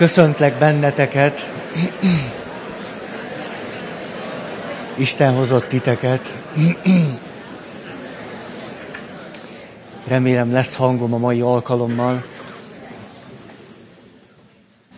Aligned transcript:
Köszöntlek 0.00 0.58
benneteket. 0.58 1.50
Isten 4.96 5.34
hozott 5.34 5.68
titeket. 5.68 6.34
Remélem 10.06 10.52
lesz 10.52 10.74
hangom 10.74 11.14
a 11.14 11.18
mai 11.18 11.40
alkalommal. 11.40 12.24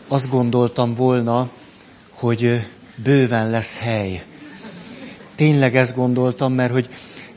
Azt 0.09 0.31
gondoltam 0.31 0.95
volna, 0.95 1.49
hogy 2.11 2.67
bőven 2.95 3.51
lesz 3.51 3.79
hely. 3.79 4.23
Tényleg 5.35 5.77
ezt 5.77 5.95
gondoltam, 5.95 6.53
mert 6.53 6.73
hogy 6.73 6.89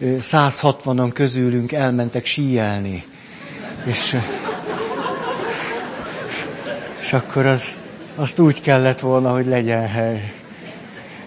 160-an 0.01 1.09
közülünk 1.13 1.71
elmentek 1.71 2.25
síelni. 2.25 3.05
És 3.85 4.17
és 7.05 7.13
akkor 7.13 7.45
az, 7.45 7.77
azt 8.15 8.39
úgy 8.39 8.61
kellett 8.61 8.99
volna, 8.99 9.31
hogy 9.31 9.45
legyen 9.45 9.87
hely. 9.87 10.33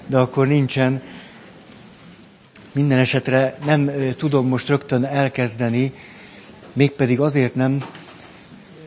De 0.07 0.19
akkor 0.19 0.47
nincsen. 0.47 1.03
Minden 2.73 2.99
esetre 2.99 3.59
nem 3.65 3.91
tudom 4.17 4.49
most 4.49 4.69
rögtön 4.69 5.05
elkezdeni, 5.05 5.93
mégpedig 6.73 7.21
azért 7.21 7.55
nem, 7.55 7.85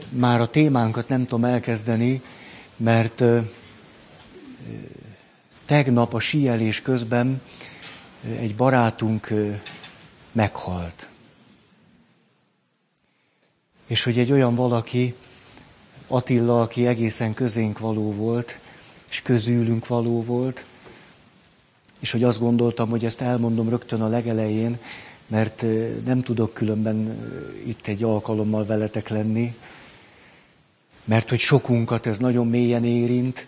már 0.09 0.41
a 0.41 0.47
témánkat 0.47 1.07
nem 1.07 1.23
tudom 1.25 1.45
elkezdeni, 1.45 2.21
mert 2.75 3.23
tegnap 5.65 6.13
a 6.13 6.19
síelés 6.19 6.81
közben 6.81 7.41
egy 8.39 8.55
barátunk 8.55 9.33
meghalt. 10.31 11.09
És 13.87 14.03
hogy 14.03 14.19
egy 14.19 14.31
olyan 14.31 14.55
valaki, 14.55 15.15
Attila, 16.13 16.61
aki 16.61 16.87
egészen 16.87 17.33
közénk 17.33 17.79
való 17.79 18.11
volt, 18.13 18.59
és 19.09 19.21
közülünk 19.21 19.87
való 19.87 20.23
volt, 20.23 20.65
és 21.99 22.11
hogy 22.11 22.23
azt 22.23 22.39
gondoltam, 22.39 22.89
hogy 22.89 23.05
ezt 23.05 23.21
elmondom 23.21 23.69
rögtön 23.69 24.01
a 24.01 24.07
legelején, 24.07 24.77
mert 25.27 25.65
nem 26.05 26.21
tudok 26.21 26.53
különben 26.53 27.19
itt 27.65 27.87
egy 27.87 28.03
alkalommal 28.03 28.65
veletek 28.65 29.09
lenni, 29.09 29.55
mert 31.03 31.29
hogy 31.29 31.39
sokunkat 31.39 32.05
ez 32.05 32.17
nagyon 32.17 32.47
mélyen 32.47 32.85
érint, 32.85 33.47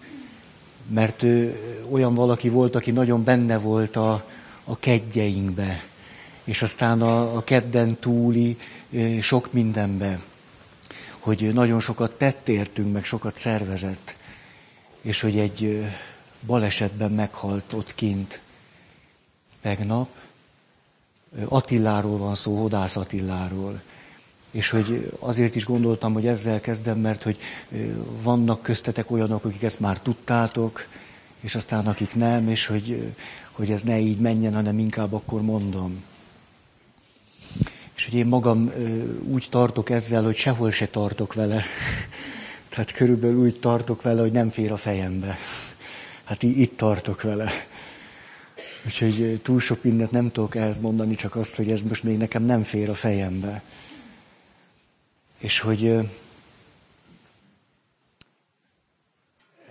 mert 0.87 1.23
ő 1.23 1.59
olyan 1.89 2.13
valaki 2.13 2.49
volt, 2.49 2.75
aki 2.75 2.91
nagyon 2.91 3.23
benne 3.23 3.57
volt 3.57 3.95
a, 3.95 4.25
a 4.63 4.77
kedjeinkbe, 4.79 5.83
és 6.43 6.61
aztán 6.61 7.01
a, 7.01 7.35
a 7.35 7.43
kedden 7.43 7.97
túli 7.99 8.57
sok 9.21 9.53
mindenbe 9.53 10.19
hogy 11.23 11.53
nagyon 11.53 11.79
sokat 11.79 12.11
tett 12.11 12.47
értünk, 12.47 12.93
meg 12.93 13.05
sokat 13.05 13.35
szervezett, 13.35 14.15
és 15.01 15.21
hogy 15.21 15.39
egy 15.39 15.85
balesetben 16.45 17.11
meghalt 17.11 17.73
ott 17.73 17.95
kint 17.95 18.41
tegnap. 19.61 20.09
Attiláról 21.45 22.17
van 22.17 22.35
szó, 22.35 22.61
Hodász 22.61 22.95
Attiláról. 22.95 23.81
És 24.51 24.69
hogy 24.69 25.11
azért 25.19 25.55
is 25.55 25.65
gondoltam, 25.65 26.13
hogy 26.13 26.27
ezzel 26.27 26.59
kezdem, 26.59 26.99
mert 26.99 27.23
hogy 27.23 27.37
vannak 28.21 28.61
köztetek 28.61 29.11
olyanok, 29.11 29.45
akik 29.45 29.63
ezt 29.63 29.79
már 29.79 29.99
tudtátok, 29.99 30.87
és 31.39 31.55
aztán 31.55 31.87
akik 31.87 32.15
nem, 32.15 32.49
és 32.49 32.65
hogy, 32.65 33.13
hogy 33.51 33.71
ez 33.71 33.83
ne 33.83 33.99
így 33.99 34.19
menjen, 34.19 34.53
hanem 34.53 34.79
inkább 34.79 35.13
akkor 35.13 35.41
mondom. 35.41 36.03
És 38.03 38.09
hogy 38.09 38.19
én 38.19 38.25
magam 38.25 38.71
úgy 39.23 39.47
tartok 39.49 39.89
ezzel, 39.89 40.23
hogy 40.23 40.35
sehol 40.35 40.71
se 40.71 40.87
tartok 40.87 41.33
vele. 41.33 41.63
Tehát 42.69 42.91
körülbelül 42.91 43.37
úgy 43.37 43.59
tartok 43.59 44.01
vele, 44.01 44.21
hogy 44.21 44.31
nem 44.31 44.49
fér 44.49 44.71
a 44.71 44.77
fejembe. 44.77 45.37
Hát 46.23 46.43
itt 46.43 46.77
tartok 46.77 47.21
vele. 47.21 47.51
Úgyhogy 48.85 49.39
túl 49.43 49.59
sok 49.59 49.83
mindent 49.83 50.11
nem 50.11 50.31
tudok 50.31 50.55
ehhez 50.55 50.79
mondani, 50.79 51.15
csak 51.15 51.35
azt, 51.35 51.55
hogy 51.55 51.71
ez 51.71 51.81
most 51.81 52.03
még 52.03 52.17
nekem 52.17 52.43
nem 52.43 52.63
fér 52.63 52.89
a 52.89 52.95
fejembe. 52.95 53.63
És 55.37 55.59
hogy 55.59 56.09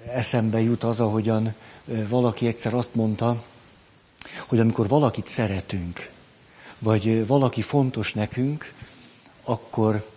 eszembe 0.07 0.61
jut 0.61 0.83
az, 0.83 1.01
ahogyan 1.01 1.55
valaki 2.09 2.47
egyszer 2.47 2.75
azt 2.75 2.95
mondta, 2.95 3.45
hogy 4.47 4.61
amikor 4.61 4.89
valakit 4.89 5.27
szeretünk, 5.27 6.11
vagy 6.83 7.27
valaki 7.27 7.63
fontos 7.63 8.15
nekünk, 8.15 8.73
akkor 9.43 10.11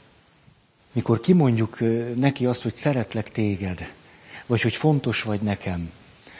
mikor 0.91 1.19
kimondjuk 1.19 1.77
neki 2.15 2.45
azt, 2.45 2.63
hogy 2.63 2.75
szeretlek 2.75 3.31
téged, 3.31 3.91
vagy 4.45 4.61
hogy 4.61 4.73
fontos 4.73 5.21
vagy 5.21 5.41
nekem, 5.41 5.91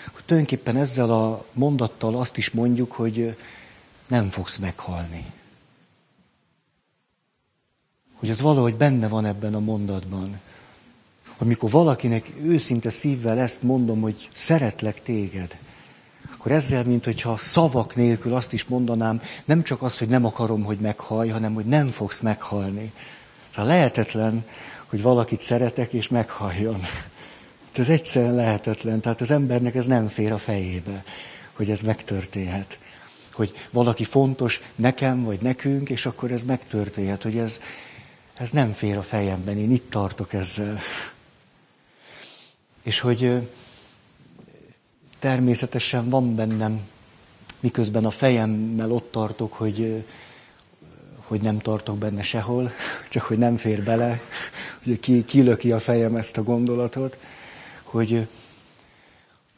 akkor 0.08 0.22
tulajdonképpen 0.26 0.78
ezzel 0.78 1.12
a 1.12 1.46
mondattal 1.54 2.18
azt 2.18 2.38
is 2.38 2.50
mondjuk, 2.50 2.92
hogy 2.92 3.38
nem 4.08 4.30
fogsz 4.30 4.58
meghalni. 4.58 5.26
Hogy 8.14 8.30
az 8.30 8.42
valahogy 8.42 8.76
benne 8.76 9.08
van 9.08 9.26
ebben 9.26 9.56
a 9.56 9.60
mondatban. 9.60 10.40
Amikor 11.38 11.70
valakinek 11.70 12.32
őszinte 12.42 12.90
szívvel 12.90 13.40
ezt 13.40 13.62
mondom, 13.62 14.02
hogy 14.02 14.30
szeretlek 14.34 15.02
téged, 15.02 15.58
akkor 16.46 16.58
ezzel, 16.58 16.84
mint 16.84 17.06
hogyha 17.06 17.38
szavak 17.38 17.96
nélkül 17.96 18.36
azt 18.36 18.54
is 18.54 18.66
mondanám, 18.66 19.22
nem 19.46 19.64
csak 19.64 19.82
az, 19.82 19.98
hogy 19.98 20.10
nem 20.10 20.26
akarom, 20.26 20.64
hogy 20.64 20.78
meghallj, 20.78 21.30
hanem 21.30 21.54
hogy 21.54 21.66
nem 21.66 21.88
fogsz 21.88 22.20
meghalni. 22.20 22.94
Tehát 23.54 23.70
lehetetlen, 23.70 24.46
hogy 24.86 25.02
valakit 25.02 25.42
szeretek 25.42 25.94
és 25.94 26.08
meghalljon. 26.08 26.86
Ez 27.76 27.90
egyszerűen 27.90 28.36
lehetetlen. 28.36 29.00
Tehát 29.00 29.22
az 29.22 29.32
embernek 29.32 29.76
ez 29.76 29.86
nem 29.86 30.08
fér 30.08 30.32
a 30.32 30.38
fejébe, 30.38 31.04
hogy 31.54 31.70
ez 31.70 31.80
megtörténhet. 31.80 32.78
Hogy 33.34 33.54
valaki 33.70 34.04
fontos 34.04 34.62
nekem 34.76 35.24
vagy 35.24 35.42
nekünk, 35.42 35.90
és 35.90 36.06
akkor 36.06 36.32
ez 36.32 36.44
megtörténhet, 36.44 37.24
hogy 37.24 37.38
ez, 37.38 37.62
ez 38.38 38.52
nem 38.52 38.72
fér 38.72 38.98
a 38.98 39.04
fejemben. 39.04 39.58
Én 39.58 39.72
itt 39.72 39.90
tartok 39.90 40.34
ezzel. 40.34 40.80
És 42.84 43.00
hogy 43.00 43.48
természetesen 45.20 46.10
van 46.10 46.36
bennem, 46.36 46.82
miközben 47.60 48.06
a 48.06 48.10
fejemmel 48.10 48.92
ott 48.92 49.12
tartok, 49.12 49.54
hogy, 49.54 50.04
hogy 51.18 51.42
nem 51.42 51.60
tartok 51.60 51.98
benne 51.98 52.22
sehol, 52.22 52.72
csak 53.12 53.24
hogy 53.24 53.38
nem 53.38 53.58
fér 53.58 53.84
bele, 53.84 54.22
hogy 54.84 55.00
ki, 55.00 55.26
kilöki 55.26 55.72
a 55.72 55.80
fejem 55.80 56.16
ezt 56.16 56.38
a 56.38 56.44
gondolatot, 56.44 57.18
hogy 57.84 58.28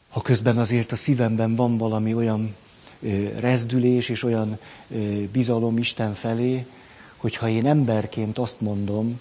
ha 0.08 0.22
közben 0.22 0.58
azért 0.58 0.92
a 0.92 0.96
szívemben 0.96 1.54
van 1.54 1.76
valami 1.76 2.14
olyan 2.14 2.54
rezdülés 3.38 4.08
és 4.08 4.22
olyan 4.22 4.58
bizalom 5.32 5.78
Isten 5.78 6.14
felé, 6.14 6.66
hogyha 7.16 7.48
én 7.48 7.66
emberként 7.66 8.38
azt 8.38 8.60
mondom 8.60 9.20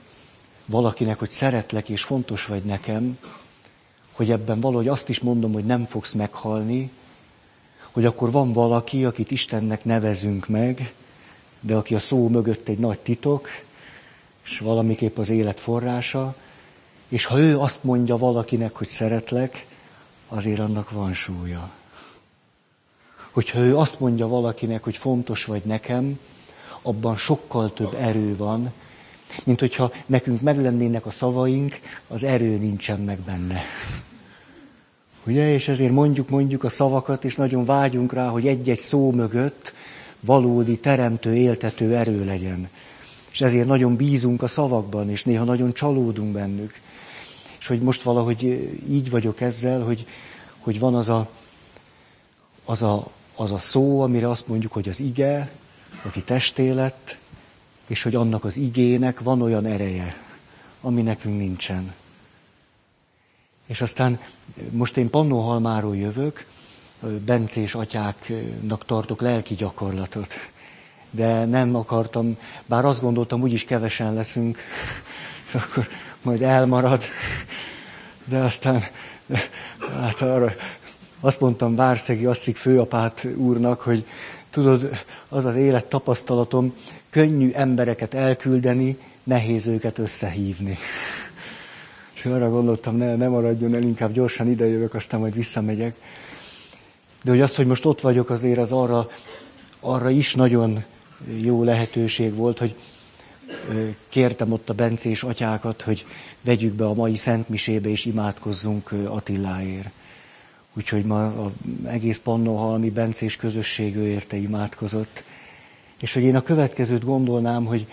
valakinek, 0.65 1.19
hogy 1.19 1.29
szeretlek 1.29 1.89
és 1.89 2.03
fontos 2.03 2.45
vagy 2.45 2.63
nekem, 2.63 3.17
hogy 4.17 4.31
ebben 4.31 4.59
valahogy 4.59 4.87
azt 4.87 5.09
is 5.09 5.19
mondom, 5.19 5.53
hogy 5.53 5.65
nem 5.65 5.85
fogsz 5.85 6.13
meghalni, 6.13 6.91
hogy 7.91 8.05
akkor 8.05 8.31
van 8.31 8.51
valaki, 8.51 9.05
akit 9.05 9.31
Istennek 9.31 9.83
nevezünk 9.85 10.47
meg, 10.47 10.93
de 11.59 11.75
aki 11.75 11.95
a 11.95 11.99
szó 11.99 12.27
mögött 12.27 12.67
egy 12.67 12.79
nagy 12.79 12.99
titok, 12.99 13.47
és 14.45 14.59
valamiképp 14.59 15.17
az 15.17 15.29
élet 15.29 15.59
forrása, 15.59 16.35
és 17.07 17.25
ha 17.25 17.39
ő 17.39 17.59
azt 17.59 17.83
mondja 17.83 18.17
valakinek, 18.17 18.75
hogy 18.75 18.87
szeretlek, 18.87 19.65
azért 20.27 20.59
annak 20.59 20.91
van 20.91 21.13
súlya. 21.13 21.69
Hogyha 23.31 23.59
ő 23.59 23.77
azt 23.77 23.99
mondja 23.99 24.27
valakinek, 24.27 24.83
hogy 24.83 24.97
fontos 24.97 25.45
vagy 25.45 25.61
nekem, 25.63 26.19
abban 26.81 27.15
sokkal 27.15 27.73
több 27.73 27.93
erő 27.99 28.35
van, 28.35 28.73
mint 29.43 29.59
hogyha 29.59 29.91
nekünk 30.05 30.41
meglennének 30.41 31.05
a 31.05 31.11
szavaink, 31.11 31.79
az 32.07 32.23
erő 32.23 32.57
nincsen 32.57 32.99
meg 32.99 33.19
benne. 33.19 33.61
Ugye, 35.27 35.53
és 35.53 35.67
ezért 35.67 35.91
mondjuk, 35.91 36.29
mondjuk 36.29 36.63
a 36.63 36.69
szavakat, 36.69 37.25
és 37.25 37.35
nagyon 37.35 37.65
vágyunk 37.65 38.13
rá, 38.13 38.27
hogy 38.27 38.47
egy-egy 38.47 38.79
szó 38.79 39.11
mögött 39.11 39.73
valódi 40.19 40.77
teremtő, 40.77 41.35
éltető 41.35 41.95
erő 41.95 42.25
legyen. 42.25 42.69
És 43.31 43.41
ezért 43.41 43.67
nagyon 43.67 43.95
bízunk 43.95 44.41
a 44.41 44.47
szavakban, 44.47 45.09
és 45.09 45.23
néha 45.23 45.43
nagyon 45.43 45.73
csalódunk 45.73 46.31
bennük. 46.31 46.79
És 47.59 47.67
hogy 47.67 47.81
most 47.81 48.01
valahogy 48.01 48.43
így 48.89 49.09
vagyok 49.09 49.41
ezzel, 49.41 49.81
hogy, 49.81 50.05
hogy 50.59 50.79
van 50.79 50.95
az 50.95 51.09
a, 51.09 51.29
az, 52.65 52.83
a, 52.83 53.07
az 53.35 53.51
a 53.51 53.57
szó, 53.57 54.01
amire 54.01 54.29
azt 54.29 54.47
mondjuk, 54.47 54.71
hogy 54.71 54.89
az 54.89 54.99
ige, 54.99 55.51
aki 56.05 56.23
testé 56.23 56.69
lett, 56.69 57.17
és 57.87 58.03
hogy 58.03 58.15
annak 58.15 58.43
az 58.43 58.57
igének 58.57 59.19
van 59.19 59.41
olyan 59.41 59.65
ereje, 59.65 60.15
ami 60.81 61.01
nekünk 61.01 61.37
nincsen. 61.37 61.93
És 63.67 63.81
aztán 63.81 64.19
most 64.69 64.97
én 64.97 65.09
Pannóhalmáról 65.09 65.95
jövök, 65.95 66.45
bencés 67.25 67.75
atyáknak 67.75 68.85
tartok 68.85 69.21
lelki 69.21 69.55
gyakorlatot. 69.55 70.33
De 71.11 71.45
nem 71.45 71.75
akartam, 71.75 72.37
bár 72.65 72.85
azt 72.85 73.01
gondoltam, 73.01 73.41
úgyis 73.41 73.63
kevesen 73.63 74.13
leszünk, 74.13 74.57
és 75.47 75.53
akkor 75.53 75.87
majd 76.21 76.41
elmarad. 76.41 77.03
De 78.25 78.37
aztán, 78.37 78.83
hát 80.01 80.21
arra, 80.21 80.53
azt 81.19 81.39
mondtam 81.39 81.75
Várszegi 81.75 82.25
Asszik 82.25 82.57
főapát 82.57 83.27
úrnak, 83.35 83.81
hogy 83.81 84.05
tudod, 84.49 84.89
az 85.29 85.45
az 85.45 85.55
élet 85.55 85.85
tapasztalatom, 85.85 86.75
könnyű 87.09 87.51
embereket 87.53 88.13
elküldeni, 88.13 88.97
nehéz 89.23 89.67
őket 89.67 89.97
összehívni. 89.97 90.77
És 92.27 92.33
arra 92.33 92.49
gondoltam, 92.49 92.97
ne, 92.97 93.15
ne 93.15 93.27
maradjon 93.27 93.73
el, 93.73 93.81
inkább 93.81 94.11
gyorsan 94.11 94.49
idejövök, 94.49 94.93
aztán 94.93 95.19
majd 95.19 95.33
visszamegyek. 95.33 95.95
De 97.23 97.31
hogy 97.31 97.41
az, 97.41 97.55
hogy 97.55 97.65
most 97.65 97.85
ott 97.85 98.01
vagyok, 98.01 98.29
azért 98.29 98.57
az 98.57 98.71
arra, 98.71 99.09
arra 99.79 100.09
is 100.09 100.35
nagyon 100.35 100.83
jó 101.41 101.63
lehetőség 101.63 102.33
volt, 102.33 102.57
hogy 102.59 102.75
kértem 104.09 104.51
ott 104.51 104.69
a 104.69 104.73
bencés 104.73 105.23
atyákat, 105.23 105.81
hogy 105.81 106.05
vegyük 106.41 106.73
be 106.73 106.85
a 106.85 106.93
mai 106.93 107.15
Szentmisébe, 107.15 107.89
és 107.89 108.05
imádkozzunk 108.05 108.91
Attiláért. 108.91 109.89
Úgyhogy 110.73 111.05
ma 111.05 111.25
az 111.25 111.51
egész 111.85 112.17
Pannohalmi 112.17 112.89
bencés 112.89 113.35
közösség 113.35 113.95
ő 113.95 114.07
érte 114.07 114.37
imádkozott. 114.37 115.23
És 115.99 116.13
hogy 116.13 116.23
én 116.23 116.35
a 116.35 116.43
következőt 116.43 117.05
gondolnám, 117.05 117.65
hogy, 117.65 117.87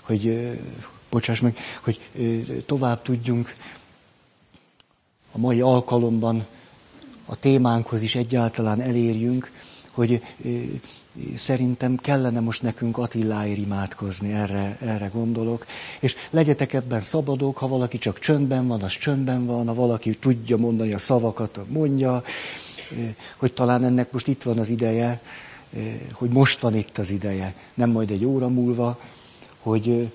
hogy 0.00 0.50
bocsáss 1.10 1.40
meg, 1.40 1.56
hogy 1.80 2.00
tovább 2.66 3.02
tudjunk 3.02 3.54
a 5.32 5.38
mai 5.38 5.60
alkalomban 5.60 6.46
a 7.26 7.36
témánkhoz 7.36 8.02
is 8.02 8.14
egyáltalán 8.14 8.80
elérjünk, 8.80 9.50
hogy 9.90 10.22
szerintem 11.34 11.96
kellene 11.96 12.40
most 12.40 12.62
nekünk 12.62 12.98
Attiláért 12.98 13.58
imádkozni, 13.58 14.32
erre, 14.32 14.76
erre 14.80 15.10
gondolok. 15.12 15.66
És 16.00 16.14
legyetek 16.30 16.72
ebben 16.72 17.00
szabadok, 17.00 17.58
ha 17.58 17.68
valaki 17.68 17.98
csak 17.98 18.18
csöndben 18.18 18.66
van, 18.66 18.82
az 18.82 18.92
csöndben 18.92 19.46
van, 19.46 19.66
ha 19.66 19.74
valaki 19.74 20.16
tudja 20.16 20.56
mondani 20.56 20.92
a 20.92 20.98
szavakat, 20.98 21.60
mondja, 21.68 22.24
hogy 23.36 23.52
talán 23.52 23.84
ennek 23.84 24.12
most 24.12 24.28
itt 24.28 24.42
van 24.42 24.58
az 24.58 24.68
ideje, 24.68 25.20
hogy 26.12 26.30
most 26.30 26.60
van 26.60 26.76
itt 26.76 26.98
az 26.98 27.10
ideje, 27.10 27.54
nem 27.74 27.90
majd 27.90 28.10
egy 28.10 28.24
óra 28.24 28.48
múlva, 28.48 29.00
hogy 29.60 30.10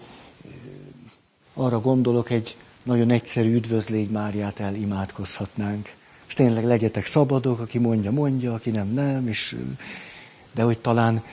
arra 1.53 1.81
gondolok, 1.81 2.29
egy 2.29 2.57
nagyon 2.85 3.11
egyszerű 3.11 3.53
üdvözlégy 3.53 4.09
Máriát 4.09 4.59
imádkozhatnánk. 4.59 5.93
És 6.27 6.33
tényleg 6.33 6.65
legyetek 6.65 7.05
szabadok, 7.05 7.59
aki 7.59 7.77
mondja, 7.77 8.11
mondja, 8.11 8.53
aki 8.53 8.69
nem, 8.69 8.87
nem, 8.87 9.27
és 9.27 9.57
de 10.51 10.63
hogy 10.63 10.77
talán, 10.77 11.23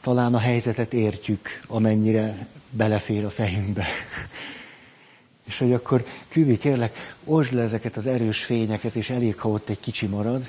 talán 0.00 0.34
a 0.34 0.38
helyzetet 0.38 0.92
értjük, 0.92 1.60
amennyire 1.66 2.46
belefér 2.70 3.24
a 3.24 3.30
fejünkbe. 3.30 3.86
És 5.44 5.58
hogy 5.58 5.72
akkor, 5.72 6.04
Küvi, 6.28 6.58
kérlek, 6.58 7.14
osd 7.24 7.52
le 7.52 7.62
ezeket 7.62 7.96
az 7.96 8.06
erős 8.06 8.44
fényeket, 8.44 8.94
és 8.94 9.10
elég, 9.10 9.38
ha 9.38 9.48
ott 9.48 9.68
egy 9.68 9.80
kicsi 9.80 10.06
marad. 10.06 10.48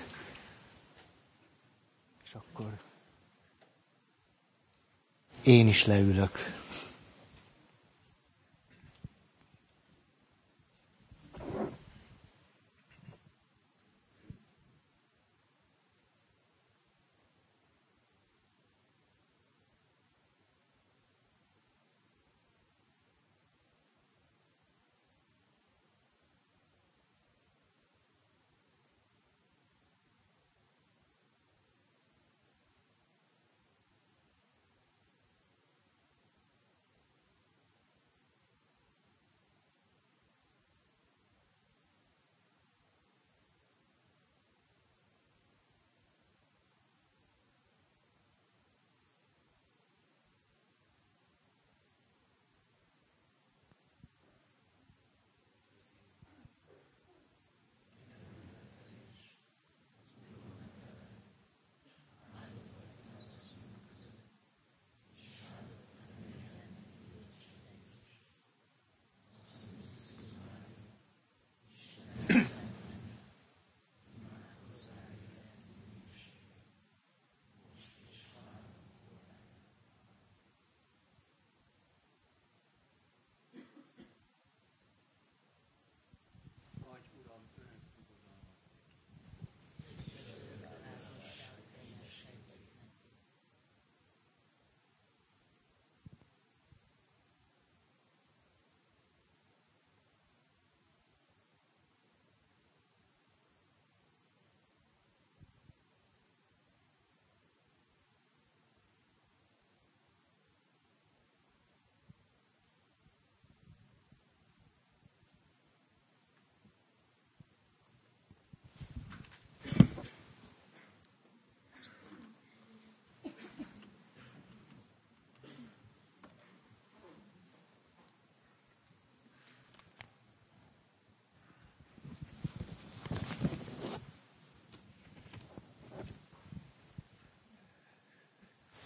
És 2.25 2.33
akkor 2.33 2.71
én 5.43 5.67
is 5.67 5.85
leülök. 5.85 6.62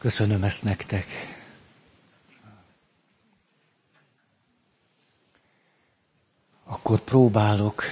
Köszönöm 0.08 0.44
ezt 0.44 0.64
nektek. 0.64 1.06
Akkor 6.64 7.00
próbálok 7.00 7.84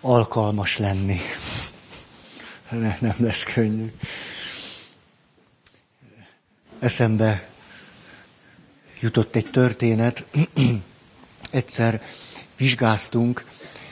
alkalmas 0.00 0.78
lenni. 0.78 1.20
Ne, 2.70 2.96
nem 3.00 3.14
lesz 3.18 3.42
könnyű. 3.42 3.92
Eszembe 6.78 7.48
jutott 9.00 9.34
egy 9.34 9.50
történet. 9.50 10.24
Egyszer 11.50 12.02
vizsgáztunk, 12.56 13.44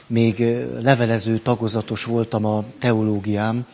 még 0.06 0.38
levelező 0.80 1.38
tagozatos 1.38 2.04
voltam 2.04 2.44
a 2.44 2.64
teológiám, 2.78 3.66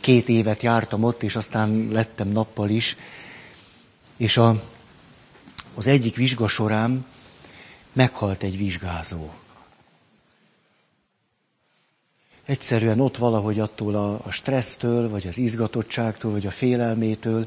két 0.00 0.28
évet 0.28 0.62
jártam 0.62 1.04
ott, 1.04 1.22
és 1.22 1.36
aztán 1.36 1.88
lettem 1.92 2.28
nappal 2.28 2.68
is. 2.68 2.96
És 4.16 4.36
a, 4.36 4.62
az 5.74 5.86
egyik 5.86 6.16
vizsga 6.16 6.48
során 6.48 7.06
meghalt 7.92 8.42
egy 8.42 8.56
vizsgázó. 8.56 9.30
Egyszerűen 12.44 13.00
ott 13.00 13.16
valahogy 13.16 13.60
attól 13.60 13.94
a, 13.94 14.20
a 14.24 14.30
stressztől, 14.30 15.08
vagy 15.08 15.26
az 15.26 15.38
izgatottságtól, 15.38 16.32
vagy 16.32 16.46
a 16.46 16.50
félelmétől 16.50 17.46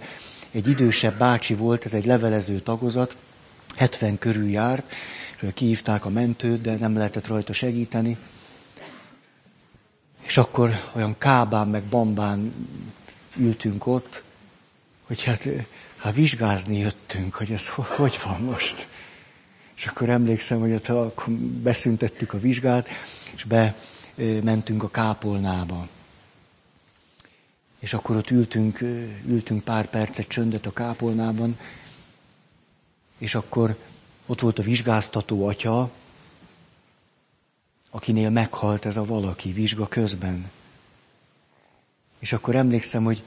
egy 0.52 0.68
idősebb 0.68 1.18
bácsi 1.18 1.54
volt, 1.54 1.86
ez 1.86 1.94
egy 1.94 2.06
levelező 2.06 2.60
tagozat, 2.60 3.16
70 3.76 4.18
körül 4.18 4.50
járt, 4.50 4.92
és 5.42 5.50
kihívták 5.54 6.06
a 6.06 6.10
mentőt, 6.10 6.62
de 6.62 6.76
nem 6.76 6.98
lehetett 6.98 7.28
rajta 7.28 7.54
segíteni. 7.54 8.18
És 10.28 10.38
akkor 10.38 10.90
olyan 10.94 11.16
kábán 11.18 11.68
meg 11.68 11.84
bambán 11.84 12.54
ültünk 13.36 13.88
ott, 13.88 14.24
hogy 15.06 15.24
hát, 15.24 15.48
hát 15.98 16.14
vizsgázni 16.14 16.78
jöttünk, 16.78 17.36
hogy 17.36 17.52
ez 17.52 17.68
hogy 17.68 18.20
van 18.24 18.42
most. 18.42 18.88
És 19.76 19.86
akkor 19.86 20.10
emlékszem, 20.10 20.60
hogy 20.60 20.72
ott 20.72 20.88
akkor 20.88 21.34
beszüntettük 21.34 22.34
a 22.34 22.40
vizsgát, 22.40 22.88
és 23.36 23.44
bementünk 23.44 24.84
a 24.84 24.90
kápolnába. 24.90 25.88
És 27.80 27.94
akkor 27.94 28.16
ott 28.16 28.30
ültünk, 28.30 28.82
ültünk 29.28 29.64
pár 29.64 29.90
percet 29.90 30.28
csöndet 30.28 30.66
a 30.66 30.74
kápolnában, 30.74 31.60
és 33.18 33.36
akkor 33.36 33.78
ott 34.26 34.40
volt 34.40 34.60
a 34.60 34.64
vizsgáztató 34.64 35.48
atya, 35.48 35.92
akinél 37.98 38.30
meghalt 38.30 38.86
ez 38.86 38.98
a 38.98 39.06
valaki 39.06 39.52
vizsga 39.52 39.88
közben. 39.88 40.52
És 42.20 42.34
akkor 42.34 42.56
emlékszem, 42.56 43.04
hogy, 43.04 43.24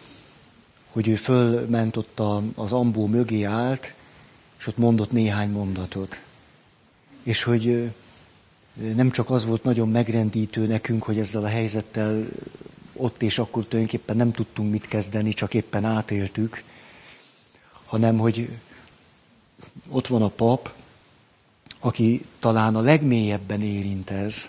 hogy 0.91 1.09
ő 1.09 1.17
fölment 1.17 1.97
ott 1.97 2.21
a, 2.21 2.43
az 2.55 2.73
ambó 2.73 3.07
mögé 3.07 3.43
állt, 3.43 3.95
és 4.59 4.67
ott 4.67 4.77
mondott 4.77 5.13
néhány 5.13 5.51
mondatot. 5.51 6.21
És 7.23 7.43
hogy 7.43 7.91
nem 8.95 9.11
csak 9.11 9.31
az 9.31 9.45
volt 9.45 9.65
nagyon 9.65 9.89
megrendítő 9.91 10.67
nekünk, 10.67 11.03
hogy 11.03 11.19
ezzel 11.19 11.45
a 11.45 11.49
helyzettel 11.49 12.27
ott 12.93 13.23
és 13.23 13.39
akkor 13.39 13.65
tulajdonképpen 13.65 14.17
nem 14.17 14.33
tudtunk 14.33 14.71
mit 14.71 14.89
kezdeni, 14.89 15.33
csak 15.33 15.55
éppen 15.55 15.85
átéltük, 15.85 16.63
hanem 17.87 18.19
hogy 18.19 18.49
ott 19.89 20.07
van 20.07 20.23
a 20.23 20.29
pap, 20.29 20.73
aki 21.81 22.25
talán 22.39 22.77
a 22.77 22.81
legmélyebben 22.81 23.63
érint 23.63 24.11
ez, 24.11 24.49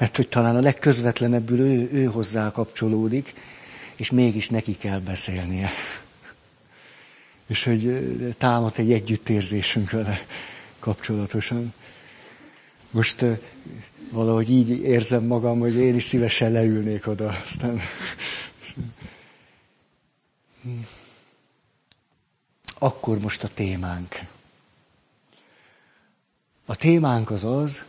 mert 0.00 0.16
hogy 0.16 0.28
talán 0.28 0.56
a 0.56 0.60
legközvetlenebbül 0.60 1.58
ő, 1.60 1.90
ő 1.92 2.04
hozzá 2.04 2.52
kapcsolódik, 2.52 3.34
és 3.96 4.10
mégis 4.10 4.48
neki 4.48 4.76
kell 4.76 4.98
beszélnie. 4.98 5.70
És 7.46 7.64
hogy 7.64 8.04
támad 8.38 8.72
egy 8.76 8.92
együttérzésünk 8.92 9.90
vele 9.90 10.26
kapcsolatosan. 10.78 11.74
Most 12.90 13.24
valahogy 14.10 14.50
így 14.50 14.68
érzem 14.70 15.24
magam, 15.24 15.58
hogy 15.58 15.74
én 15.74 15.94
is 15.94 16.04
szívesen 16.04 16.52
leülnék 16.52 17.06
oda. 17.06 17.40
Aztán... 17.44 17.80
Akkor 22.78 23.18
most 23.18 23.44
a 23.44 23.48
témánk. 23.54 24.18
A 26.64 26.76
témánk 26.76 27.30
az 27.30 27.44
az, 27.44 27.84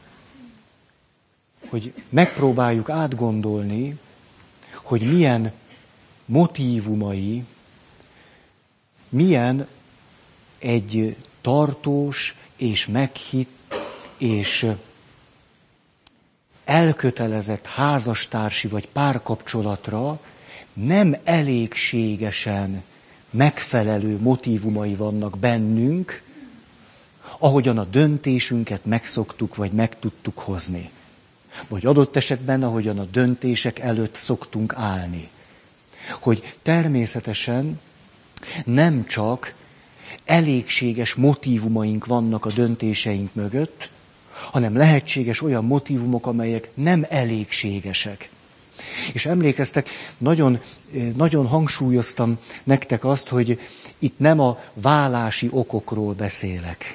hogy 1.71 1.93
megpróbáljuk 2.09 2.89
átgondolni, 2.89 3.97
hogy 4.73 5.11
milyen 5.11 5.51
motívumai, 6.25 7.43
milyen 9.09 9.67
egy 10.59 11.15
tartós 11.41 12.35
és 12.55 12.87
meghitt 12.87 13.75
és 14.17 14.67
elkötelezett 16.65 17.67
házastársi 17.67 18.67
vagy 18.67 18.87
párkapcsolatra 18.87 20.19
nem 20.73 21.15
elégségesen 21.23 22.83
megfelelő 23.29 24.17
motívumai 24.17 24.95
vannak 24.95 25.37
bennünk, 25.37 26.21
ahogyan 27.37 27.77
a 27.77 27.83
döntésünket 27.83 28.85
megszoktuk, 28.85 29.55
vagy 29.55 29.71
meg 29.71 29.99
tudtuk 29.99 30.39
hozni. 30.39 30.89
Vagy 31.67 31.85
adott 31.85 32.15
esetben, 32.15 32.63
ahogyan 32.63 32.99
a 32.99 33.05
döntések 33.11 33.79
előtt 33.79 34.15
szoktunk 34.15 34.73
állni. 34.75 35.29
Hogy 36.19 36.53
természetesen 36.61 37.79
nem 38.65 39.05
csak 39.05 39.53
elégséges 40.25 41.13
motivumaink 41.13 42.05
vannak 42.05 42.45
a 42.45 42.51
döntéseink 42.51 43.33
mögött, 43.33 43.89
hanem 44.51 44.77
lehetséges 44.77 45.41
olyan 45.41 45.65
motivumok, 45.65 46.27
amelyek 46.27 46.69
nem 46.73 47.05
elégségesek. 47.09 48.29
És 49.13 49.25
emlékeztek, 49.25 49.89
nagyon, 50.17 50.59
nagyon 51.15 51.47
hangsúlyoztam 51.47 52.37
nektek 52.63 53.05
azt, 53.05 53.27
hogy 53.27 53.59
itt 53.99 54.19
nem 54.19 54.39
a 54.39 54.59
vállási 54.73 55.47
okokról 55.51 56.13
beszélek. 56.13 56.85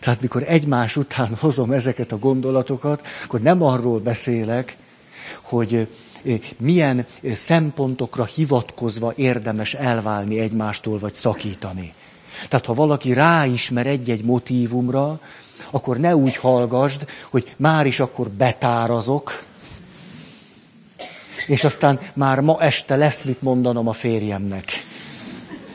Tehát 0.00 0.20
mikor 0.20 0.44
egymás 0.46 0.96
után 0.96 1.34
hozom 1.40 1.70
ezeket 1.70 2.12
a 2.12 2.18
gondolatokat, 2.18 3.06
akkor 3.24 3.40
nem 3.40 3.62
arról 3.62 3.98
beszélek, 3.98 4.76
hogy 5.42 5.88
milyen 6.58 7.06
szempontokra 7.34 8.24
hivatkozva 8.24 9.12
érdemes 9.16 9.74
elválni 9.74 10.38
egymástól, 10.38 10.98
vagy 10.98 11.14
szakítani. 11.14 11.92
Tehát 12.48 12.66
ha 12.66 12.74
valaki 12.74 13.12
ráismer 13.12 13.86
egy-egy 13.86 14.24
motívumra, 14.24 15.20
akkor 15.70 15.98
ne 15.98 16.16
úgy 16.16 16.36
hallgasd, 16.36 17.06
hogy 17.30 17.54
már 17.56 17.86
is 17.86 18.00
akkor 18.00 18.28
betárazok, 18.28 19.44
és 21.46 21.64
aztán 21.64 22.00
már 22.14 22.40
ma 22.40 22.60
este 22.60 22.96
lesz 22.96 23.22
mit 23.22 23.42
mondanom 23.42 23.88
a 23.88 23.92
férjemnek. 23.92 24.64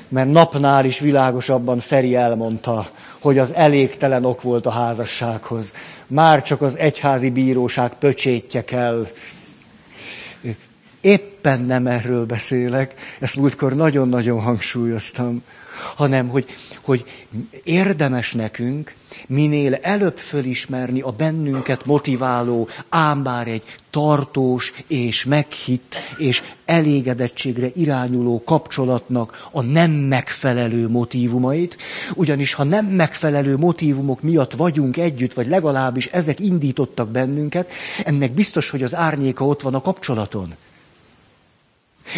Mert 0.07 0.31
napnál 0.31 0.85
is 0.85 0.99
világosabban 0.99 1.79
Feri 1.79 2.15
elmondta, 2.15 2.89
hogy 3.23 3.37
az 3.37 3.53
elégtelen 3.53 4.25
ok 4.25 4.41
volt 4.41 4.65
a 4.65 4.69
házassághoz. 4.71 5.73
Már 6.07 6.41
csak 6.41 6.61
az 6.61 6.77
egyházi 6.77 7.29
bíróság 7.29 7.93
pöcsétje 7.93 8.63
kell. 8.63 9.07
Éppen 11.01 11.61
nem 11.61 11.87
erről 11.87 12.25
beszélek, 12.25 12.93
ezt 13.19 13.35
múltkor 13.35 13.75
nagyon-nagyon 13.75 14.41
hangsúlyoztam, 14.41 15.43
hanem 15.95 16.27
hogy, 16.27 16.45
hogy 16.83 17.03
érdemes 17.63 18.33
nekünk 18.33 18.93
minél 19.27 19.73
előbb 19.73 20.17
fölismerni 20.17 21.01
a 21.01 21.11
bennünket 21.11 21.85
motiváló, 21.85 22.67
ám 22.89 23.23
bár 23.23 23.47
egy 23.47 23.63
tartós 23.89 24.73
és 24.87 25.23
meghitt 25.23 25.95
és 26.17 26.43
elégedettségre 26.65 27.67
irányuló 27.73 28.43
kapcsolatnak 28.45 29.47
a 29.51 29.61
nem 29.61 29.91
megfelelő 29.91 30.87
motivumait, 30.87 31.77
ugyanis 32.15 32.53
ha 32.53 32.63
nem 32.63 32.85
megfelelő 32.85 33.57
motivumok 33.57 34.21
miatt 34.21 34.53
vagyunk 34.53 34.97
együtt, 34.97 35.33
vagy 35.33 35.47
legalábbis 35.47 36.05
ezek 36.05 36.39
indítottak 36.39 37.09
bennünket, 37.09 37.71
ennek 38.05 38.31
biztos, 38.31 38.69
hogy 38.69 38.83
az 38.83 38.95
árnyéka 38.95 39.45
ott 39.45 39.61
van 39.61 39.73
a 39.73 39.81
kapcsolaton. 39.81 40.55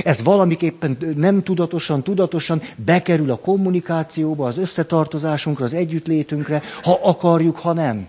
Ez 0.04 0.24
valamiképpen 0.24 0.98
nem 1.16 1.44
tudatosan, 1.44 2.04
tudatosan 2.04 2.62
bekerül 2.76 3.32
a 3.32 3.36
kommunikációba, 3.36 4.48
az 4.48 4.58
összetartozásunkra, 4.58 5.64
az 5.64 5.74
együttlétünkre, 5.74 6.62
ha 6.84 7.00
akarjuk, 7.04 7.58
ha 7.58 7.74
nem. 7.74 8.08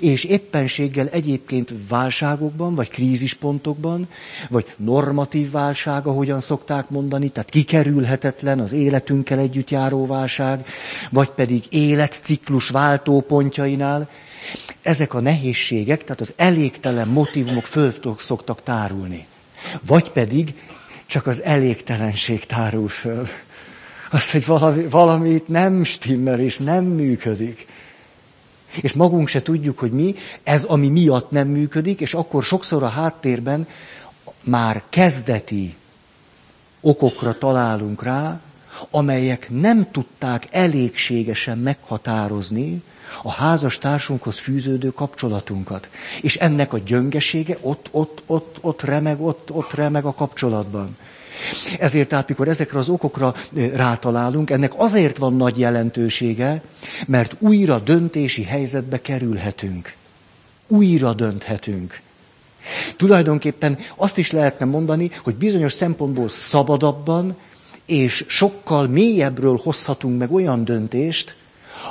És 0.00 0.24
éppenséggel 0.24 1.08
egyébként 1.08 1.72
válságokban, 1.88 2.74
vagy 2.74 2.88
krízispontokban, 2.88 4.08
vagy 4.48 4.74
normatív 4.76 5.50
válság, 5.50 6.06
ahogyan 6.06 6.40
szokták 6.40 6.88
mondani, 6.90 7.28
tehát 7.28 7.50
kikerülhetetlen 7.50 8.60
az 8.60 8.72
életünkkel 8.72 9.38
együtt 9.38 9.70
járó 9.70 10.06
válság, 10.06 10.66
vagy 11.10 11.28
pedig 11.28 11.64
életciklus 11.68 12.68
váltópontjainál, 12.68 14.08
ezek 14.82 15.14
a 15.14 15.20
nehézségek, 15.20 16.02
tehát 16.02 16.20
az 16.20 16.34
elégtelen 16.36 17.08
motivumok 17.08 17.66
föl 17.66 17.92
szoktak 18.18 18.62
tárulni. 18.62 19.26
Vagy 19.86 20.10
pedig 20.10 20.54
csak 21.06 21.26
az 21.26 21.42
elégtelenség 21.42 22.46
tárul 22.46 22.88
föl. 22.88 23.28
Azt, 24.10 24.30
hogy 24.30 24.46
valami, 24.46 24.86
valami 24.88 25.30
itt 25.30 25.48
nem 25.48 25.84
stimmel 25.84 26.40
és 26.40 26.58
nem 26.58 26.84
működik. 26.84 27.66
És 28.80 28.92
magunk 28.92 29.28
se 29.28 29.42
tudjuk, 29.42 29.78
hogy 29.78 29.90
mi, 29.90 30.14
ez 30.42 30.64
ami 30.64 30.88
miatt 30.88 31.30
nem 31.30 31.48
működik, 31.48 32.00
és 32.00 32.14
akkor 32.14 32.42
sokszor 32.42 32.82
a 32.82 32.88
háttérben 32.88 33.68
már 34.42 34.82
kezdeti 34.88 35.74
okokra 36.80 37.38
találunk 37.38 38.02
rá, 38.02 38.40
amelyek 38.90 39.50
nem 39.50 39.90
tudták 39.90 40.46
elégségesen 40.50 41.58
meghatározni, 41.58 42.82
a 43.22 43.32
házas 43.32 43.78
társunkhoz 43.78 44.38
fűződő 44.38 44.90
kapcsolatunkat. 44.90 45.88
És 46.22 46.36
ennek 46.36 46.72
a 46.72 46.78
gyöngesége 46.78 47.56
ott, 47.60 47.88
ott, 47.90 48.22
ott, 48.26 48.58
ott 48.60 48.82
remeg, 48.82 49.20
ott, 49.20 49.50
ott 49.52 49.72
remeg 49.72 50.04
a 50.04 50.14
kapcsolatban. 50.14 50.96
Ezért 51.78 52.08
tehát, 52.08 52.28
mikor 52.28 52.48
ezekre 52.48 52.78
az 52.78 52.88
okokra 52.88 53.34
rátalálunk, 53.74 54.50
ennek 54.50 54.72
azért 54.76 55.16
van 55.16 55.36
nagy 55.36 55.58
jelentősége, 55.58 56.62
mert 57.06 57.36
újra 57.38 57.78
döntési 57.78 58.42
helyzetbe 58.42 59.00
kerülhetünk. 59.00 59.94
Újra 60.66 61.12
dönthetünk. 61.12 62.00
Tulajdonképpen 62.96 63.78
azt 63.96 64.18
is 64.18 64.30
lehetne 64.30 64.64
mondani, 64.64 65.10
hogy 65.22 65.34
bizonyos 65.34 65.72
szempontból 65.72 66.28
szabadabban 66.28 67.36
és 67.86 68.24
sokkal 68.28 68.86
mélyebbről 68.86 69.60
hozhatunk 69.62 70.18
meg 70.18 70.32
olyan 70.32 70.64
döntést, 70.64 71.36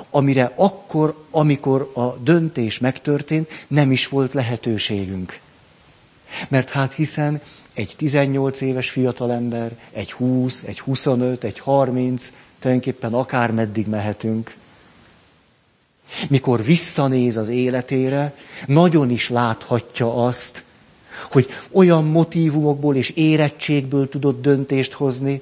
amire 0.10 0.52
akkor, 0.56 1.26
amikor 1.32 1.92
a 1.94 2.06
döntés 2.06 2.80
megtörtént, 2.80 3.50
nem 3.68 3.92
is 3.92 4.08
volt 4.08 4.34
lehetőségünk. 4.34 5.40
Mert 6.48 6.70
hát 6.70 6.94
hiszen 6.94 7.42
egy 7.74 7.94
18 7.98 8.62
éves 8.62 8.90
fiatalember, 8.90 9.78
egy 9.92 10.12
20, 10.12 10.64
egy 10.64 10.80
25, 10.80 11.44
egy 11.44 11.60
30, 11.60 12.32
tulajdonképpen 12.60 13.14
akár 13.14 13.52
meddig 13.52 13.88
mehetünk. 13.88 14.56
Mikor 16.28 16.64
visszanéz 16.64 17.38
az 17.38 17.48
életére, 17.48 18.36
nagyon 18.66 19.10
is 19.10 19.30
láthatja 19.30 20.26
azt, 20.26 20.64
hogy 21.32 21.48
olyan 21.72 22.06
motivumokból 22.06 22.96
és 22.96 23.10
érettségből 23.10 24.10
tudott 24.10 24.42
döntést 24.42 24.94
hozni, 24.94 25.42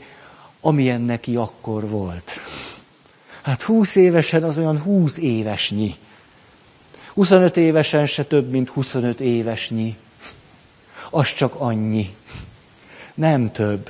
amilyen 0.62 1.02
neki 1.02 1.36
akkor 1.36 1.90
volt. 1.90 2.32
Hát 3.46 3.62
20 3.62 3.96
évesen 3.96 4.44
az 4.44 4.58
olyan 4.58 4.82
20 4.82 5.18
évesnyi. 5.18 5.96
25 7.14 7.58
évesen 7.58 8.06
se 8.06 8.24
több, 8.24 8.50
mint 8.50 8.70
25 8.70 9.20
évesnyi. 9.22 9.96
Az 11.10 11.34
csak 11.34 11.56
annyi. 11.58 12.16
Nem 13.14 13.52
több. 13.52 13.90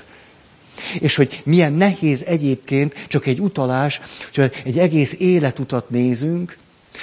És 1.00 1.15
hogy 1.15 1.41
milyen 1.43 1.74
nehéz 1.74 2.24
egyébként, 2.24 3.05
csak 3.07 3.25
egy 3.25 3.39
utalás, 3.39 4.01
hogy 4.33 4.51
egy 4.63 4.79
egész 4.79 5.15
életutat 5.19 5.89
nézünk, 5.89 6.57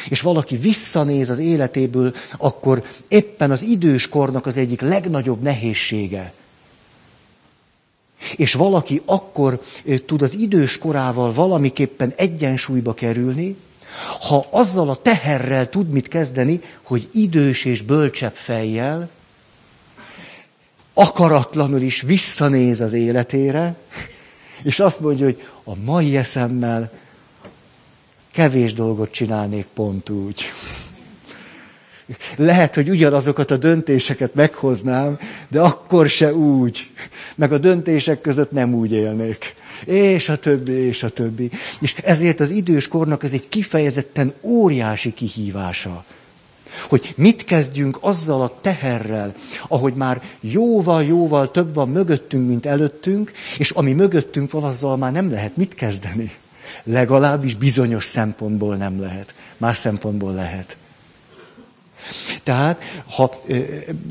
és 0.08 0.20
valaki 0.20 0.56
visszanéz 0.56 1.30
az 1.30 1.38
életéből, 1.38 2.14
akkor 2.36 2.84
éppen 3.08 3.50
az 3.50 3.62
időskornak 3.62 4.46
az 4.46 4.56
egyik 4.56 4.80
legnagyobb 4.80 5.42
nehézsége. 5.42 6.32
És 8.36 8.54
valaki 8.54 9.02
akkor 9.04 9.62
tud 10.06 10.22
az 10.22 10.34
idős 10.34 10.78
korával 10.78 11.32
valamiképpen 11.32 12.12
egyensúlyba 12.16 12.94
kerülni, 12.94 13.56
ha 14.28 14.46
azzal 14.50 14.90
a 14.90 15.02
teherrel 15.02 15.68
tud 15.68 15.88
mit 15.88 16.08
kezdeni, 16.08 16.60
hogy 16.82 17.08
idős 17.12 17.64
és 17.64 17.82
bölcsebb 17.82 18.34
fejjel, 18.34 19.10
akaratlanul 20.94 21.80
is 21.80 22.00
visszanéz 22.00 22.80
az 22.80 22.92
életére, 22.92 23.76
és 24.62 24.80
azt 24.80 25.00
mondja, 25.00 25.24
hogy 25.24 25.46
a 25.64 25.74
mai 25.84 26.16
eszemmel 26.16 26.92
kevés 28.30 28.74
dolgot 28.74 29.10
csinálnék 29.10 29.66
pont 29.74 30.08
úgy. 30.08 30.42
Lehet, 32.36 32.74
hogy 32.74 32.88
ugyanazokat 32.88 33.50
a 33.50 33.56
döntéseket 33.56 34.34
meghoznám, 34.34 35.18
de 35.48 35.60
akkor 35.60 36.08
se 36.08 36.34
úgy. 36.34 36.90
Meg 37.34 37.52
a 37.52 37.58
döntések 37.58 38.20
között 38.20 38.50
nem 38.50 38.74
úgy 38.74 38.92
élnék. 38.92 39.54
És 39.84 40.28
a 40.28 40.36
többi, 40.36 40.72
és 40.72 41.02
a 41.02 41.08
többi. 41.08 41.50
És 41.80 41.94
ezért 42.04 42.40
az 42.40 42.50
idős 42.50 42.88
kornak 42.88 43.22
ez 43.22 43.32
egy 43.32 43.48
kifejezetten 43.48 44.32
óriási 44.40 45.12
kihívása. 45.12 46.04
Hogy 46.88 47.14
mit 47.16 47.44
kezdjünk 47.44 47.98
azzal 48.00 48.42
a 48.42 48.58
teherrel, 48.60 49.34
ahogy 49.68 49.94
már 49.94 50.22
jóval-jóval 50.40 51.50
több 51.50 51.74
van 51.74 51.88
mögöttünk, 51.88 52.48
mint 52.48 52.66
előttünk, 52.66 53.32
és 53.58 53.70
ami 53.70 53.92
mögöttünk 53.92 54.50
van, 54.50 54.64
azzal 54.64 54.96
már 54.96 55.12
nem 55.12 55.30
lehet 55.30 55.56
mit 55.56 55.74
kezdeni. 55.74 56.32
Legalábbis 56.84 57.54
bizonyos 57.54 58.04
szempontból 58.04 58.76
nem 58.76 59.00
lehet. 59.00 59.34
Más 59.56 59.78
szempontból 59.78 60.32
lehet. 60.32 60.76
Tehát, 62.42 62.82
ha 63.14 63.40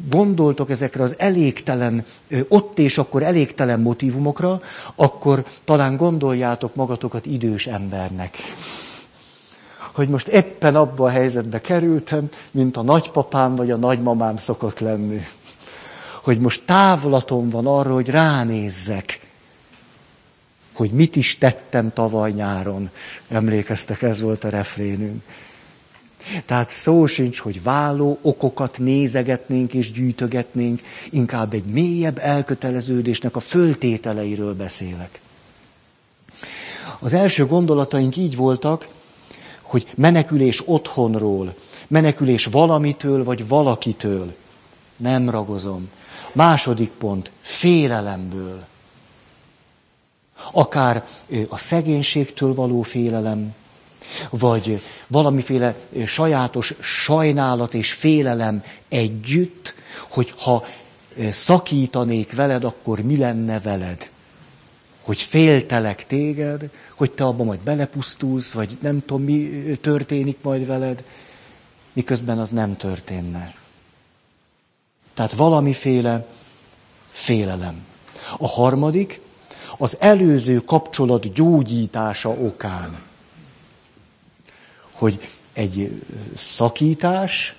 gondoltok 0.09 0.69
ezekre 0.69 1.03
az 1.03 1.15
elégtelen, 1.17 2.05
ott 2.47 2.79
és 2.79 2.97
akkor 2.97 3.23
elégtelen 3.23 3.79
motivumokra, 3.79 4.61
akkor 4.95 5.45
talán 5.63 5.95
gondoljátok 5.97 6.75
magatokat 6.75 7.25
idős 7.25 7.67
embernek. 7.67 8.37
Hogy 9.91 10.09
most 10.09 10.27
éppen 10.27 10.75
abba 10.75 11.05
a 11.05 11.09
helyzetbe 11.09 11.61
kerültem, 11.61 12.29
mint 12.51 12.77
a 12.77 12.81
nagypapám 12.81 13.55
vagy 13.55 13.71
a 13.71 13.77
nagymamám 13.77 14.37
szokott 14.37 14.79
lenni. 14.79 15.25
Hogy 16.23 16.39
most 16.39 16.63
távlatom 16.65 17.49
van 17.49 17.67
arra, 17.67 17.93
hogy 17.93 18.09
ránézzek, 18.09 19.19
hogy 20.73 20.91
mit 20.91 21.15
is 21.15 21.37
tettem 21.37 21.93
tavaly 21.93 22.31
nyáron. 22.31 22.89
Emlékeztek, 23.29 24.01
ez 24.01 24.21
volt 24.21 24.43
a 24.43 24.49
refrénünk. 24.49 25.23
Tehát 26.45 26.69
szó 26.69 27.05
sincs, 27.05 27.39
hogy 27.39 27.63
váló 27.63 28.17
okokat 28.21 28.77
nézegetnénk 28.79 29.73
és 29.73 29.91
gyűjtögetnénk, 29.91 30.81
inkább 31.09 31.53
egy 31.53 31.65
mélyebb 31.65 32.17
elköteleződésnek 32.17 33.35
a 33.35 33.39
föltételeiről 33.39 34.55
beszélek. 34.55 35.19
Az 36.99 37.13
első 37.13 37.45
gondolataink 37.45 38.15
így 38.15 38.35
voltak, 38.35 38.87
hogy 39.61 39.87
menekülés 39.95 40.63
otthonról, 40.65 41.55
menekülés 41.87 42.45
valamitől 42.45 43.23
vagy 43.23 43.47
valakitől. 43.47 44.35
Nem 44.97 45.29
ragozom. 45.29 45.89
Második 46.33 46.89
pont, 46.89 47.31
félelemből. 47.41 48.63
Akár 50.51 51.07
a 51.49 51.57
szegénységtől 51.57 52.53
való 52.53 52.81
félelem, 52.81 53.53
vagy 54.29 54.81
valamiféle 55.07 55.75
sajátos 56.05 56.73
sajnálat 56.79 57.73
és 57.73 57.93
félelem 57.93 58.63
együtt, 58.89 59.73
hogy 60.09 60.33
ha 60.37 60.65
szakítanék 61.29 62.33
veled, 62.33 62.63
akkor 62.63 62.99
mi 62.99 63.17
lenne 63.17 63.59
veled? 63.59 64.09
Hogy 65.01 65.21
féltelek 65.21 66.05
téged, 66.05 66.69
hogy 66.95 67.11
te 67.11 67.23
abban 67.23 67.45
majd 67.45 67.59
belepusztulsz, 67.59 68.51
vagy 68.51 68.77
nem 68.81 68.99
tudom, 69.05 69.23
mi 69.23 69.49
történik 69.81 70.37
majd 70.41 70.65
veled, 70.65 71.03
miközben 71.93 72.39
az 72.39 72.49
nem 72.49 72.77
történne. 72.77 73.53
Tehát 75.13 75.31
valamiféle 75.31 76.25
félelem. 77.11 77.85
A 78.37 78.47
harmadik, 78.47 79.21
az 79.77 79.97
előző 79.99 80.57
kapcsolat 80.59 81.33
gyógyítása 81.33 82.29
okán 82.29 82.99
hogy 85.01 85.29
egy 85.53 86.01
szakítás, 86.35 87.55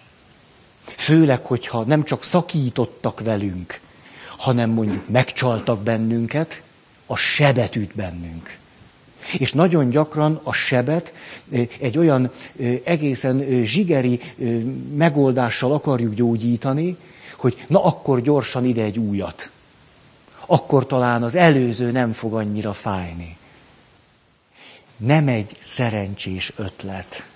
főleg, 0.85 1.45
hogyha 1.45 1.85
nem 1.85 2.05
csak 2.05 2.25
szakítottak 2.25 3.21
velünk, 3.21 3.81
hanem 4.37 4.71
mondjuk 4.71 5.09
megcsaltak 5.09 5.83
bennünket, 5.83 6.63
a 7.07 7.17
sebet 7.17 7.77
üt 7.77 7.95
bennünk. 7.95 8.59
És 9.39 9.53
nagyon 9.53 9.91
gyakran 9.91 10.41
a 10.43 10.53
sebet 10.53 11.15
egy 11.79 11.99
olyan 11.99 12.31
egészen 12.85 13.65
zsigeri 13.65 14.21
megoldással 14.95 15.73
akarjuk 15.73 16.15
gyógyítani, 16.15 16.97
hogy 17.37 17.65
na 17.67 17.85
akkor 17.85 18.21
gyorsan 18.21 18.65
ide 18.65 18.83
egy 18.83 18.99
újat. 18.99 19.51
Akkor 20.47 20.87
talán 20.87 21.23
az 21.23 21.35
előző 21.35 21.91
nem 21.91 22.13
fog 22.13 22.35
annyira 22.35 22.73
fájni. 22.73 23.37
Nem 24.97 25.29
egy 25.29 25.57
szerencsés 25.61 26.53
ötlet. 26.57 27.27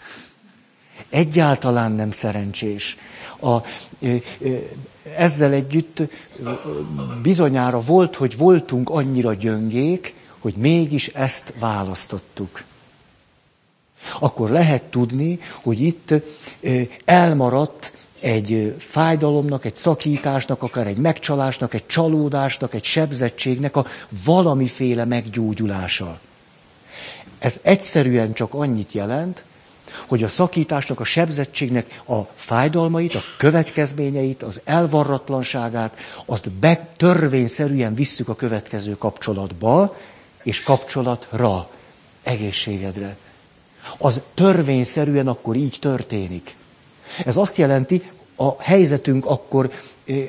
Egyáltalán 1.09 1.92
nem 1.92 2.11
szerencsés. 2.11 2.96
A, 3.40 3.56
ezzel 5.16 5.52
együtt 5.52 6.02
bizonyára 7.22 7.80
volt, 7.80 8.16
hogy 8.16 8.37
voltunk 8.37 8.90
annyira 8.90 9.35
gyöngék, 9.35 10.14
hogy 10.38 10.54
mégis 10.54 11.09
ezt 11.09 11.52
választottuk. 11.59 12.62
Akkor 14.18 14.50
lehet 14.50 14.82
tudni, 14.82 15.40
hogy 15.62 15.80
itt 15.80 16.14
elmaradt 17.04 17.92
egy 18.20 18.74
fájdalomnak, 18.78 19.64
egy 19.64 19.76
szakításnak, 19.76 20.62
akár 20.62 20.87
egy 20.87 20.96
megcsalásnak, 20.96 21.74
egy 21.74 21.87
csalódásnak, 21.87 22.74
egy 22.74 22.85
sebzettségnek 22.85 23.76
a 23.76 23.87
valamiféle 24.24 25.04
meggyógyulása. 25.04 26.20
Ez 27.38 27.61
egyszerűen 27.62 28.32
csak 28.32 28.54
annyit 28.54 28.92
jelent, 28.92 29.44
hogy 30.09 30.22
a 30.22 30.29
szakításnak, 30.29 31.01
a 31.01 31.05
sebzettségnek 31.05 32.03
a 32.09 32.18
fájdalmait, 32.37 33.14
a 33.14 33.22
következményeit, 33.37 34.42
az 34.42 34.61
elvarratlanságát, 34.64 35.96
azt 36.27 36.51
be, 36.51 36.88
törvényszerűen 36.96 37.94
visszük 37.94 38.29
a 38.29 38.35
következő 38.35 38.96
kapcsolatba, 38.99 39.96
és 40.42 40.62
kapcsolatra, 40.62 41.68
egészségedre. 42.22 43.16
Az 43.99 44.22
törvényszerűen 44.35 45.29
akkor 45.29 45.57
így 45.57 45.77
történik. 45.81 46.55
Ez 47.25 47.37
azt 47.37 47.57
jelenti, 47.57 48.03
a 48.37 48.62
helyzetünk 48.62 49.27
akkor 49.27 49.70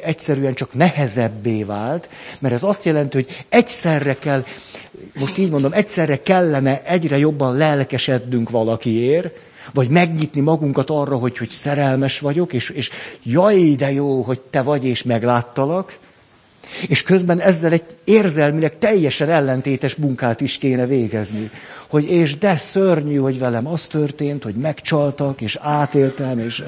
egyszerűen 0.03 0.53
csak 0.53 0.73
nehezebbé 0.73 1.63
vált, 1.63 2.09
mert 2.39 2.53
ez 2.53 2.63
azt 2.63 2.83
jelenti, 2.83 3.15
hogy 3.17 3.45
egyszerre 3.49 4.13
kell, 4.15 4.45
most 5.19 5.37
így 5.37 5.49
mondom, 5.49 5.73
egyszerre 5.73 6.21
kellene 6.21 6.83
egyre 6.83 7.17
jobban 7.17 7.57
lelkesednünk 7.57 8.49
valakiért, 8.49 9.35
vagy 9.73 9.89
megnyitni 9.89 10.41
magunkat 10.41 10.89
arra, 10.89 11.17
hogy, 11.17 11.37
hogy 11.37 11.49
szerelmes 11.49 12.19
vagyok, 12.19 12.53
és, 12.53 12.69
és 12.69 12.89
jaj, 13.23 13.75
de 13.75 13.91
jó, 13.91 14.21
hogy 14.21 14.39
te 14.39 14.61
vagy, 14.61 14.85
és 14.85 15.03
megláttalak, 15.03 15.97
és 16.87 17.03
közben 17.03 17.39
ezzel 17.39 17.71
egy 17.71 17.83
érzelmileg 18.03 18.77
teljesen 18.77 19.29
ellentétes 19.29 19.95
munkát 19.95 20.41
is 20.41 20.57
kéne 20.57 20.85
végezni. 20.85 21.51
Hogy 21.87 22.11
és 22.11 22.37
de 22.37 22.57
szörnyű, 22.57 23.15
hogy 23.15 23.39
velem 23.39 23.67
az 23.67 23.87
történt, 23.87 24.43
hogy 24.43 24.55
megcsaltak, 24.55 25.41
és 25.41 25.57
átéltem, 25.61 26.39
és 26.39 26.63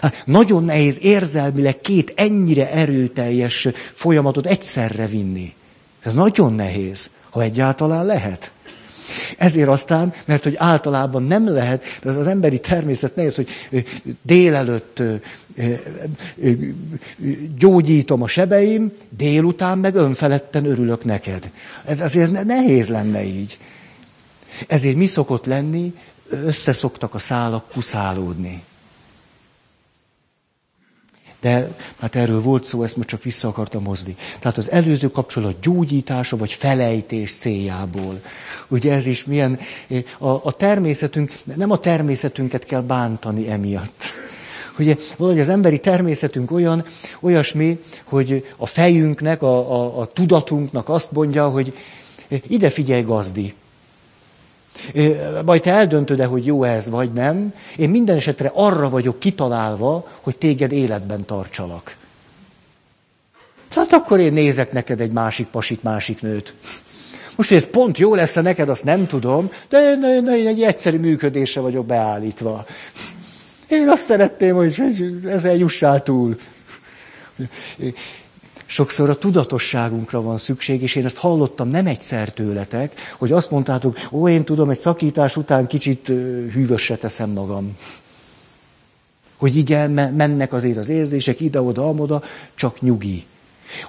hát 0.00 0.22
nagyon 0.26 0.64
nehéz 0.64 0.98
érzelmileg 1.00 1.80
két 1.80 2.12
ennyire 2.16 2.70
erőteljes 2.70 3.68
folyamatot 3.92 4.46
egyszerre 4.46 5.06
vinni. 5.06 5.54
Ez 6.02 6.14
nagyon 6.14 6.52
nehéz, 6.52 7.10
ha 7.32 7.42
egyáltalán 7.42 8.06
lehet. 8.06 8.50
Ezért 9.36 9.68
aztán, 9.68 10.14
mert 10.24 10.42
hogy 10.42 10.54
általában 10.56 11.22
nem 11.22 11.52
lehet, 11.52 11.84
de 12.02 12.08
az, 12.08 12.16
az 12.16 12.26
emberi 12.26 12.60
természet 12.60 13.16
nehéz, 13.16 13.34
hogy 13.34 13.48
délelőtt 14.22 15.02
gyógyítom 17.58 18.22
a 18.22 18.26
sebeim, 18.26 18.92
délután 19.16 19.78
meg 19.78 19.94
önfeledten 19.94 20.64
örülök 20.64 21.04
neked. 21.04 21.50
Ez 21.84 22.00
azért 22.00 22.44
nehéz 22.44 22.88
lenne 22.88 23.24
így. 23.24 23.58
Ezért 24.66 24.96
mi 24.96 25.06
szokott 25.06 25.46
lenni? 25.46 25.94
Összeszoktak 26.28 27.14
a 27.14 27.18
szálak 27.18 27.70
kuszálódni. 27.72 28.62
De 31.42 31.74
hát 32.00 32.16
erről 32.16 32.40
volt 32.40 32.64
szó, 32.64 32.82
ezt 32.82 32.96
most 32.96 33.08
csak 33.08 33.22
vissza 33.22 33.48
akartam 33.48 33.84
hozni. 33.84 34.16
Tehát 34.40 34.56
az 34.56 34.70
előző 34.70 35.10
kapcsolat 35.10 35.60
gyógyítása 35.60 36.36
vagy 36.36 36.52
felejtés 36.52 37.34
céljából. 37.34 38.20
Ugye 38.68 38.92
ez 38.92 39.06
is 39.06 39.24
milyen, 39.24 39.58
a, 40.18 40.28
a 40.28 40.52
természetünk, 40.52 41.32
nem 41.56 41.70
a 41.70 41.78
természetünket 41.78 42.64
kell 42.64 42.80
bántani 42.80 43.50
emiatt. 43.50 44.02
Ugye 44.78 44.96
valahogy 45.16 45.40
az 45.40 45.48
emberi 45.48 45.78
természetünk 45.78 46.50
olyan, 46.50 46.84
olyasmi, 47.20 47.78
hogy 48.04 48.46
a 48.56 48.66
fejünknek, 48.66 49.42
a, 49.42 49.72
a, 49.72 50.00
a 50.00 50.12
tudatunknak 50.12 50.88
azt 50.88 51.12
mondja, 51.12 51.48
hogy 51.48 51.74
ide 52.48 52.70
figyelj 52.70 53.02
gazdi. 53.02 53.54
Majd 55.44 55.62
te 55.62 55.72
eldöntöd-e, 55.72 56.24
hogy 56.24 56.46
jó 56.46 56.64
ez 56.64 56.88
vagy 56.88 57.12
nem. 57.12 57.54
Én 57.76 57.90
minden 57.90 58.16
esetre 58.16 58.50
arra 58.54 58.88
vagyok 58.88 59.18
kitalálva, 59.18 60.08
hogy 60.20 60.36
téged 60.36 60.72
életben 60.72 61.24
tartsalak. 61.24 61.96
Tehát 63.68 63.92
akkor 63.92 64.20
én 64.20 64.32
nézek 64.32 64.72
neked 64.72 65.00
egy 65.00 65.12
másik 65.12 65.46
pasit, 65.46 65.82
másik 65.82 66.22
nőt. 66.22 66.54
Most, 67.36 67.48
hogy 67.48 67.58
ez 67.58 67.66
pont 67.66 67.98
jó 67.98 68.14
lesz 68.14 68.34
neked, 68.34 68.68
azt 68.68 68.84
nem 68.84 69.06
tudom, 69.06 69.50
de 69.68 69.90
én, 69.90 70.28
én 70.28 70.46
egy 70.46 70.62
egyszerű 70.62 70.98
működésre 70.98 71.60
vagyok 71.60 71.86
beállítva. 71.86 72.66
Én 73.68 73.88
azt 73.88 74.04
szeretném, 74.04 74.54
hogy 74.54 74.82
ezzel 75.26 75.56
jussál 75.56 76.02
túl. 76.02 76.36
Sokszor 78.72 79.10
a 79.10 79.18
tudatosságunkra 79.18 80.22
van 80.22 80.38
szükség, 80.38 80.82
és 80.82 80.94
én 80.94 81.04
ezt 81.04 81.16
hallottam 81.16 81.68
nem 81.68 81.86
egyszer 81.86 82.32
tőletek, 82.32 83.14
hogy 83.18 83.32
azt 83.32 83.50
mondtátok, 83.50 83.98
ó, 84.10 84.28
én 84.28 84.44
tudom, 84.44 84.70
egy 84.70 84.78
szakítás 84.78 85.36
után 85.36 85.66
kicsit 85.66 86.06
hűvösre 86.52 86.96
teszem 86.96 87.30
magam. 87.30 87.76
Hogy 89.36 89.56
igen, 89.56 89.90
mennek 89.90 90.52
azért 90.52 90.76
az 90.76 90.88
érzések 90.88 91.40
ide-oda, 91.40 91.88
amoda, 91.88 92.22
csak 92.54 92.80
nyugi. 92.80 93.24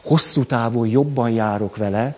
Hosszú 0.03 0.43
távon 0.43 0.87
jobban 0.87 1.29
járok 1.29 1.77
vele, 1.77 2.17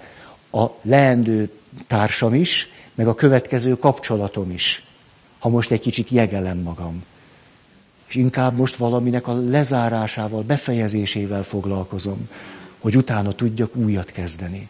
a 0.52 0.66
leendő 0.82 1.50
társam 1.88 2.34
is, 2.34 2.68
meg 2.96 3.08
a 3.08 3.16
következő 3.16 3.78
kapcsolatom 3.78 4.52
is, 4.52 4.86
ha 5.40 5.50
most 5.50 5.72
egy 5.72 5.82
kicsit 5.82 6.10
jegelem 6.10 6.58
magam. 6.58 7.04
És 8.08 8.16
inkább 8.16 8.58
most 8.58 8.76
valaminek 8.76 9.28
a 9.28 9.34
lezárásával, 9.34 10.42
befejezésével 10.42 11.44
foglalkozom 11.44 12.30
hogy 12.80 12.98
utána 12.98 13.32
tudjak 13.32 13.76
újat 13.76 14.12
kezdeni. 14.12 14.70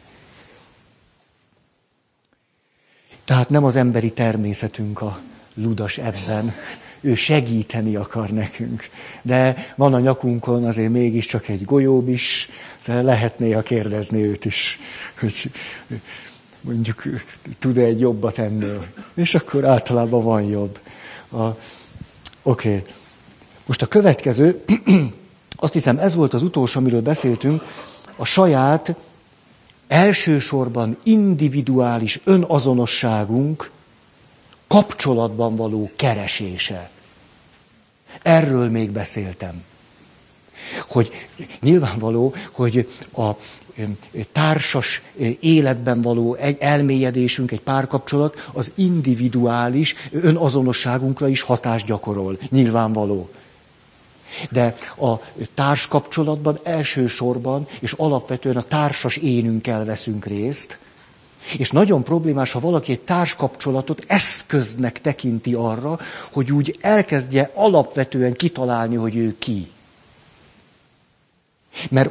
Tehát 3.25 3.49
nem 3.49 3.63
az 3.63 3.75
emberi 3.75 4.11
természetünk 4.11 5.01
a 5.01 5.19
ludas 5.53 5.97
ebben, 5.97 6.53
ő 7.01 7.15
segíteni 7.15 7.95
akar 7.95 8.29
nekünk. 8.29 8.89
De 9.21 9.73
van 9.75 9.93
a 9.93 9.99
nyakunkon 9.99 10.65
azért 10.65 10.91
mégiscsak 10.91 11.47
egy 11.47 11.65
golyób 11.65 12.09
is, 12.09 12.49
lehetné 12.85 13.53
a 13.53 13.61
kérdezni 13.61 14.23
őt 14.23 14.45
is, 14.45 14.79
hogy 15.19 15.51
mondjuk 16.61 17.03
tud-e 17.59 17.81
egy 17.81 17.99
jobbat 17.99 18.37
ennél. 18.37 18.87
És 19.13 19.35
akkor 19.35 19.65
általában 19.65 20.23
van 20.23 20.43
jobb. 20.43 20.79
Oké. 21.29 21.57
Okay. 22.43 22.83
Most 23.65 23.81
a 23.81 23.85
következő, 23.85 24.63
azt 25.55 25.73
hiszem 25.73 25.97
ez 25.97 26.15
volt 26.15 26.33
az 26.33 26.43
utolsó, 26.43 26.79
amiről 26.79 27.01
beszéltünk, 27.01 27.63
a 28.15 28.25
saját 28.25 28.95
elsősorban 29.87 30.97
individuális 31.03 32.19
önazonosságunk 32.23 33.71
kapcsolatban 34.67 35.55
való 35.55 35.91
keresése. 35.95 36.89
Erről 38.21 38.69
még 38.69 38.91
beszéltem. 38.91 39.63
Hogy 40.87 41.11
nyilvánvaló, 41.61 42.33
hogy 42.51 42.89
a 43.13 43.31
társas 44.31 45.01
életben 45.39 46.01
való 46.01 46.33
egy 46.33 46.57
elmélyedésünk, 46.59 47.51
egy 47.51 47.61
párkapcsolat 47.61 48.49
az 48.53 48.71
individuális 48.75 49.95
önazonosságunkra 50.11 51.27
is 51.27 51.41
hatást 51.41 51.85
gyakorol. 51.85 52.37
Nyilvánvaló. 52.49 53.29
De 54.51 54.75
a 54.97 55.13
társkapcsolatban 55.53 56.59
elsősorban 56.63 57.67
és 57.79 57.91
alapvetően 57.91 58.57
a 58.57 58.61
társas 58.61 59.17
énünkkel 59.17 59.85
veszünk 59.85 60.25
részt, 60.25 60.77
és 61.57 61.71
nagyon 61.71 62.03
problémás, 62.03 62.51
ha 62.51 62.59
valaki 62.59 62.91
egy 62.91 63.01
társkapcsolatot 63.01 64.03
eszköznek 64.07 65.01
tekinti 65.01 65.53
arra, 65.53 65.99
hogy 66.31 66.51
úgy 66.51 66.77
elkezdje 66.81 67.51
alapvetően 67.53 68.33
kitalálni, 68.33 68.95
hogy 68.95 69.15
ő 69.15 69.35
ki. 69.39 69.69
Mert 71.89 72.09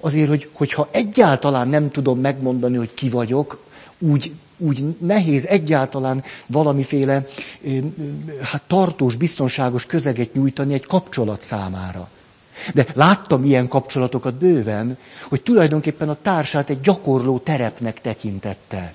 azért, 0.00 0.28
hogy, 0.28 0.50
hogyha 0.52 0.88
egyáltalán 0.90 1.68
nem 1.68 1.90
tudom 1.90 2.20
megmondani, 2.20 2.76
hogy 2.76 2.94
ki 2.94 3.08
vagyok, 3.08 3.58
úgy 4.00 4.32
úgy 4.60 4.84
nehéz 4.98 5.46
egyáltalán 5.46 6.24
valamiféle 6.46 7.26
hát, 8.42 8.62
tartós, 8.66 9.16
biztonságos 9.16 9.86
közeget 9.86 10.34
nyújtani 10.34 10.74
egy 10.74 10.86
kapcsolat 10.86 11.42
számára. 11.42 12.08
De 12.74 12.86
láttam 12.94 13.44
ilyen 13.44 13.68
kapcsolatokat 13.68 14.34
bőven, 14.34 14.98
hogy 15.28 15.42
tulajdonképpen 15.42 16.08
a 16.08 16.16
társát 16.22 16.70
egy 16.70 16.80
gyakorló 16.80 17.38
terepnek 17.38 18.00
tekintette. 18.00 18.94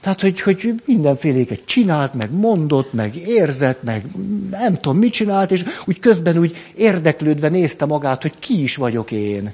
Tehát, 0.00 0.20
hogy, 0.20 0.40
hogy 0.40 0.74
mindenféléket 0.84 1.64
csinált, 1.64 2.14
meg 2.14 2.30
mondott, 2.32 2.92
meg 2.92 3.16
érzett, 3.16 3.82
meg 3.82 4.04
nem 4.50 4.74
tudom, 4.74 4.98
mit 4.98 5.12
csinált, 5.12 5.50
és 5.50 5.64
úgy 5.84 5.98
közben 5.98 6.38
úgy 6.38 6.56
érdeklődve 6.74 7.48
nézte 7.48 7.84
magát, 7.84 8.22
hogy 8.22 8.34
ki 8.38 8.62
is 8.62 8.76
vagyok 8.76 9.10
én 9.10 9.52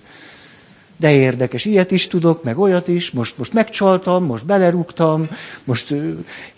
de 0.97 1.11
érdekes, 1.11 1.65
ilyet 1.65 1.91
is 1.91 2.07
tudok, 2.07 2.43
meg 2.43 2.59
olyat 2.59 2.89
is, 2.89 3.11
most, 3.11 3.39
most 3.39 3.53
megcsaltam, 3.53 4.25
most 4.25 4.47
belerúgtam, 4.47 5.29
most 5.65 5.95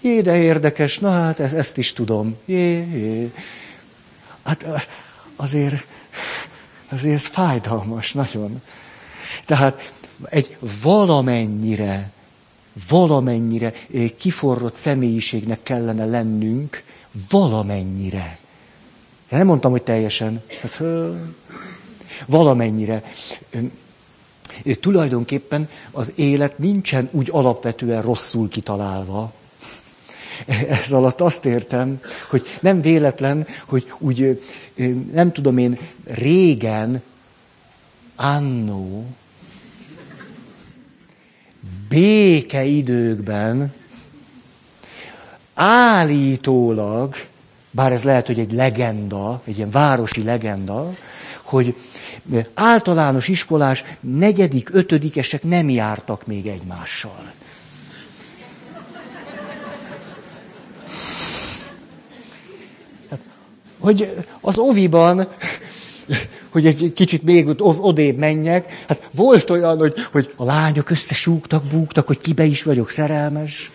jé, 0.01 0.21
de 0.21 0.37
érdekes, 0.37 0.99
na 0.99 1.11
hát 1.11 1.41
ezt, 1.41 1.55
ezt 1.55 1.79
is 1.79 1.93
tudom. 1.93 2.37
Jé, 2.45 2.73
jé. 2.77 3.33
Hát 4.45 4.67
azért, 5.37 5.87
azért 6.89 7.15
ez 7.15 7.27
fájdalmas, 7.27 8.13
nagyon. 8.13 8.63
Tehát 9.47 9.93
egy 10.25 10.57
valamennyire, 10.83 12.11
valamennyire 12.89 13.73
kiforrott 14.19 14.75
személyiségnek 14.75 15.63
kellene 15.63 16.05
lennünk, 16.05 16.83
valamennyire. 17.31 18.39
Én 19.33 19.39
nem 19.39 19.47
mondtam, 19.47 19.71
hogy 19.71 19.83
teljesen. 19.83 20.43
Hát, 20.61 20.83
valamennyire 22.27 23.03
tulajdonképpen 24.81 25.69
az 25.91 26.13
élet 26.15 26.59
nincsen 26.59 27.09
úgy 27.13 27.29
alapvetően 27.33 28.03
rosszul 28.03 28.49
kitalálva. 28.49 29.33
Ez 30.85 30.93
alatt 30.93 31.21
azt 31.21 31.45
értem, 31.45 32.01
hogy 32.29 32.47
nem 32.61 32.81
véletlen, 32.81 33.47
hogy 33.65 33.93
úgy, 33.99 34.43
nem 35.13 35.33
tudom 35.33 35.59
én, 35.59 35.79
régen, 36.05 37.03
annó, 38.17 39.07
békeidőkben 41.89 43.75
állítólag, 45.55 47.15
bár 47.71 47.93
ez 47.93 48.05
lehet, 48.05 48.27
hogy 48.27 48.39
egy 48.39 48.53
legenda, 48.53 49.41
egy 49.45 49.57
ilyen 49.57 49.71
városi 49.71 50.23
legenda, 50.23 50.95
hogy 51.43 51.75
általános 52.55 53.29
iskolás 53.29 53.85
negyedik, 54.01 54.69
ötödikesek 54.73 55.43
nem 55.43 55.71
jártak 55.71 56.27
még 56.27 56.47
egymással. 56.47 57.33
Hát, 63.11 63.21
hogy 63.79 64.15
az 64.41 64.59
oviban, 64.59 65.29
hogy 66.49 66.67
egy 66.67 66.93
kicsit 66.95 67.23
még 67.23 67.49
odébb 67.59 68.17
menjek, 68.17 68.85
hát 68.89 69.09
volt 69.15 69.51
olyan, 69.51 69.79
hogy, 69.79 69.95
hogy 70.13 70.33
a 70.37 70.45
lányok 70.45 70.91
összesúgtak, 70.91 71.65
búgtak, 71.65 72.07
hogy 72.07 72.19
kibe 72.19 72.45
is 72.45 72.63
vagyok 72.63 72.91
szerelmes. 72.91 73.71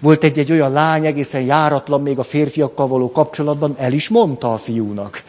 Volt 0.00 0.24
egy, 0.24 0.38
egy 0.38 0.52
olyan 0.52 0.72
lány, 0.72 1.06
egészen 1.06 1.40
járatlan 1.40 2.02
még 2.02 2.18
a 2.18 2.22
férfiakkal 2.22 2.86
való 2.86 3.10
kapcsolatban, 3.10 3.74
el 3.78 3.92
is 3.92 4.08
mondta 4.08 4.52
a 4.52 4.58
fiúnak. 4.58 5.22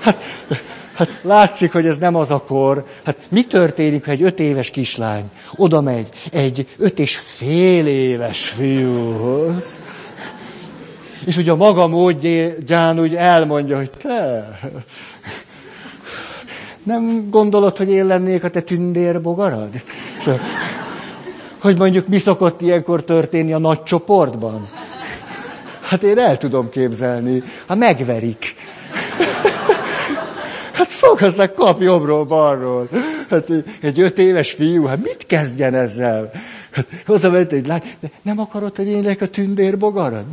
Hát, 0.00 0.18
Hát 1.00 1.20
látszik, 1.22 1.72
hogy 1.72 1.86
ez 1.86 1.98
nem 1.98 2.14
az 2.14 2.30
a 2.30 2.38
kor. 2.38 2.84
Hát 3.04 3.16
mi 3.28 3.42
történik, 3.42 4.04
ha 4.04 4.10
egy 4.10 4.22
öt 4.22 4.40
éves 4.40 4.70
kislány 4.70 5.30
oda 5.56 5.80
megy 5.80 6.08
egy 6.32 6.66
öt 6.78 6.98
és 6.98 7.16
fél 7.16 7.86
éves 7.86 8.48
fiúhoz, 8.48 9.76
és 11.24 11.36
ugye 11.36 11.50
a 11.50 11.56
maga 11.56 11.86
módján 11.86 13.00
úgy 13.00 13.14
elmondja, 13.14 13.76
hogy 13.76 13.90
te, 13.90 14.48
nem 16.82 17.30
gondolod, 17.30 17.76
hogy 17.76 17.90
én 17.90 18.06
lennék 18.06 18.44
a 18.44 18.50
te 18.50 18.60
tündérbogarad? 18.60 19.82
Hogy 21.60 21.78
mondjuk 21.78 22.06
mi 22.06 22.18
szokott 22.18 22.60
ilyenkor 22.60 23.04
történni 23.04 23.52
a 23.52 23.58
nagy 23.58 23.82
csoportban? 23.82 24.68
Hát 25.80 26.02
én 26.02 26.18
el 26.18 26.36
tudom 26.36 26.68
képzelni. 26.68 27.42
Hát 27.68 27.78
megverik. 27.78 28.54
Hát 30.72 30.88
fogazzák, 30.88 31.52
kap 31.54 31.80
jobbról, 31.80 32.24
balról. 32.24 32.88
Hát 33.30 33.50
egy 33.80 34.00
öt 34.00 34.18
éves 34.18 34.50
fiú, 34.50 34.84
hát 34.84 35.02
mit 35.02 35.26
kezdjen 35.26 35.74
ezzel? 35.74 36.30
Hát 36.70 36.86
oda 37.06 37.30
ment 37.30 37.52
egy 37.52 37.66
lány, 37.66 37.82
nem 38.22 38.38
akarod, 38.38 38.76
hogy 38.76 38.86
én 38.86 39.16
a 39.20 39.26
tündérbogarad? 39.26 40.24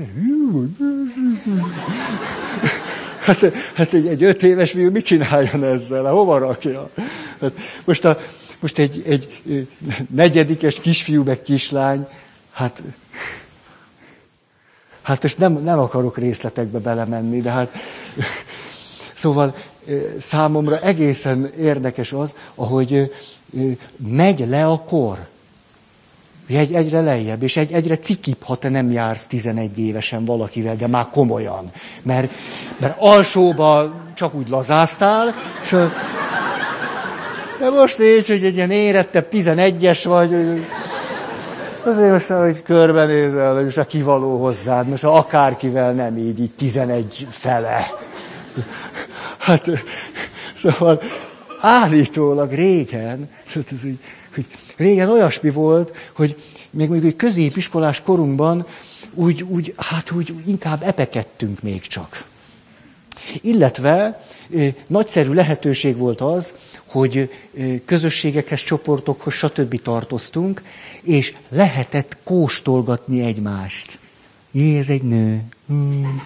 Hát, 3.19 3.54
hát 3.73 3.93
egy, 3.93 4.08
egy 4.08 4.23
öt 4.23 4.43
éves 4.43 4.71
fiú 4.71 4.91
mit 4.91 5.06
csináljon 5.06 5.63
ezzel? 5.63 6.04
Hát 6.04 6.13
hova 6.13 6.38
rakja? 6.38 6.89
Hát 7.41 7.52
most, 7.86 8.06
a, 8.06 8.17
most 8.60 8.80
egy, 8.80 9.04
egy 9.08 9.67
negyedikes 10.10 10.80
kisfiú 10.80 11.23
meg 11.23 11.41
kislány, 11.41 12.08
hát, 12.52 12.84
hát 15.02 15.21
most 15.21 15.38
nem, 15.38 15.54
nem 15.54 15.80
akarok 15.80 16.17
részletekbe 16.17 16.80
belemenni, 16.80 17.41
de 17.41 17.50
hát 17.50 17.71
szóval 19.17 19.56
számomra 20.19 20.80
egészen 20.80 21.51
érdekes 21.60 22.13
az, 22.13 22.36
ahogy 22.56 23.13
megy 24.08 24.47
le 24.47 24.65
a 24.65 24.84
kor. 24.84 25.17
Egy, 26.47 26.73
egyre 26.73 27.01
lejjebb, 27.01 27.43
és 27.43 27.58
egy, 27.58 27.71
egyre 27.71 27.97
cikibb, 27.97 28.43
ha 28.43 28.56
te 28.56 28.69
nem 28.69 28.91
jársz 28.91 29.27
11 29.27 29.80
évesen 29.80 30.25
valakivel, 30.25 30.75
de 30.75 30.88
már 30.88 31.10
komolyan. 31.10 31.71
Mert, 32.01 32.32
mert 32.77 32.95
alsóba 32.99 33.93
csak 34.15 34.36
úgy 34.36 34.49
lazáztál, 34.49 35.36
és 35.62 35.69
de 37.60 37.69
most 37.69 37.99
így, 38.01 38.27
hogy 38.27 38.43
egy 38.43 38.56
ilyen 38.56 38.71
érettebb 38.71 39.27
11-es 39.32 40.01
vagy, 40.03 40.63
azért 41.86 42.12
most, 42.12 42.27
hogy 42.27 42.63
körbenézel, 42.63 43.65
és 43.65 43.77
a 43.77 43.86
kivaló 43.86 44.41
hozzád, 44.41 44.88
most 44.88 45.03
akárkivel 45.03 45.93
nem 45.93 46.17
így, 46.17 46.39
így 46.39 46.53
11 46.53 47.27
fele. 47.30 47.86
Hát, 49.38 49.70
szóval 50.56 51.02
állítólag 51.60 52.52
régen, 52.52 53.30
hát 53.46 53.72
ez 53.72 53.84
így, 53.86 54.00
hogy 54.34 54.46
régen 54.76 55.10
olyasmi 55.10 55.50
volt, 55.50 55.96
hogy 56.15 56.36
még 56.70 56.88
mondjuk 56.88 57.12
egy 57.12 57.17
középiskolás 57.17 58.02
korunkban 58.02 58.65
úgy, 59.13 59.43
úgy, 59.43 59.74
hát 59.78 60.12
úgy 60.12 60.34
inkább 60.46 60.84
epekedtünk 60.84 61.62
még 61.62 61.82
csak. 61.82 62.24
Illetve 63.41 64.26
nagyszerű 64.88 65.34
lehetőség 65.34 65.98
volt 65.98 66.22
az, 66.22 66.54
hogy 66.86 67.32
közösségekhez, 67.86 68.62
csoportokhoz, 68.62 69.34
stb. 69.34 69.82
tartoztunk, 69.82 70.62
és 71.02 71.34
lehetett 71.50 72.17
kóstolgatni 72.24 73.22
egymást. 73.22 73.98
Jé, 74.52 74.78
ez 74.78 74.89
egy 74.89 75.04
nő. 75.04 75.41
Hmm. 75.67 76.22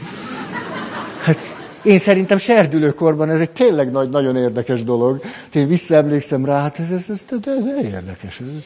Hát 1.22 1.51
én 1.84 2.00
szerintem 2.00 2.38
serdülőkorban 2.38 3.30
ez 3.30 3.40
egy 3.40 3.52
tényleg 3.52 3.92
nagy, 3.92 4.10
nagyon 4.10 4.36
érdekes 4.36 4.84
dolog. 4.84 5.22
Én 5.54 5.68
visszaemlékszem 5.68 6.46
rá, 6.46 6.62
hát 6.62 6.80
ez, 6.80 6.92
ez, 6.92 7.10
ez, 7.10 7.26
ez, 7.30 7.66
ez 7.66 7.84
érdekes. 7.86 8.40
Ez, 8.40 8.64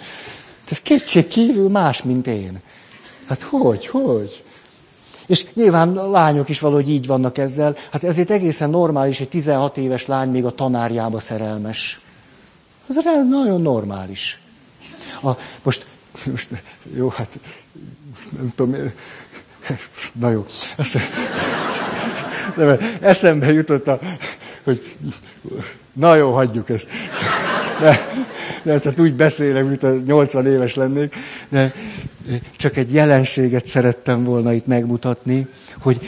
ez 0.70 0.80
kétség 0.82 1.28
kívül 1.28 1.70
más, 1.70 2.04
mint 2.04 2.28
én. 2.28 2.62
Hát 3.28 3.42
hogy, 3.42 3.88
hogy? 3.88 4.44
És 5.26 5.46
nyilván 5.54 5.98
a 5.98 6.10
lányok 6.10 6.50
is 6.50 6.60
valahogy 6.60 6.90
így 6.90 7.08
vannak 7.08 7.38
ezzel. 7.38 7.76
Hát 7.92 8.04
ezért 8.04 8.32
egészen 8.32 8.70
normális, 8.70 9.18
hogy 9.18 9.30
16 9.30 9.78
éves 9.78 10.06
lány 10.06 10.30
még 10.30 10.46
a 10.46 10.52
tanárjába 10.52 11.20
szerelmes. 11.20 12.00
Ez 12.90 12.96
nagyon 13.30 13.62
normális. 13.62 14.40
A, 15.24 15.30
most, 15.64 15.86
most, 16.32 16.50
jó, 16.96 17.10
hát 17.10 17.30
nem 18.38 18.54
tudom, 18.56 18.76
na 20.22 20.30
jó. 20.30 20.46
Ezt, 22.48 22.56
nem, 22.56 22.78
eszembe 23.02 23.52
jutott, 23.54 23.88
a, 23.88 24.00
hogy 24.64 24.96
na 25.94 26.16
jó, 26.16 26.32
hagyjuk 26.32 26.70
ezt. 26.70 26.90
De, 27.80 28.10
de, 28.64 28.80
tehát 28.80 29.00
úgy 29.00 29.14
beszélek, 29.14 29.66
mint 29.66 29.84
a 29.84 29.96
80 30.06 30.46
éves 30.46 30.76
lennék, 30.76 31.16
de 31.50 31.74
csak 32.58 32.78
egy 32.78 32.94
jelenséget 32.94 33.66
szerettem 33.66 34.24
volna 34.24 34.54
itt 34.54 34.66
megmutatni, 34.66 35.48
hogy 35.82 36.00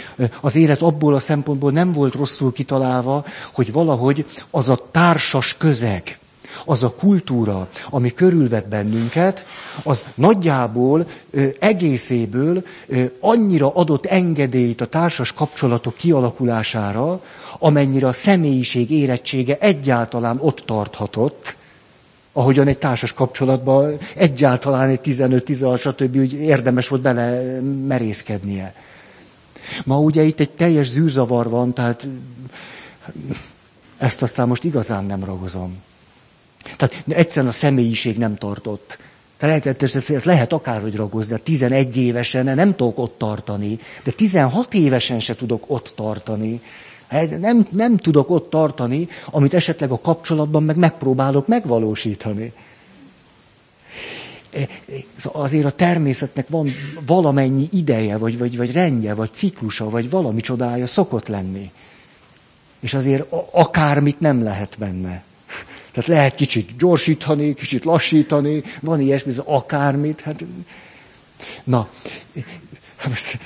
az 0.41 0.56
élet 0.56 0.82
abból 0.82 1.15
a 1.15 1.19
szempontból 1.19 1.71
nem 1.71 1.91
volt 1.91 2.15
rosszul 2.15 2.54
kitalálva, 2.54 3.26
hogy 3.54 3.71
valahogy 3.71 4.26
az 4.52 4.69
a 4.69 4.80
társas 4.91 5.56
közeg, 5.58 6.17
az 6.65 6.84
a 6.84 6.89
kultúra, 6.89 7.67
ami 7.89 8.13
körülvet 8.13 8.67
bennünket, 8.67 9.46
az 9.84 10.06
nagyjából 10.15 11.08
egészéből 11.60 12.63
annyira 13.20 13.74
adott 13.74 14.06
engedélyt 14.06 14.82
a 14.82 14.86
társas 14.86 15.34
kapcsolatok 15.34 15.96
kialakulására, 15.96 17.22
amennyire 17.60 18.08
a 18.08 18.13
személyiség 18.13 18.91
érettsége 18.91 19.58
egyáltalán 19.60 20.38
ott 20.41 20.63
tarthatott, 20.65 21.56
ahogyan 22.34 22.67
egy 22.67 22.78
társas 22.78 23.13
kapcsolatban 23.13 23.98
egyáltalán 24.15 24.89
egy 24.89 25.00
15-16, 25.04 25.80
stb. 25.80 26.15
úgy 26.15 26.34
érdemes 26.34 26.88
volt 26.88 27.02
bele 27.02 27.60
merészkednie. 27.88 28.74
Ma 29.86 30.00
ugye 30.00 30.24
itt 30.24 30.39
egy 30.39 30.52
teljes 30.52 30.88
zűrzavar 30.88 31.50
van, 31.50 31.74
tehát 31.74 32.08
ezt 33.98 34.22
aztán 34.22 34.48
most 34.48 34.63
igazán 34.63 35.06
nem 35.06 35.24
ragozom. 35.24 35.86
Tehát 36.77 37.03
egyszerűen 37.08 37.51
a 37.51 37.56
személyiség 37.56 38.17
nem 38.17 38.36
tartott. 38.36 38.97
Tehát 39.38 39.84
ezt, 39.84 40.10
ezt 40.10 40.25
lehet 40.25 40.53
akárhogy 40.53 40.95
ragozni, 40.95 41.34
de 41.34 41.39
11 41.39 41.97
évesen 41.97 42.56
nem 42.56 42.75
tudok 42.75 42.99
ott 42.99 43.17
tartani, 43.17 43.77
de 44.03 44.12
16 44.12 44.73
évesen 44.73 45.19
se 45.19 45.36
tudok 45.36 45.63
ott 45.67 45.93
tartani. 45.95 46.62
Hát 47.08 47.39
nem, 47.39 47.67
nem 47.71 47.97
tudok 47.97 48.30
ott 48.30 48.49
tartani, 48.49 49.08
amit 49.25 49.53
esetleg 49.53 49.91
a 49.91 49.99
kapcsolatban 49.99 50.63
meg 50.63 50.75
megpróbálok 50.75 51.47
megvalósítani. 51.47 52.53
E, 54.53 54.60
e, 54.60 54.67
azért 55.32 55.65
a 55.65 55.71
természetnek 55.71 56.47
van 56.49 56.71
valamennyi 57.06 57.67
ideje, 57.71 58.17
vagy, 58.17 58.38
vagy, 58.38 58.58
vagy 58.58 58.71
rendje, 58.71 59.13
vagy 59.13 59.34
ciklusa, 59.34 59.89
vagy 59.89 60.10
valami 60.10 60.41
csodája 60.41 60.88
szokott 60.88 61.27
lenni. 61.27 61.71
És 62.80 62.93
azért 62.93 63.32
akármit 63.51 64.19
nem 64.19 64.43
lehet 64.43 64.75
benne. 64.80 65.23
Tehát 65.97 66.12
lehet 66.12 66.36
kicsit 66.36 66.77
gyorsítani, 66.77 67.53
kicsit 67.53 67.83
lassítani, 67.83 68.63
van 68.81 68.99
ilyesmi, 68.99 69.33
akármit. 69.43 70.21
Hát... 70.21 70.45
Na, 71.63 71.89
most 73.07 73.39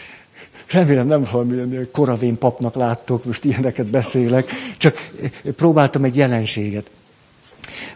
remélem 0.67 1.07
nem 1.07 1.23
valamilyen 1.31 1.89
koravén 1.91 2.37
papnak 2.37 2.75
láttok, 2.75 3.25
most 3.25 3.43
ilyeneket 3.43 3.85
beszélek, 3.85 4.49
csak 4.77 5.11
próbáltam 5.55 6.03
egy 6.03 6.15
jelenséget. 6.15 6.89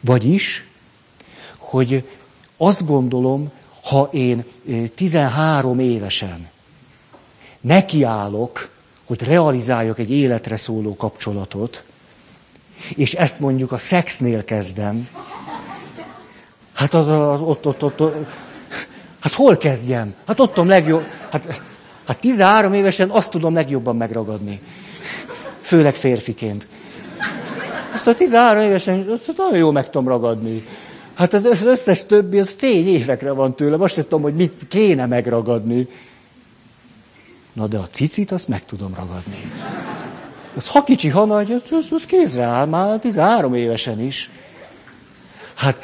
Vagyis, 0.02 0.66
hogy 1.58 2.04
azt 2.58 2.86
gondolom, 2.86 3.52
ha 3.84 4.10
én 4.12 4.44
13 4.96 5.80
évesen 5.80 6.50
nekiállok, 7.62 8.70
hogy 9.06 9.24
realizáljak 9.24 10.00
egy 10.00 10.12
életre 10.12 10.56
szóló 10.56 10.96
kapcsolatot, 10.96 11.84
és 12.96 13.14
ezt 13.14 13.40
mondjuk 13.40 13.72
a 13.72 13.78
szexnél 13.78 14.44
kezdem, 14.44 15.08
hát 16.74 16.94
az, 16.94 17.08
az 17.08 17.40
ott, 17.42 17.68
ott, 17.68 17.84
ott, 17.84 18.02
ott, 18.02 18.16
hát 19.20 19.34
hol 19.34 19.58
kezdjem? 19.58 20.14
Hát 20.28 20.40
ott 20.40 20.54
tudom 20.54 20.68
legjobb, 20.68 21.06
hát, 21.32 21.62
hát 22.06 22.20
13 22.20 22.74
évesen 22.74 23.10
azt 23.10 23.32
tudom 23.32 23.54
legjobban 23.54 23.96
megragadni. 23.96 24.62
Főleg 25.62 25.96
férfiként. 25.96 26.68
Azt 27.94 28.08
a 28.08 28.16
13 28.16 28.64
évesen 28.64 29.08
azt 29.10 29.38
nagyon 29.38 29.58
jól 29.58 29.72
meg 29.72 29.90
tudom 29.90 30.08
ragadni. 30.08 30.64
Hát 31.16 31.34
az 31.34 31.64
összes 31.64 32.06
többi, 32.06 32.40
az 32.40 32.56
fény 32.58 32.88
évekre 32.88 33.32
van 33.32 33.56
tőle. 33.56 33.78
Most 33.78 33.96
nem 33.96 34.06
tudom, 34.06 34.22
hogy 34.22 34.36
mit 34.36 34.66
kéne 34.68 35.06
megragadni. 35.06 35.88
Na 37.54 37.68
de 37.68 37.78
a 37.78 37.88
cicit, 37.92 38.32
azt 38.32 38.48
meg 38.48 38.66
tudom 38.66 38.94
ragadni. 38.96 39.52
Az 40.56 40.68
ha 40.68 40.84
kicsi, 40.84 41.10
ha 41.10 41.26
nagy, 41.26 41.52
az, 41.52 41.86
az, 41.92 42.06
kézre 42.06 42.44
áll, 42.44 42.66
már 42.66 43.00
13 43.00 43.54
évesen 43.54 44.02
is. 44.02 44.30
Hát, 45.54 45.82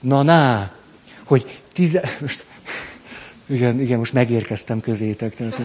na 0.00 0.22
na, 0.22 0.70
hogy 1.24 1.60
tize... 1.72 2.16
Most, 2.20 2.44
igen, 3.46 3.80
igen, 3.80 3.98
most 3.98 4.12
megérkeztem 4.12 4.80
közétek. 4.80 5.34
Tehát, 5.34 5.60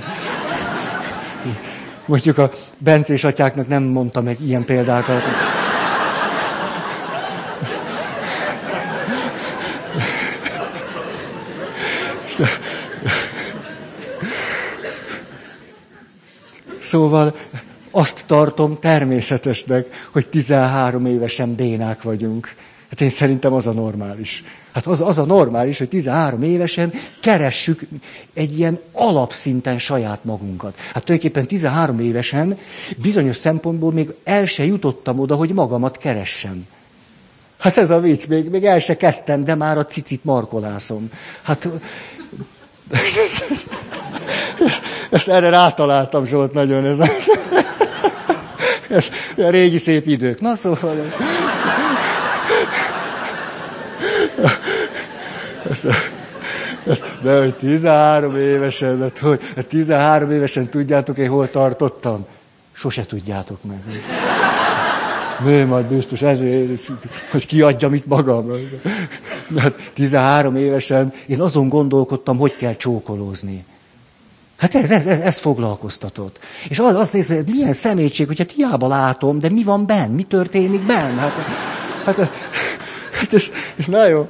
Mondjuk 2.05 2.37
a 2.37 2.51
Bencés 2.77 3.23
atyáknak 3.23 3.67
nem 3.67 3.83
mondtam 3.83 4.27
egy 4.27 4.47
ilyen 4.47 4.65
példákat. 4.65 5.21
Szóval 16.85 17.35
azt 17.91 18.23
tartom 18.27 18.77
természetesnek, 18.79 20.07
hogy 20.11 20.27
13 20.27 21.05
évesen 21.05 21.55
bénák 21.55 22.01
vagyunk. 22.01 22.53
Hát 22.89 23.01
én 23.01 23.09
szerintem 23.09 23.53
az 23.53 23.67
a 23.67 23.73
normális. 23.73 24.43
Hát 24.73 24.87
az, 24.87 25.01
az 25.01 25.17
a 25.17 25.25
normális, 25.25 25.77
hogy 25.77 25.89
13 25.89 26.43
évesen 26.43 26.93
keressük 27.21 27.87
egy 28.33 28.57
ilyen 28.57 28.79
alapszinten 28.91 29.77
saját 29.77 30.23
magunkat. 30.23 30.77
Hát 30.93 31.03
tulajdonképpen 31.03 31.47
13 31.47 31.99
évesen 31.99 32.57
bizonyos 32.97 33.35
szempontból 33.35 33.91
még 33.91 34.13
el 34.23 34.45
se 34.45 34.65
jutottam 34.65 35.19
oda, 35.19 35.35
hogy 35.35 35.53
magamat 35.53 35.97
keressem. 35.97 36.67
Hát 37.57 37.77
ez 37.77 37.89
a 37.89 37.99
vicc, 37.99 38.27
még, 38.27 38.49
még 38.49 38.65
el 38.65 38.79
se 38.79 38.97
kezdtem, 38.97 39.43
de 39.43 39.55
már 39.55 39.77
a 39.77 39.85
cicit 39.85 40.23
markolászom. 40.23 41.09
Hát 41.41 41.69
ezt, 45.09 45.27
erre 45.27 45.49
rátaláltam, 45.49 46.25
Zsolt, 46.25 46.53
nagyon 46.53 46.85
ez 46.85 46.99
ez 48.89 49.05
a 49.37 49.49
régi 49.49 49.77
szép 49.77 50.07
idők. 50.07 50.41
Na 50.41 50.55
szóval... 50.55 51.13
De 57.21 57.39
hogy 57.39 57.53
13 57.55 58.35
évesen, 58.35 58.99
de 58.99 59.11
hogy 59.21 59.39
13 59.67 60.31
évesen 60.31 60.69
tudjátok 60.69 61.17
én 61.17 61.29
hol 61.29 61.49
tartottam? 61.49 62.25
Sose 62.71 63.05
tudjátok 63.05 63.63
meg. 63.63 64.03
Nő, 65.43 65.65
majd 65.65 65.85
biztos 65.85 66.21
ezért, 66.21 66.91
hogy 67.31 67.45
kiadjam 67.45 67.93
itt 67.93 68.05
magam. 68.05 68.51
Hát 69.57 69.91
13 69.93 70.55
évesen 70.55 71.13
én 71.25 71.41
azon 71.41 71.69
gondolkodtam, 71.69 72.37
hogy 72.37 72.55
kell 72.55 72.75
csókolózni. 72.75 73.65
Hát 74.57 74.75
ez, 74.75 74.91
ez, 74.91 75.05
ez, 75.05 75.19
ez 75.19 75.37
foglalkoztatott. 75.37 76.39
És 76.69 76.79
az, 76.79 76.95
azt 76.95 77.13
nézve, 77.13 77.35
hogy 77.35 77.49
milyen 77.49 77.73
szemétség, 77.73 78.27
hogyha 78.27 78.43
hiába 78.55 78.87
látom, 78.87 79.39
de 79.39 79.49
mi 79.49 79.63
van 79.63 79.85
benn, 79.85 80.11
mi 80.11 80.23
történik 80.23 80.85
benn? 80.85 81.17
Hát, 81.17 81.35
hát, 82.05 82.17
hát 83.11 83.33
ez, 83.33 83.51
na 83.87 84.07
jó. 84.07 84.29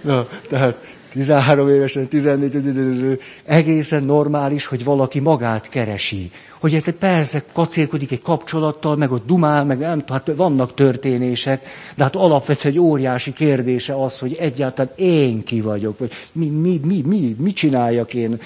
Na, 0.00 0.26
tehát 0.48 0.93
13 1.14 1.68
évesen, 1.68 2.08
14, 2.08 3.20
egészen 3.44 4.02
normális, 4.04 4.66
hogy 4.66 4.84
valaki 4.84 5.20
magát 5.20 5.68
keresi. 5.68 6.30
Hogy 6.60 6.72
hát 6.72 6.90
persze 6.90 7.44
kacérkodik 7.52 8.12
egy 8.12 8.22
kapcsolattal, 8.22 8.96
meg 8.96 9.12
ott 9.12 9.26
dumál, 9.26 9.64
meg 9.64 9.78
nem 9.78 10.02
hát 10.08 10.30
vannak 10.36 10.74
történések, 10.74 11.66
de 11.94 12.02
hát 12.02 12.16
alapvetően 12.16 12.74
egy 12.74 12.80
óriási 12.80 13.32
kérdése 13.32 14.02
az, 14.02 14.18
hogy 14.18 14.36
egyáltalán 14.38 14.92
én 14.96 15.44
ki 15.44 15.60
vagyok, 15.60 15.98
vagy 15.98 16.12
mi, 16.32 16.46
mi, 16.46 16.80
mi, 16.84 17.02
mi, 17.06 17.36
mi 17.38 17.52
csináljak 17.52 18.14
én. 18.14 18.40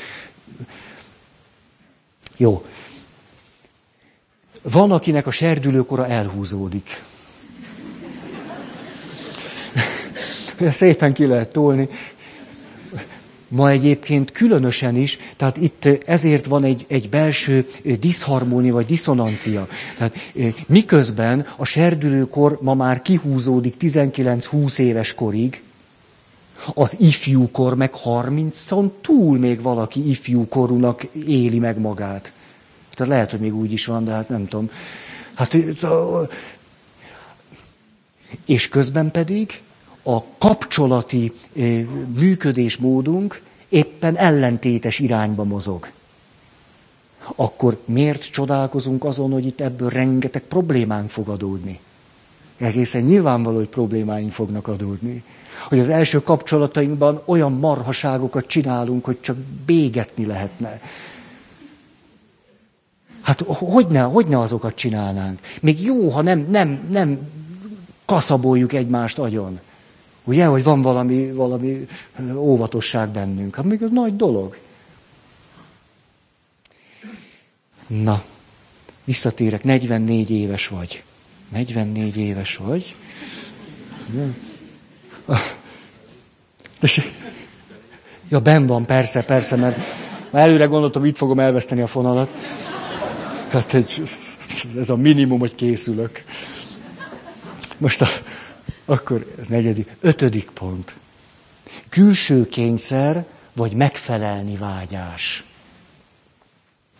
Jó. 2.36 2.64
Van, 4.62 4.92
akinek 4.92 5.26
a 5.26 5.30
serdülőkora 5.30 6.06
elhúzódik. 6.06 7.02
Szépen 10.70 11.12
ki 11.12 11.26
lehet 11.26 11.52
tolni. 11.52 11.88
Ma 13.48 13.70
egyébként 13.70 14.32
különösen 14.32 14.96
is, 14.96 15.18
tehát 15.36 15.56
itt 15.56 15.88
ezért 16.06 16.46
van 16.46 16.64
egy, 16.64 16.84
egy 16.88 17.08
belső 17.08 17.68
diszharmónia 18.00 18.72
vagy 18.72 18.86
diszonancia. 18.86 19.68
Tehát 19.96 20.14
miközben 20.66 21.46
a 21.56 21.64
serdülőkor 21.64 22.58
ma 22.60 22.74
már 22.74 23.02
kihúzódik 23.02 23.74
19-20 23.80 24.78
éves 24.78 25.14
korig, 25.14 25.62
az 26.74 26.96
ifjúkor 26.98 27.74
meg 27.74 27.92
30-on 28.04 28.90
túl 29.00 29.38
még 29.38 29.62
valaki 29.62 30.10
ifjúkorúnak 30.10 31.04
éli 31.26 31.58
meg 31.58 31.78
magát. 31.78 32.32
Tehát 32.94 33.12
lehet, 33.12 33.30
hogy 33.30 33.40
még 33.40 33.54
úgy 33.54 33.72
is 33.72 33.86
van, 33.86 34.04
de 34.04 34.10
hát 34.10 34.28
nem 34.28 34.46
tudom. 34.46 34.70
Hát, 35.34 35.56
és 38.46 38.68
közben 38.68 39.10
pedig 39.10 39.60
a 40.02 40.22
kapcsolati 40.38 41.32
működésmódunk 42.14 43.42
éppen 43.68 44.16
ellentétes 44.16 44.98
irányba 44.98 45.44
mozog. 45.44 45.90
Akkor 47.36 47.80
miért 47.84 48.30
csodálkozunk 48.30 49.04
azon, 49.04 49.32
hogy 49.32 49.46
itt 49.46 49.60
ebből 49.60 49.88
rengeteg 49.88 50.42
problémánk 50.42 51.10
fog 51.10 51.28
adódni? 51.28 51.80
Egészen 52.56 53.02
nyilvánvaló, 53.02 53.56
hogy 53.56 53.68
problémáink 53.68 54.32
fognak 54.32 54.68
adódni. 54.68 55.22
Hogy 55.68 55.78
az 55.78 55.88
első 55.88 56.22
kapcsolatainkban 56.22 57.22
olyan 57.24 57.52
marhaságokat 57.52 58.46
csinálunk, 58.46 59.04
hogy 59.04 59.20
csak 59.20 59.36
bégetni 59.66 60.26
lehetne. 60.26 60.80
Hát 63.20 63.40
hogy 63.46 63.86
ne, 63.86 64.00
hogy 64.00 64.26
ne 64.26 64.38
azokat 64.38 64.74
csinálnánk? 64.74 65.40
Még 65.60 65.82
jó, 65.82 66.08
ha 66.08 66.22
nem, 66.22 66.46
nem, 66.50 66.88
nem 66.90 67.18
kaszaboljuk 68.04 68.72
egymást 68.72 69.18
agyon. 69.18 69.60
Ugye, 70.28 70.44
hogy 70.44 70.62
van 70.62 70.82
valami, 70.82 71.32
valami 71.32 71.86
óvatosság 72.34 73.08
bennünk. 73.08 73.54
Hát 73.54 73.64
még 73.64 73.82
ez 73.82 73.90
nagy 73.90 74.16
dolog. 74.16 74.58
Na, 77.86 78.22
visszatérek, 79.04 79.64
44 79.64 80.30
éves 80.30 80.68
vagy. 80.68 81.02
44 81.48 82.16
éves 82.16 82.56
vagy. 82.56 82.96
Ja, 88.28 88.40
ben 88.40 88.66
van, 88.66 88.86
persze, 88.86 89.22
persze, 89.22 89.56
mert 89.56 89.76
már 90.30 90.42
előre 90.42 90.64
gondoltam, 90.64 91.04
itt 91.04 91.16
fogom 91.16 91.38
elveszteni 91.38 91.80
a 91.80 91.86
fonalat. 91.86 92.28
Hát 93.48 93.74
egy, 93.74 94.02
ez 94.78 94.88
a 94.88 94.96
minimum, 94.96 95.38
hogy 95.38 95.54
készülök. 95.54 96.24
Most 97.78 98.02
a, 98.02 98.06
akkor 98.88 99.26
negyedik, 99.48 99.96
ötödik 100.00 100.50
pont. 100.50 100.94
Külső 101.88 102.46
kényszer, 102.46 103.24
vagy 103.52 103.72
megfelelni 103.72 104.56
vágyás. 104.56 105.44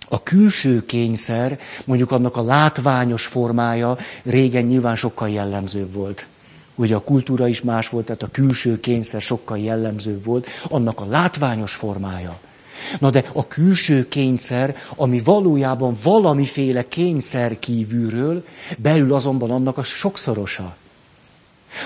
A 0.09 0.23
külső 0.23 0.87
kényszer, 0.87 1.59
mondjuk 1.85 2.11
annak 2.11 2.37
a 2.37 2.43
látványos 2.43 3.27
formája 3.27 3.99
régen 4.23 4.65
nyilván 4.65 4.97
sokkal 4.97 5.29
jellemzőbb 5.29 5.93
volt. 5.93 6.27
Ugye 6.75 6.95
a 6.95 7.01
kultúra 7.01 7.49
is 7.49 7.61
más 7.61 7.89
volt, 7.89 8.07
tehát 8.07 8.23
a 8.23 8.31
külső 8.31 8.81
kényszer 8.81 9.21
sokkal 9.21 9.59
jellemzőbb 9.59 10.25
volt, 10.25 10.47
annak 10.69 11.01
a 11.01 11.07
látványos 11.07 11.75
formája. 11.75 12.39
Na 12.99 13.11
de 13.11 13.25
a 13.33 13.47
külső 13.47 14.09
kényszer, 14.09 14.77
ami 14.97 15.21
valójában 15.21 15.97
valamiféle 16.03 16.89
kényszer 16.89 17.59
kívülről, 17.59 18.45
belül 18.79 19.15
azonban 19.15 19.51
annak 19.51 19.79
a 19.79 19.83
sokszorosa. 19.83 20.77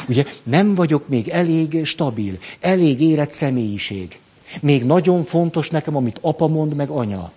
Ugye 0.08 0.24
nem 0.42 0.74
vagyok 0.74 1.08
még 1.08 1.28
elég 1.28 1.84
stabil, 1.84 2.38
elég 2.60 3.00
érett 3.00 3.32
személyiség. 3.32 4.18
Még 4.60 4.84
nagyon 4.84 5.22
fontos 5.22 5.70
nekem, 5.70 5.96
amit 5.96 6.18
apa 6.20 6.46
mond, 6.46 6.74
meg 6.74 6.88
anya. 6.88 7.32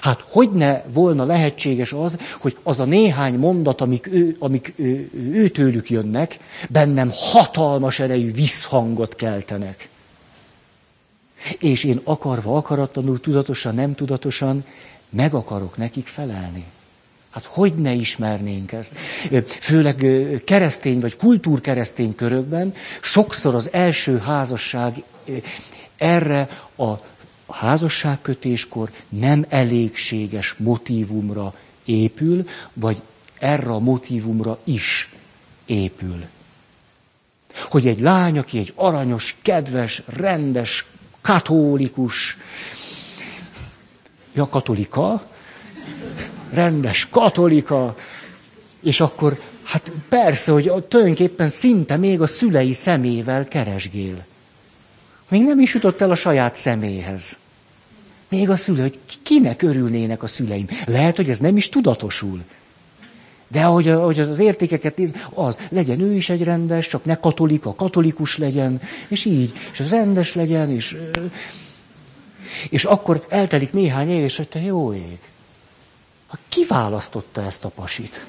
Hát 0.00 0.24
hogy 0.28 0.50
ne 0.50 0.82
volna 0.82 1.24
lehetséges 1.24 1.92
az, 1.92 2.18
hogy 2.40 2.56
az 2.62 2.80
a 2.80 2.84
néhány 2.84 3.34
mondat, 3.38 3.80
amik, 3.80 4.06
ő, 4.06 4.36
amik 4.38 4.72
ő, 4.76 5.10
őtőlük 5.32 5.90
jönnek, 5.90 6.38
bennem 6.68 7.10
hatalmas 7.12 7.98
erejű 8.00 8.32
visszhangot 8.32 9.14
keltenek. 9.14 9.88
És 11.58 11.84
én 11.84 12.00
akarva, 12.04 12.56
akaratlanul, 12.56 13.20
tudatosan, 13.20 13.74
nem 13.74 13.94
tudatosan 13.94 14.64
meg 15.10 15.34
akarok 15.34 15.76
nekik 15.76 16.06
felelni. 16.06 16.64
Hát 17.36 17.44
hogy 17.44 17.74
ne 17.74 17.92
ismernénk 17.92 18.72
ezt? 18.72 18.94
Főleg 19.60 20.06
keresztény 20.44 21.00
vagy 21.00 21.16
kultúrkeresztény 21.16 22.14
körökben 22.14 22.74
sokszor 23.00 23.54
az 23.54 23.72
első 23.72 24.18
házasság 24.18 25.02
erre 25.96 26.48
a 26.76 26.92
házasságkötéskor 27.48 28.90
nem 29.08 29.44
elégséges 29.48 30.54
motivumra 30.58 31.54
épül, 31.84 32.48
vagy 32.72 33.02
erre 33.38 33.70
a 33.70 33.78
motivumra 33.78 34.58
is 34.64 35.12
épül. 35.66 36.24
Hogy 37.54 37.86
egy 37.86 38.00
lány, 38.00 38.38
aki 38.38 38.58
egy 38.58 38.72
aranyos, 38.74 39.36
kedves, 39.42 40.02
rendes, 40.06 40.84
katolikus, 41.20 42.36
ja, 44.34 44.48
katolika, 44.48 45.34
rendes 46.56 47.08
katolika, 47.10 47.96
és 48.82 49.00
akkor, 49.00 49.40
hát 49.62 49.92
persze, 50.08 50.52
hogy 50.52 50.72
tulajdonképpen 50.88 51.48
szinte 51.48 51.96
még 51.96 52.20
a 52.20 52.26
szülei 52.26 52.72
szemével 52.72 53.48
keresgél. 53.48 54.24
Még 55.28 55.44
nem 55.44 55.60
is 55.60 55.74
jutott 55.74 56.00
el 56.00 56.10
a 56.10 56.14
saját 56.14 56.54
szeméhez. 56.54 57.38
Még 58.28 58.50
a 58.50 58.56
szülő, 58.56 58.80
hogy 58.80 58.98
kinek 59.22 59.62
örülnének 59.62 60.22
a 60.22 60.26
szüleim. 60.26 60.66
Lehet, 60.86 61.16
hogy 61.16 61.28
ez 61.28 61.38
nem 61.38 61.56
is 61.56 61.68
tudatosul. 61.68 62.42
De 63.48 63.64
ahogy, 63.64 63.88
ahogy 63.88 64.20
az 64.20 64.38
értékeket 64.38 64.96
néz, 64.96 65.12
az 65.34 65.58
legyen 65.68 66.00
ő 66.00 66.12
is 66.12 66.28
egy 66.28 66.42
rendes, 66.42 66.88
csak 66.88 67.04
ne 67.04 67.14
katolika, 67.14 67.74
katolikus 67.74 68.38
legyen, 68.38 68.80
és 69.08 69.24
így, 69.24 69.52
és 69.72 69.80
az 69.80 69.88
rendes 69.88 70.34
legyen, 70.34 70.70
és, 70.70 70.96
és 72.70 72.84
akkor 72.84 73.26
eltelik 73.28 73.72
néhány 73.72 74.10
év, 74.10 74.24
és 74.24 74.36
hogy 74.36 74.48
te 74.48 74.60
jó 74.60 74.94
ég. 74.94 75.18
Ki 76.48 76.64
választotta 76.68 77.42
ezt 77.42 77.64
a 77.64 77.68
pasit? 77.68 78.26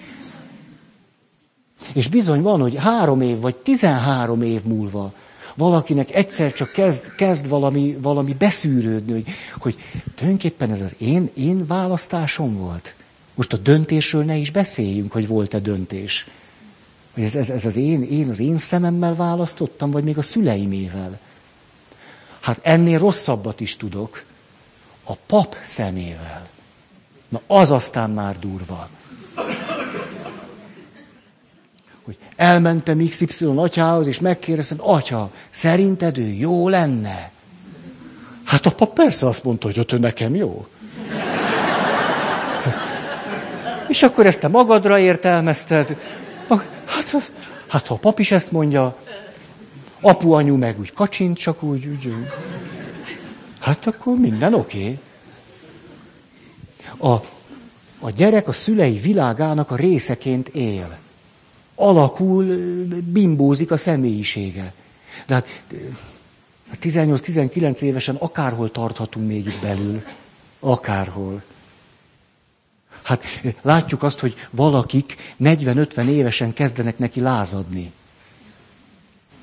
És 1.94 2.08
bizony 2.08 2.42
van, 2.42 2.62
hogy 2.62 2.76
három 2.76 3.22
év, 3.22 3.40
vagy 3.40 3.56
tizenhárom 3.56 4.42
év 4.42 4.64
múlva 4.64 5.14
valakinek 5.58 6.16
egyszer 6.16 6.54
csak 6.54 6.72
kezd, 6.72 7.16
kezd 7.16 7.48
valami, 7.48 7.98
valami 8.02 8.34
beszűrődni, 8.34 9.12
hogy, 9.12 9.26
hogy 9.60 9.78
tulajdonképpen 10.16 10.72
ez 10.72 10.82
az 10.82 10.96
én, 10.98 11.30
én 11.34 11.68
választásom 11.68 12.58
volt. 12.58 12.96
Most 13.36 13.54
a 13.54 13.58
döntésről 13.58 14.24
ne 14.24 14.36
is 14.36 14.52
beszéljünk, 14.52 15.12
hogy 15.12 15.28
volt-e 15.28 15.60
döntés. 15.60 16.28
Hogy 17.14 17.24
ez, 17.24 17.36
ez, 17.36 17.50
ez 17.50 17.66
az 17.66 17.76
én, 17.76 18.04
én 18.04 18.30
az 18.30 18.40
én 18.40 18.58
szememmel 18.58 19.16
választottam, 19.16 19.92
vagy 19.92 20.04
még 20.04 20.18
a 20.18 20.22
szüleimével. 20.22 21.20
Hát 22.40 22.60
ennél 22.62 23.00
rosszabbat 23.00 23.60
is 23.60 23.78
tudok. 23.78 24.24
A 25.04 25.14
pap 25.14 25.56
szemével. 25.64 26.48
Na 27.30 27.42
az 27.48 27.72
aztán 27.72 28.10
már 28.10 28.40
durva. 28.40 28.90
Hogy 32.04 32.18
elmentem 32.36 33.08
XY 33.08 33.46
atyához, 33.56 34.08
és 34.08 34.20
megkérdeztem, 34.20 34.78
atya, 34.82 35.32
szerinted 35.50 36.18
ő 36.18 36.28
jó 36.28 36.70
lenne? 36.70 37.32
Hát 38.44 38.66
a 38.66 38.72
pap 38.72 38.94
persze 38.94 39.28
azt 39.28 39.44
mondta, 39.44 39.68
hogy 39.68 39.80
ott 39.80 40.00
nekem 40.00 40.36
jó. 40.36 40.68
És 43.88 44.04
akkor 44.04 44.26
ezt 44.26 44.40
te 44.40 44.48
magadra 44.48 45.00
értelmezted. 45.00 45.98
Hát, 46.86 47.14
az, 47.14 47.34
hát 47.68 47.88
ha 47.88 47.94
a 47.94 47.98
pap 47.98 48.20
is 48.20 48.32
ezt 48.32 48.52
mondja, 48.52 48.96
apu, 50.02 50.32
anyu 50.32 50.58
meg 50.58 50.80
úgy 50.80 50.94
kacsint, 50.94 51.38
csak 51.38 51.64
úgy, 51.64 51.86
úgy, 51.86 52.06
úgy. 52.06 52.28
Hát 53.62 53.88
akkor 53.88 54.18
minden 54.18 54.54
oké. 54.54 54.80
Okay. 54.80 55.00
A, 56.98 57.12
a 58.00 58.10
gyerek 58.16 58.48
a 58.48 58.52
szülei 58.52 59.00
világának 59.00 59.72
a 59.72 59.76
részeként 59.76 60.48
él. 60.48 60.98
Alakul, 61.76 62.46
bimbózik 63.04 63.72
a 63.72 63.78
személyisége. 63.78 64.74
De 65.26 65.34
hát 65.34 65.48
18-19 66.82 67.82
évesen 67.82 68.16
akárhol 68.16 68.72
tarthatunk 68.72 69.28
még 69.28 69.46
itt 69.46 69.62
belül. 69.62 70.04
Akárhol. 70.60 71.44
Hát 73.04 73.24
látjuk 73.62 74.04
azt, 74.04 74.20
hogy 74.20 74.36
valakik 74.50 75.16
40-50 75.44 76.08
évesen 76.08 76.54
kezdenek 76.54 76.98
neki 76.98 77.20
lázadni. 77.20 77.92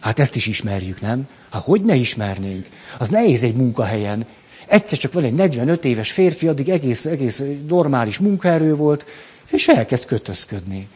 Hát 0.01 0.19
ezt 0.19 0.37
is 0.37 0.47
ismerjük, 0.47 1.01
nem? 1.01 1.29
Hát 1.51 1.63
hogy 1.63 1.83
ne 1.83 1.95
ismernénk? 1.95 2.69
Az 2.99 3.09
nehéz 3.09 3.43
egy 3.43 3.55
munkahelyen. 3.55 4.27
Egyszer 4.67 4.99
csak 4.99 5.13
van 5.13 5.25
egy 5.25 5.35
45 5.35 5.85
éves 5.85 6.13
férfi, 6.13 6.49
addig 6.49 6.69
egész, 6.69 7.05
egész 7.05 7.43
normális 7.69 8.19
munkaerő 8.19 8.75
volt, 8.75 9.07
és 9.51 9.69
elkezd 9.69 10.05
kötözködni. 10.05 10.89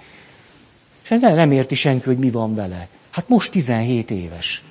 És 1.02 1.08
nem, 1.20 1.34
nem 1.34 1.52
érti 1.52 1.74
senki, 1.74 2.06
hogy 2.06 2.18
mi 2.18 2.30
van 2.30 2.54
vele. 2.54 2.88
Hát 3.10 3.28
most 3.28 3.50
17 3.50 4.10
éves. 4.10 4.62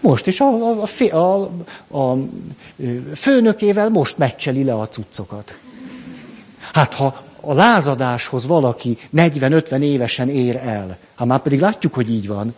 Most, 0.00 0.26
és 0.26 0.40
a, 0.40 0.46
a, 0.46 0.86
a, 1.16 1.50
a, 1.88 1.98
a 1.98 2.18
főnökével 3.14 3.88
most 3.88 4.18
meccseli 4.18 4.64
le 4.64 4.74
a 4.74 4.88
cuccokat. 4.88 5.58
Hát 6.72 6.94
ha 6.94 7.24
a 7.40 7.52
lázadáshoz 7.52 8.46
valaki 8.46 8.98
40-50 9.16 9.80
évesen 9.80 10.28
ér 10.28 10.56
el, 10.56 10.98
hát 11.14 11.26
már 11.26 11.40
pedig 11.40 11.60
látjuk, 11.60 11.94
hogy 11.94 12.10
így 12.10 12.26
van, 12.26 12.54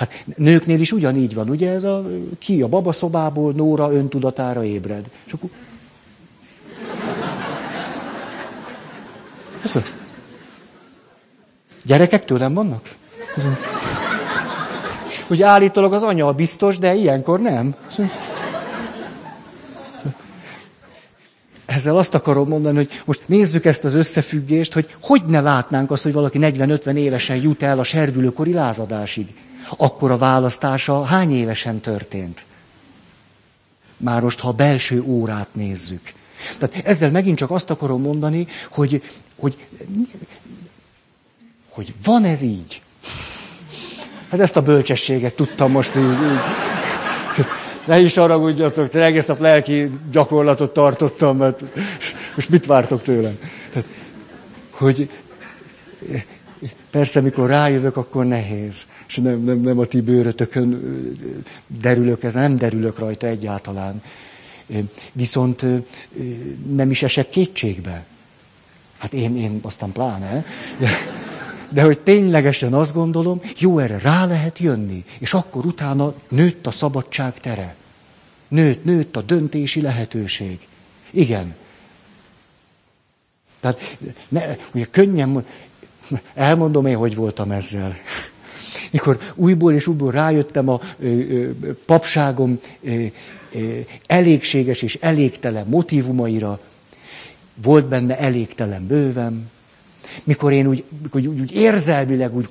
Hát 0.00 0.24
nőknél 0.36 0.80
is 0.80 0.92
ugyanígy 0.92 1.34
van, 1.34 1.48
ugye 1.48 1.70
ez 1.70 1.84
a 1.84 2.04
ki 2.38 2.62
a 2.62 2.68
babaszobából 2.68 3.52
Nóra 3.52 3.92
öntudatára 3.92 4.64
ébred. 4.64 5.04
És 5.26 5.32
akkor... 5.32 5.50
Köszön. 9.62 9.84
Gyerekek 11.84 12.24
tőlem 12.24 12.54
vannak? 12.54 12.94
Hogy 15.26 15.42
állítólag 15.42 15.92
az 15.92 16.02
anya 16.02 16.32
biztos, 16.32 16.78
de 16.78 16.94
ilyenkor 16.94 17.40
nem. 17.40 17.74
Ezzel 21.66 21.96
azt 21.96 22.14
akarom 22.14 22.48
mondani, 22.48 22.76
hogy 22.76 23.02
most 23.04 23.20
nézzük 23.26 23.64
ezt 23.64 23.84
az 23.84 23.94
összefüggést, 23.94 24.72
hogy 24.72 24.94
hogy 25.02 25.22
ne 25.26 25.40
látnánk 25.40 25.90
azt, 25.90 26.02
hogy 26.02 26.12
valaki 26.12 26.38
40-50 26.42 26.94
évesen 26.94 27.36
jut 27.36 27.62
el 27.62 27.78
a 27.78 27.82
servülőkori 27.82 28.52
lázadásig. 28.52 29.26
Akkor 29.76 30.10
a 30.10 30.18
választása 30.18 31.04
hány 31.04 31.32
évesen 31.34 31.80
történt? 31.80 32.44
Már 33.96 34.22
most, 34.22 34.40
ha 34.40 34.48
a 34.48 34.52
belső 34.52 35.02
órát 35.02 35.48
nézzük. 35.52 36.12
Tehát 36.58 36.86
ezzel 36.86 37.10
megint 37.10 37.38
csak 37.38 37.50
azt 37.50 37.70
akarom 37.70 38.02
mondani, 38.02 38.46
hogy, 38.70 39.02
hogy, 39.36 39.56
hogy 41.68 41.94
van 42.04 42.24
ez 42.24 42.42
így. 42.42 42.82
Hát 44.30 44.40
ezt 44.40 44.56
a 44.56 44.62
bölcsességet 44.62 45.34
tudtam 45.34 45.70
most 45.70 45.96
így. 45.96 46.02
így. 46.02 46.40
Ne 47.86 48.00
is 48.00 48.14
haragudjatok, 48.14 48.88
te 48.88 49.04
egész 49.04 49.24
nap 49.24 49.40
lelki 49.40 49.90
gyakorlatot 50.10 50.72
tartottam, 50.72 51.36
mert 51.36 51.62
most 52.34 52.48
mit 52.48 52.66
vártok 52.66 53.02
tőlem? 53.02 53.38
Tehát, 53.70 53.88
hogy 54.70 55.10
persze, 56.90 57.20
mikor 57.20 57.48
rájövök, 57.48 57.96
akkor 57.96 58.24
nehéz. 58.24 58.86
És 59.08 59.16
nem, 59.16 59.44
nem, 59.44 59.60
nem 59.60 59.78
a 59.78 59.84
ti 59.84 60.00
bőrötökön 60.00 60.80
derülök, 61.66 62.22
ez 62.22 62.34
nem 62.34 62.56
derülök 62.56 62.98
rajta 62.98 63.26
egyáltalán. 63.26 64.02
Viszont 65.12 65.64
nem 66.72 66.90
is 66.90 67.02
esek 67.02 67.28
kétségbe. 67.28 68.04
Hát 68.98 69.12
én, 69.12 69.36
én 69.36 69.58
aztán 69.62 69.92
pláne. 69.92 70.44
De, 70.78 70.90
de 71.68 71.82
hogy 71.82 71.98
ténylegesen 71.98 72.74
azt 72.74 72.94
gondolom, 72.94 73.40
jó, 73.58 73.78
erre 73.78 73.98
rá 73.98 74.26
lehet 74.26 74.58
jönni. 74.58 75.04
És 75.18 75.34
akkor 75.34 75.66
utána 75.66 76.14
nőtt 76.28 76.66
a 76.66 76.70
szabadság 76.70 77.40
tere. 77.40 77.74
Nőtt, 78.48 78.84
nőtt 78.84 79.16
a 79.16 79.22
döntési 79.22 79.80
lehetőség. 79.80 80.66
Igen. 81.10 81.54
Tehát 83.60 83.98
ne, 84.28 84.56
ugye 84.74 84.84
könnyen, 84.90 85.44
elmondom 86.34 86.86
én, 86.86 86.96
hogy 86.96 87.14
voltam 87.14 87.50
ezzel. 87.50 87.96
Mikor 88.90 89.18
újból 89.34 89.72
és 89.72 89.86
újból 89.86 90.10
rájöttem 90.10 90.68
a 90.68 90.80
ö, 90.98 91.06
ö, 91.06 91.50
papságom 91.86 92.60
ö, 92.82 93.04
ö, 93.54 93.78
elégséges 94.06 94.82
és 94.82 94.98
elégtelen 95.00 95.66
motivumaira, 95.66 96.60
volt 97.62 97.86
benne 97.86 98.18
elégtelen 98.18 98.86
bővem, 98.86 99.50
mikor 100.24 100.52
én 100.52 100.66
úgy, 100.66 100.84
úgy, 101.12 101.26
úgy, 101.26 101.40
úgy 101.40 101.54
érzelmileg 101.54 102.36
úgy, 102.36 102.48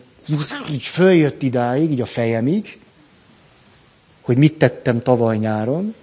úgy 0.71 0.83
följött 0.83 1.41
idáig, 1.41 1.91
így 1.91 2.01
a 2.01 2.05
fejemig, 2.05 2.79
hogy 4.21 4.37
mit 4.37 4.57
tettem 4.57 5.01
tavaly 5.01 5.37
nyáron, 5.37 5.95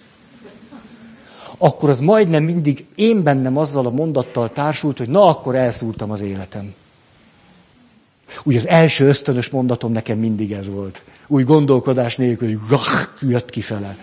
akkor 1.58 1.90
az 1.90 2.00
majdnem 2.00 2.44
mindig 2.44 2.86
én 2.94 3.22
bennem 3.22 3.56
azzal 3.56 3.86
a 3.86 3.90
mondattal 3.90 4.52
társult, 4.52 4.98
hogy 4.98 5.08
na, 5.08 5.28
akkor 5.28 5.54
elszúrtam 5.54 6.10
az 6.10 6.20
életem. 6.20 6.74
Úgy 8.42 8.56
az 8.56 8.68
első 8.68 9.06
ösztönös 9.06 9.48
mondatom 9.48 9.92
nekem 9.92 10.18
mindig 10.18 10.52
ez 10.52 10.68
volt. 10.68 11.02
Úgy 11.26 11.44
gondolkodás 11.44 12.16
nélkül, 12.16 12.48
hogy 12.48 12.58
gah, 12.68 13.30
jött 13.30 13.50
kifele. 13.50 13.96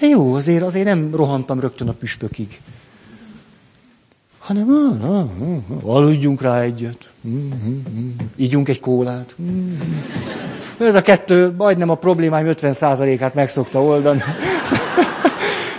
De 0.00 0.06
jó, 0.06 0.34
azért, 0.34 0.62
azért 0.62 0.84
nem 0.84 1.14
rohantam 1.14 1.60
rögtön 1.60 1.88
a 1.88 1.92
püspökig. 1.92 2.60
Hanem 4.38 4.68
ah, 4.68 5.10
ah, 5.10 5.28
ah, 5.40 5.94
aludjunk 5.94 6.42
rá 6.42 6.60
egyet. 6.60 7.08
Ígyunk 8.36 8.68
egy 8.68 8.80
kólát. 8.80 9.34
Ez 10.78 10.94
a 10.94 11.02
kettő 11.02 11.54
majdnem 11.56 11.90
a 11.90 11.94
problémáim 11.94 12.46
50%-át 12.48 13.34
meg 13.34 13.48
szokta 13.48 13.82
oldani. 13.82 14.22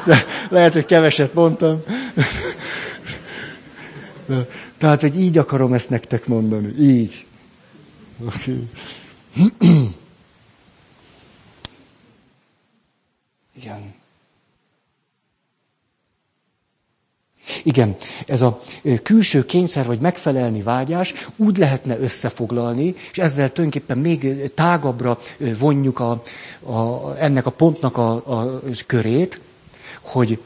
De 0.05 0.25
lehet, 0.49 0.73
hogy 0.73 0.85
keveset 0.85 1.33
mondtam. 1.33 1.83
De, 4.25 4.47
tehát, 4.83 5.01
hogy 5.01 5.19
így 5.19 5.37
akarom 5.37 5.73
ezt 5.73 5.89
nektek 5.89 6.27
mondani. 6.27 6.73
Így. 6.79 7.25
Okay. 8.25 8.69
Igen. 13.55 13.93
Igen, 17.63 17.95
ez 18.27 18.41
a 18.41 18.61
külső 19.03 19.45
kényszer 19.45 19.85
vagy 19.85 19.99
megfelelni 19.99 20.61
vágyás 20.61 21.13
úgy 21.35 21.57
lehetne 21.57 21.99
összefoglalni, 21.99 22.95
és 23.11 23.17
ezzel 23.17 23.51
tulajdonképpen 23.51 23.97
még 23.97 24.51
tágabbra 24.53 25.19
vonjuk 25.37 25.99
a, 25.99 26.23
a, 26.63 27.13
ennek 27.17 27.45
a 27.45 27.51
pontnak 27.51 27.97
a, 27.97 28.11
a 28.11 28.61
körét, 28.85 29.41
hogy 30.01 30.39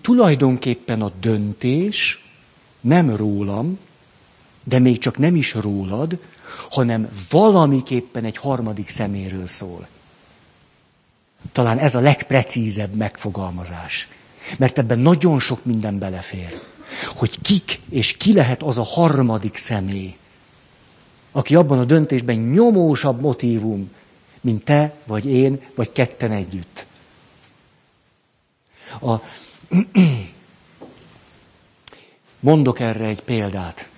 tulajdonképpen 0.00 1.02
a 1.02 1.10
döntés 1.20 2.22
nem 2.80 3.16
rólam, 3.16 3.78
de 4.64 4.78
még 4.78 4.98
csak 4.98 5.18
nem 5.18 5.36
is 5.36 5.54
rólad, 5.54 6.18
hanem 6.70 7.08
valamiképpen 7.30 8.24
egy 8.24 8.36
harmadik 8.36 8.88
szeméről 8.88 9.46
szól. 9.46 9.88
Talán 11.52 11.78
ez 11.78 11.94
a 11.94 12.00
legprecízebb 12.00 12.94
megfogalmazás. 12.94 14.08
Mert 14.56 14.78
ebben 14.78 14.98
nagyon 14.98 15.40
sok 15.40 15.64
minden 15.64 15.98
belefér. 15.98 16.60
Hogy 17.16 17.40
kik 17.40 17.80
és 17.88 18.16
ki 18.16 18.32
lehet 18.32 18.62
az 18.62 18.78
a 18.78 18.82
harmadik 18.82 19.56
személy, 19.56 20.16
aki 21.32 21.54
abban 21.54 21.78
a 21.78 21.84
döntésben 21.84 22.36
nyomósabb 22.36 23.20
motívum, 23.20 23.90
mint 24.40 24.64
te, 24.64 24.94
vagy 25.06 25.26
én, 25.26 25.60
vagy 25.74 25.92
ketten 25.92 26.32
együtt. 26.32 26.86
A... 29.00 29.14
Mondok 32.40 32.80
erre 32.80 33.04
egy 33.04 33.22
példát. 33.22 33.88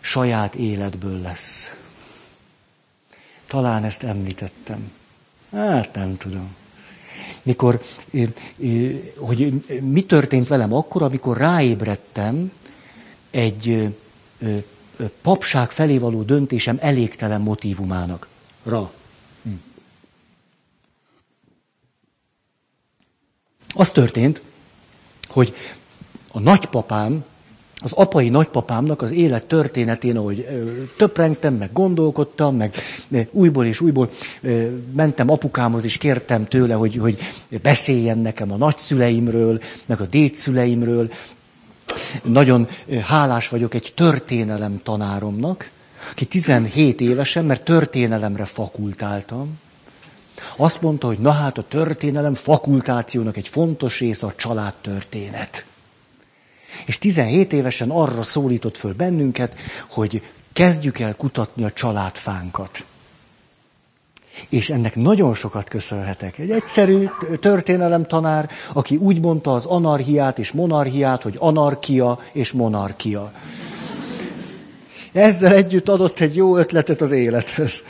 Saját 0.00 0.54
életből 0.54 1.20
lesz. 1.20 1.74
Talán 3.46 3.84
ezt 3.84 4.02
említettem. 4.02 4.92
Hát 5.52 5.94
nem 5.94 6.16
tudom. 6.16 6.56
Mikor, 7.42 7.82
hogy 9.16 9.64
mi 9.80 10.04
történt 10.04 10.48
velem 10.48 10.72
akkor, 10.72 11.02
amikor 11.02 11.36
ráébredtem 11.36 12.52
egy 13.30 13.94
papság 15.22 15.70
felé 15.70 15.98
való 15.98 16.22
döntésem 16.22 16.78
elégtelen 16.80 17.40
motivumának. 17.40 18.28
Ra. 18.62 18.92
Hm. 19.42 19.50
Az 23.74 23.92
történt, 23.92 24.42
hogy 25.28 25.54
a 26.32 26.38
nagypapám 26.40 27.24
az 27.84 27.92
apai 27.92 28.28
nagypapámnak 28.28 29.02
az 29.02 29.12
élet 29.12 29.44
történetén, 29.44 30.16
ahogy 30.16 30.46
töprengtem, 30.96 31.54
meg 31.54 31.72
gondolkodtam, 31.72 32.56
meg 32.56 32.74
újból 33.30 33.66
és 33.66 33.80
újból 33.80 34.10
mentem 34.96 35.30
apukámhoz, 35.30 35.84
és 35.84 35.96
kértem 35.96 36.46
tőle, 36.46 36.74
hogy, 36.74 36.96
hogy 36.96 37.18
beszéljen 37.62 38.18
nekem 38.18 38.52
a 38.52 38.56
nagyszüleimről, 38.56 39.60
meg 39.86 40.00
a 40.00 40.06
dédszüleimről. 40.06 41.12
Nagyon 42.22 42.68
hálás 43.02 43.48
vagyok 43.48 43.74
egy 43.74 43.92
történelem 43.94 44.80
tanáromnak, 44.82 45.70
aki 46.10 46.24
17 46.24 47.00
évesen, 47.00 47.44
mert 47.44 47.64
történelemre 47.64 48.44
fakultáltam, 48.44 49.58
azt 50.56 50.80
mondta, 50.80 51.06
hogy 51.06 51.18
na 51.18 51.30
hát 51.30 51.58
a 51.58 51.64
történelem 51.68 52.34
fakultációnak 52.34 53.36
egy 53.36 53.48
fontos 53.48 53.98
része 53.98 54.26
a 54.26 54.34
családtörténet. 54.36 55.64
És 56.86 56.98
17 56.98 57.52
évesen 57.52 57.90
arra 57.90 58.22
szólított 58.22 58.76
föl 58.76 58.94
bennünket, 58.94 59.54
hogy 59.90 60.22
kezdjük 60.52 60.98
el 60.98 61.14
kutatni 61.14 61.64
a 61.64 61.72
családfánkat. 61.72 62.84
És 64.48 64.70
ennek 64.70 64.96
nagyon 64.96 65.34
sokat 65.34 65.68
köszönhetek. 65.68 66.38
Egy 66.38 66.50
egyszerű 66.50 67.08
történelemtanár, 67.40 68.50
aki 68.72 68.96
úgy 68.96 69.20
mondta 69.20 69.54
az 69.54 69.66
anarhiát 69.66 70.38
és 70.38 70.52
monarhiát, 70.52 71.22
hogy 71.22 71.36
anarkia 71.38 72.20
és 72.32 72.52
monarkia. 72.52 73.32
Ezzel 75.12 75.52
együtt 75.52 75.88
adott 75.88 76.20
egy 76.20 76.36
jó 76.36 76.56
ötletet 76.56 77.00
az 77.00 77.12
élethez. 77.12 77.82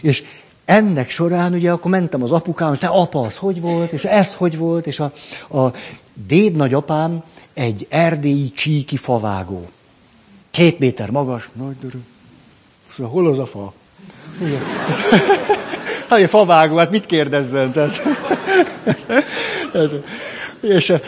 És 0.00 0.24
ennek 0.64 1.10
során 1.10 1.52
ugye 1.52 1.70
akkor 1.70 1.90
mentem 1.90 2.22
az 2.22 2.32
apukám, 2.32 2.74
te 2.74 2.86
apa, 2.86 3.20
az 3.20 3.36
hogy 3.36 3.60
volt, 3.60 3.92
és 3.92 4.04
ez 4.04 4.34
hogy 4.34 4.56
volt, 4.56 4.86
és 4.86 5.00
a, 5.00 5.12
a 5.58 5.72
déd 6.26 6.56
nagyapám 6.56 7.22
egy 7.60 7.86
erdélyi 7.88 8.52
csíki 8.52 8.96
favágó. 8.96 9.68
Két 10.50 10.78
méter 10.78 11.10
magas, 11.10 11.48
nagy. 11.52 11.76
Szóval 12.94 13.12
hol 13.12 13.26
az 13.26 13.38
a 13.38 13.46
fa? 13.46 13.72
Hát 16.08 16.18
egy 16.20 16.28
favágó, 16.28 16.76
hát 16.76 16.90
mit 16.90 17.06
kérdezzen? 17.06 17.72
Tehát, 17.72 18.02
és 20.60 20.90
a, 20.90 21.00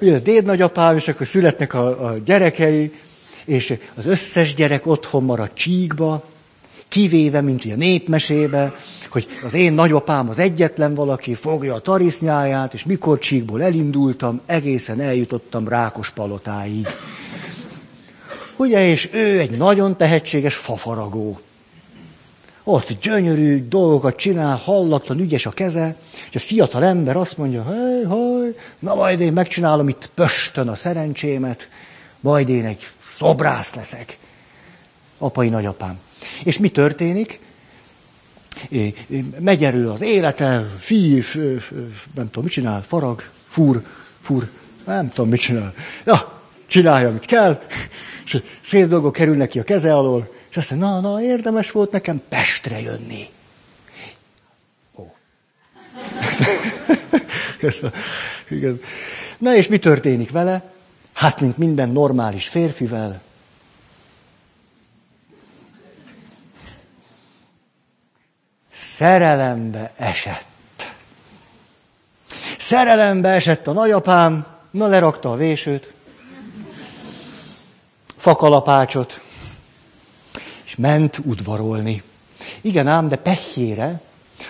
ugye 0.00 0.14
a 0.14 0.18
déd 0.18 0.44
nagyapám, 0.44 0.96
és 0.96 1.08
akkor 1.08 1.26
születnek 1.26 1.74
a, 1.74 2.06
a 2.06 2.18
gyerekei, 2.24 2.92
és 3.44 3.74
az 3.94 4.06
összes 4.06 4.54
gyerek 4.54 4.86
otthon 4.86 5.22
marad 5.24 5.52
csíkba, 5.52 6.24
kivéve, 6.88 7.40
mint 7.40 7.64
ugye 7.64 7.74
a 7.74 7.76
népmesébe, 7.76 8.74
hogy 9.12 9.26
az 9.44 9.54
én 9.54 9.72
nagyapám 9.72 10.28
az 10.28 10.38
egyetlen 10.38 10.94
valaki, 10.94 11.34
fogja 11.34 11.74
a 11.74 11.80
tarisznyáját, 11.80 12.74
és 12.74 12.84
mikor 12.84 13.18
csíkból 13.18 13.62
elindultam, 13.62 14.40
egészen 14.46 15.00
eljutottam 15.00 15.68
Rákos 15.68 16.10
palotáig. 16.10 16.86
Ugye, 18.56 18.86
és 18.86 19.08
ő 19.12 19.38
egy 19.38 19.50
nagyon 19.50 19.96
tehetséges 19.96 20.56
fafaragó. 20.56 21.40
Ott 22.64 22.96
gyönyörű 23.00 23.68
dolgokat 23.68 24.16
csinál, 24.16 24.56
hallatlan, 24.56 25.20
ügyes 25.20 25.46
a 25.46 25.50
keze, 25.50 25.96
és 26.30 26.34
a 26.34 26.38
fiatal 26.38 26.84
ember 26.84 27.16
azt 27.16 27.38
mondja, 27.38 27.62
hej, 27.62 28.02
haj, 28.02 28.56
na 28.78 28.94
majd 28.94 29.20
én 29.20 29.32
megcsinálom 29.32 29.88
itt 29.88 30.10
pöstön 30.14 30.68
a 30.68 30.74
szerencsémet, 30.74 31.68
majd 32.20 32.48
én 32.48 32.64
egy 32.64 32.86
szobrász 33.06 33.74
leszek. 33.74 34.18
Apai 35.18 35.48
nagyapám. 35.48 35.98
És 36.44 36.58
mi 36.58 36.68
történik? 36.68 37.40
Megy 39.38 39.64
erő 39.64 39.88
az 39.88 40.02
élete, 40.02 40.66
fív, 40.78 41.34
nem 42.14 42.26
tudom, 42.26 42.44
mit 42.44 42.52
csinál, 42.52 42.82
farag, 42.82 43.22
fúr, 43.48 43.82
fúr, 44.20 44.48
nem 44.86 45.08
tudom, 45.08 45.30
mit 45.30 45.40
csinál. 45.40 45.74
Ja, 46.04 46.40
csinálja, 46.66 47.08
amit 47.08 47.24
kell, 47.24 47.62
és 48.24 48.42
szép 48.62 48.86
dolgok 48.86 49.12
kerülnek 49.12 49.52
a 49.54 49.62
keze 49.62 49.94
alól, 49.94 50.32
és 50.50 50.56
azt 50.56 50.70
mondja, 50.70 50.88
na, 50.88 51.00
na, 51.00 51.22
érdemes 51.22 51.70
volt 51.70 51.90
nekem 51.90 52.22
Pestre 52.28 52.80
jönni. 52.80 53.26
Ó. 54.96 55.02
Igen. 58.48 58.80
Na 59.38 59.54
és 59.54 59.68
mi 59.68 59.78
történik 59.78 60.30
vele? 60.30 60.72
Hát, 61.12 61.40
mint 61.40 61.58
minden 61.58 61.88
normális 61.88 62.48
férfivel, 62.48 63.22
szerelembe 68.72 69.92
esett. 69.96 70.46
Szerelembe 72.58 73.28
esett 73.28 73.66
a 73.66 73.72
nagyapám, 73.72 74.46
na 74.70 74.86
lerakta 74.86 75.32
a 75.32 75.36
vésőt, 75.36 75.92
fakalapácsot, 78.16 79.20
és 80.64 80.76
ment 80.76 81.18
udvarolni. 81.24 82.02
Igen 82.60 82.86
ám, 82.86 83.08
de 83.08 83.16
pehjére 83.16 84.00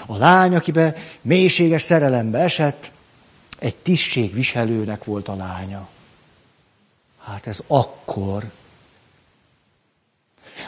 a 0.07 0.17
lány, 0.17 0.55
akibe 0.55 0.95
mélységes 1.21 1.83
szerelembe 1.83 2.39
esett, 2.39 2.91
egy 3.59 3.75
tisztségviselőnek 3.75 5.05
volt 5.05 5.29
a 5.29 5.37
lánya. 5.37 5.89
Hát 7.25 7.47
ez 7.47 7.61
akkor. 7.67 8.45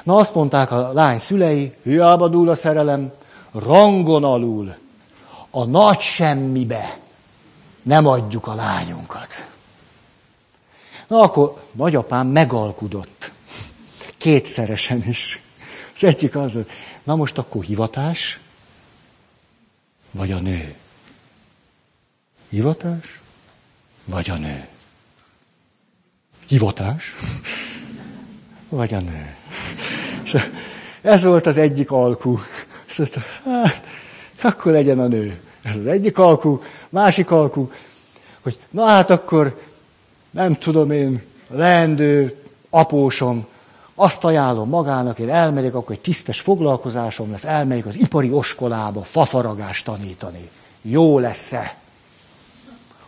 Na 0.02 0.16
azt 0.16 0.34
mondták 0.34 0.70
a 0.70 0.92
lány 0.92 1.18
szülei, 1.18 1.74
hiába 1.82 2.28
dúl 2.28 2.48
a 2.48 2.54
szerelem, 2.54 3.12
rangon 3.54 4.24
alul, 4.24 4.76
a 5.50 5.64
nagy 5.64 6.00
semmibe 6.00 6.98
nem 7.82 8.06
adjuk 8.06 8.46
a 8.46 8.54
lányunkat. 8.54 9.46
Na 11.06 11.20
akkor 11.20 11.62
nagyapám 11.72 12.26
megalkudott. 12.26 13.32
Kétszeresen 14.16 15.04
is. 15.08 15.40
Az 15.94 16.04
egyik 16.04 16.36
az, 16.36 16.52
hogy 16.52 16.66
na 17.02 17.16
most 17.16 17.38
akkor 17.38 17.64
hivatás, 17.64 18.40
vagy 20.10 20.32
a 20.32 20.38
nő? 20.38 20.74
Hivatás, 22.48 23.20
vagy 24.04 24.30
a 24.30 24.34
nő? 24.34 24.66
Hivatás, 26.46 27.14
vagy 28.68 28.94
a 28.94 29.00
nő? 29.00 29.36
És 30.24 30.36
ez 31.00 31.24
volt 31.24 31.46
az 31.46 31.56
egyik 31.56 31.90
alkú. 31.90 32.40
Azt 32.98 33.14
mondta, 33.14 33.20
hát, 33.50 33.86
akkor 34.42 34.72
legyen 34.72 34.98
a 34.98 35.06
nő. 35.06 35.40
Ez 35.62 35.76
az 35.76 35.86
egyik 35.86 36.18
alkú, 36.18 36.62
másik 36.88 37.30
alkú, 37.30 37.70
hogy 38.42 38.58
na 38.70 38.84
hát 38.84 39.10
akkor, 39.10 39.60
nem 40.30 40.54
tudom 40.54 40.90
én, 40.90 41.22
leendő 41.48 42.38
apósom, 42.70 43.46
azt 43.94 44.24
ajánlom 44.24 44.68
magának, 44.68 45.18
én 45.18 45.30
elmegyek, 45.30 45.74
akkor 45.74 45.94
egy 45.94 46.00
tisztes 46.00 46.40
foglalkozásom 46.40 47.30
lesz, 47.30 47.44
elmegyek 47.44 47.86
az 47.86 47.96
ipari 47.96 48.30
oskolába 48.32 49.02
fafaragást 49.02 49.84
tanítani. 49.84 50.50
Jó 50.82 51.18
lesz-e? 51.18 51.76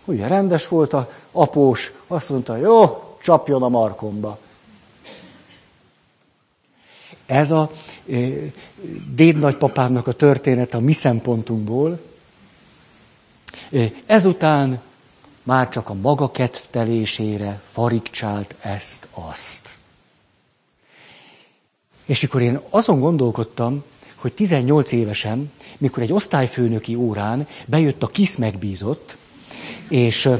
Ugye 0.05 0.26
rendes 0.26 0.68
volt 0.68 0.93
a 0.93 1.11
após, 1.32 1.93
azt 2.07 2.30
mondta, 2.30 2.57
jó, 2.57 3.03
csapjon 3.22 3.62
a 3.62 3.68
markomba. 3.68 4.39
Ez 7.27 7.51
a 7.51 7.70
déd 9.14 9.39
nagypapámnak 9.39 10.07
a 10.07 10.12
történet 10.12 10.74
a 10.74 10.81
mi 10.81 10.93
szempontunkból. 10.93 12.01
Ezután 14.07 14.81
már 15.43 15.68
csak 15.68 15.89
a 15.89 15.95
maga 15.95 16.31
kettelésére 16.31 17.61
farigcsált 17.70 18.55
ezt-azt. 18.61 19.77
És 22.05 22.20
mikor 22.20 22.43
én 22.43 22.61
azon 22.70 23.01
gondolkodtam, 23.01 23.85
hogy 24.14 24.33
18 24.33 24.93
évesen, 24.93 25.53
mikor 25.79 26.03
egy 26.03 26.12
osztályfőnöki 26.12 26.95
órán 26.95 27.49
bejött 27.66 28.03
a 28.03 28.07
KISZ 28.07 28.37
megbízott, 28.37 29.16
és 29.89 30.31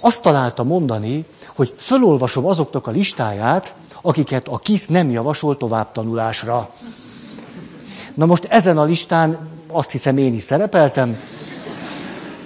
azt 0.00 0.22
találta 0.22 0.62
mondani, 0.62 1.24
hogy 1.46 1.74
fölolvasom 1.76 2.46
azoknak 2.46 2.86
a 2.86 2.90
listáját, 2.90 3.74
akiket 4.06 4.48
a 4.48 4.58
KISZ 4.58 4.86
nem 4.86 5.10
javasol 5.10 5.56
továbbtanulásra. 5.56 6.70
Na 8.14 8.26
most 8.26 8.44
ezen 8.44 8.78
a 8.78 8.84
listán 8.84 9.38
azt 9.66 9.90
hiszem 9.90 10.16
én 10.16 10.34
is 10.34 10.42
szerepeltem, 10.42 11.18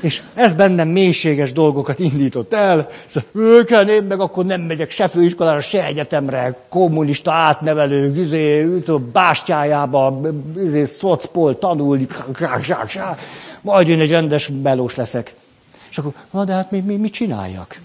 és 0.01 0.23
ez 0.35 0.53
bennem 0.53 0.89
mélységes 0.89 1.53
dolgokat 1.53 1.99
indított 1.99 2.53
el. 2.53 2.89
Szóval, 3.07 3.89
én 3.89 4.03
meg 4.03 4.21
akkor 4.21 4.45
nem 4.45 4.61
megyek 4.61 4.91
se 4.91 5.09
főiskolára, 5.09 5.61
se 5.61 5.85
egyetemre, 5.85 6.59
kommunista 6.69 7.33
átnevelő, 7.33 8.21
izé, 8.21 8.69
bástyájába, 9.13 10.21
izé, 10.57 10.85
szocpol, 10.85 11.59
tanulni, 11.59 12.07
majd 13.61 13.89
én 13.89 14.01
egy 14.01 14.11
rendes 14.11 14.51
melós 14.63 14.95
leszek. 14.95 15.35
És 15.91 15.99
akkor, 15.99 16.13
na 16.31 16.45
de 16.45 16.53
hát 16.53 16.71
mi, 16.71 16.81
mi, 16.81 16.97
mit 16.97 17.13
csináljak? 17.13 17.81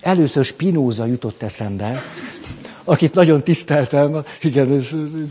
Először 0.00 0.44
Spinoza 0.44 1.06
jutott 1.06 1.42
eszembe, 1.42 2.02
akit 2.84 3.14
nagyon 3.14 3.42
tiszteltem, 3.42 4.24
igen, 4.42 4.82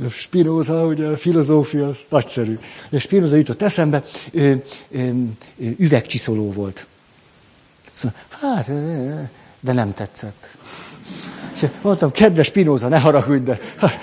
Spinoza, 0.09 0.85
ugye 0.85 1.05
a 1.05 1.17
filozófia 1.17 1.91
nagyszerű. 2.09 2.59
És 2.89 3.01
Spinoza 3.01 3.35
jutott 3.35 3.61
eszembe, 3.61 4.03
ő, 4.31 4.63
ő, 4.89 5.27
ő, 5.57 5.75
üvegcsiszoló 5.77 6.51
volt. 6.51 6.85
Szóval, 7.93 8.17
hát, 8.29 8.69
de 9.59 9.71
nem 9.73 9.93
tetszett. 9.93 10.49
És 11.53 11.67
mondtam, 11.81 12.11
kedves 12.11 12.45
Spinoza, 12.45 12.87
ne 12.87 12.99
haragudj, 12.99 13.43
de 13.43 13.59
hát, 13.77 13.99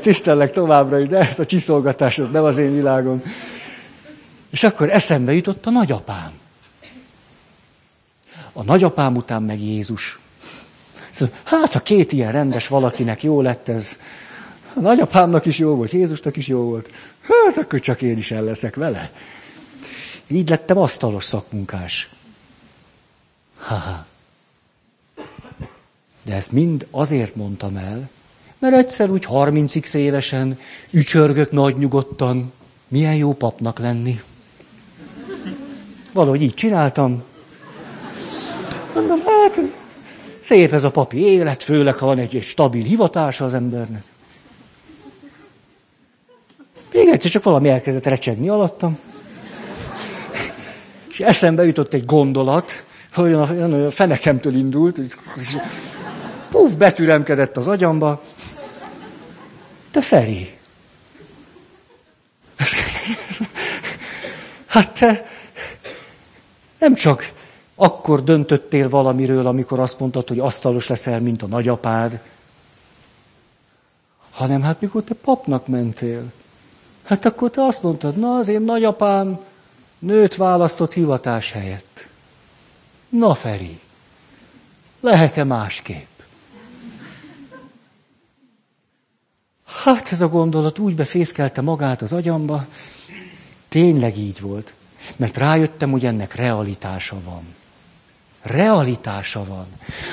tisztellek 0.00 0.52
továbbra 0.52 0.98
is, 0.98 1.08
de 1.08 1.18
ezt 1.18 1.38
a 1.38 1.46
csiszolgatás, 1.46 2.18
ez 2.18 2.28
nem 2.28 2.44
az 2.44 2.58
én 2.58 2.74
világom. 2.74 3.22
És 4.50 4.62
akkor 4.62 4.90
eszembe 4.90 5.32
jutott 5.32 5.66
a 5.66 5.70
nagyapám. 5.70 6.37
A 8.58 8.62
nagyapám 8.62 9.16
után 9.16 9.42
meg 9.42 9.60
Jézus. 9.60 10.18
Szóval, 11.10 11.34
hát 11.44 11.74
a 11.74 11.80
két 11.80 12.12
ilyen 12.12 12.32
rendes 12.32 12.68
valakinek 12.68 13.22
jó 13.22 13.40
lett 13.40 13.68
ez. 13.68 13.98
A 14.74 14.80
nagyapámnak 14.80 15.46
is 15.46 15.58
jó 15.58 15.74
volt, 15.74 15.90
Jézusnak 15.90 16.36
is 16.36 16.46
jó 16.46 16.60
volt. 16.60 16.90
Hát 17.20 17.56
akkor 17.56 17.80
csak 17.80 18.02
én 18.02 18.16
is 18.16 18.30
el 18.30 18.42
leszek 18.42 18.74
vele. 18.74 19.10
Így 20.26 20.48
lettem 20.48 20.78
asztalos 20.78 21.24
szakmunkás. 21.24 22.10
Ha-ha. 23.58 24.06
De 26.22 26.34
ezt 26.34 26.52
mind 26.52 26.86
azért 26.90 27.34
mondtam 27.34 27.76
el, 27.76 28.10
mert 28.58 28.74
egyszer 28.74 29.10
úgy 29.10 29.24
30 29.24 29.94
évesen 29.94 30.58
ücsörgök 30.90 31.50
nagy 31.50 31.76
nyugodtan, 31.76 32.52
milyen 32.88 33.14
jó 33.14 33.32
papnak 33.34 33.78
lenni. 33.78 34.22
Valahogy 36.12 36.42
így 36.42 36.54
csináltam. 36.54 37.22
Mondom, 38.98 39.22
hát 39.24 39.60
Szép 40.40 40.72
ez 40.72 40.84
a 40.84 40.90
papi 40.90 41.16
élet, 41.16 41.62
főleg, 41.62 41.94
ha 41.94 42.06
van 42.06 42.18
egy, 42.18 42.36
egy 42.36 42.42
stabil 42.42 42.84
hivatása 42.84 43.44
az 43.44 43.54
embernek. 43.54 44.02
Még 46.92 47.08
egyszer 47.08 47.30
csak 47.30 47.42
valami 47.42 47.68
elkezdett 47.68 48.06
recsegni 48.06 48.48
alattam. 48.48 48.98
És 51.08 51.20
eszembe 51.20 51.64
jutott 51.64 51.94
egy 51.94 52.04
gondolat, 52.04 52.84
hogy 53.12 53.32
olyan, 53.32 53.72
a 53.72 53.90
fenekemtől 53.90 54.54
indult, 54.54 54.98
és 54.98 55.56
puf, 56.50 56.72
betüremkedett 56.72 57.56
az 57.56 57.68
agyamba. 57.68 58.22
Te 59.90 60.00
Feri, 60.00 60.56
hát 64.66 64.98
te 64.98 65.28
nem 66.78 66.94
csak 66.94 67.36
akkor 67.80 68.24
döntöttél 68.24 68.88
valamiről, 68.88 69.46
amikor 69.46 69.80
azt 69.80 69.98
mondtad, 69.98 70.28
hogy 70.28 70.38
asztalos 70.38 70.88
leszel, 70.88 71.20
mint 71.20 71.42
a 71.42 71.46
nagyapád, 71.46 72.20
hanem 74.30 74.62
hát 74.62 74.80
mikor 74.80 75.02
te 75.02 75.14
papnak 75.14 75.66
mentél. 75.66 76.32
Hát 77.02 77.24
akkor 77.24 77.50
te 77.50 77.62
azt 77.62 77.82
mondtad, 77.82 78.16
na 78.16 78.36
az 78.36 78.48
én 78.48 78.62
nagyapám 78.62 79.38
nőt 79.98 80.36
választott 80.36 80.92
hivatás 80.92 81.52
helyett. 81.52 82.08
Na 83.08 83.34
Feri, 83.34 83.80
lehet-e 85.00 85.44
másképp? 85.44 86.20
Hát 89.64 90.12
ez 90.12 90.20
a 90.20 90.28
gondolat 90.28 90.78
úgy 90.78 90.94
befészkelte 90.94 91.60
magát 91.60 92.02
az 92.02 92.12
agyamba, 92.12 92.66
tényleg 93.68 94.18
így 94.18 94.40
volt. 94.40 94.72
Mert 95.16 95.36
rájöttem, 95.36 95.90
hogy 95.90 96.04
ennek 96.04 96.34
realitása 96.34 97.16
van 97.24 97.56
realitása 98.48 99.44
van. 99.44 99.66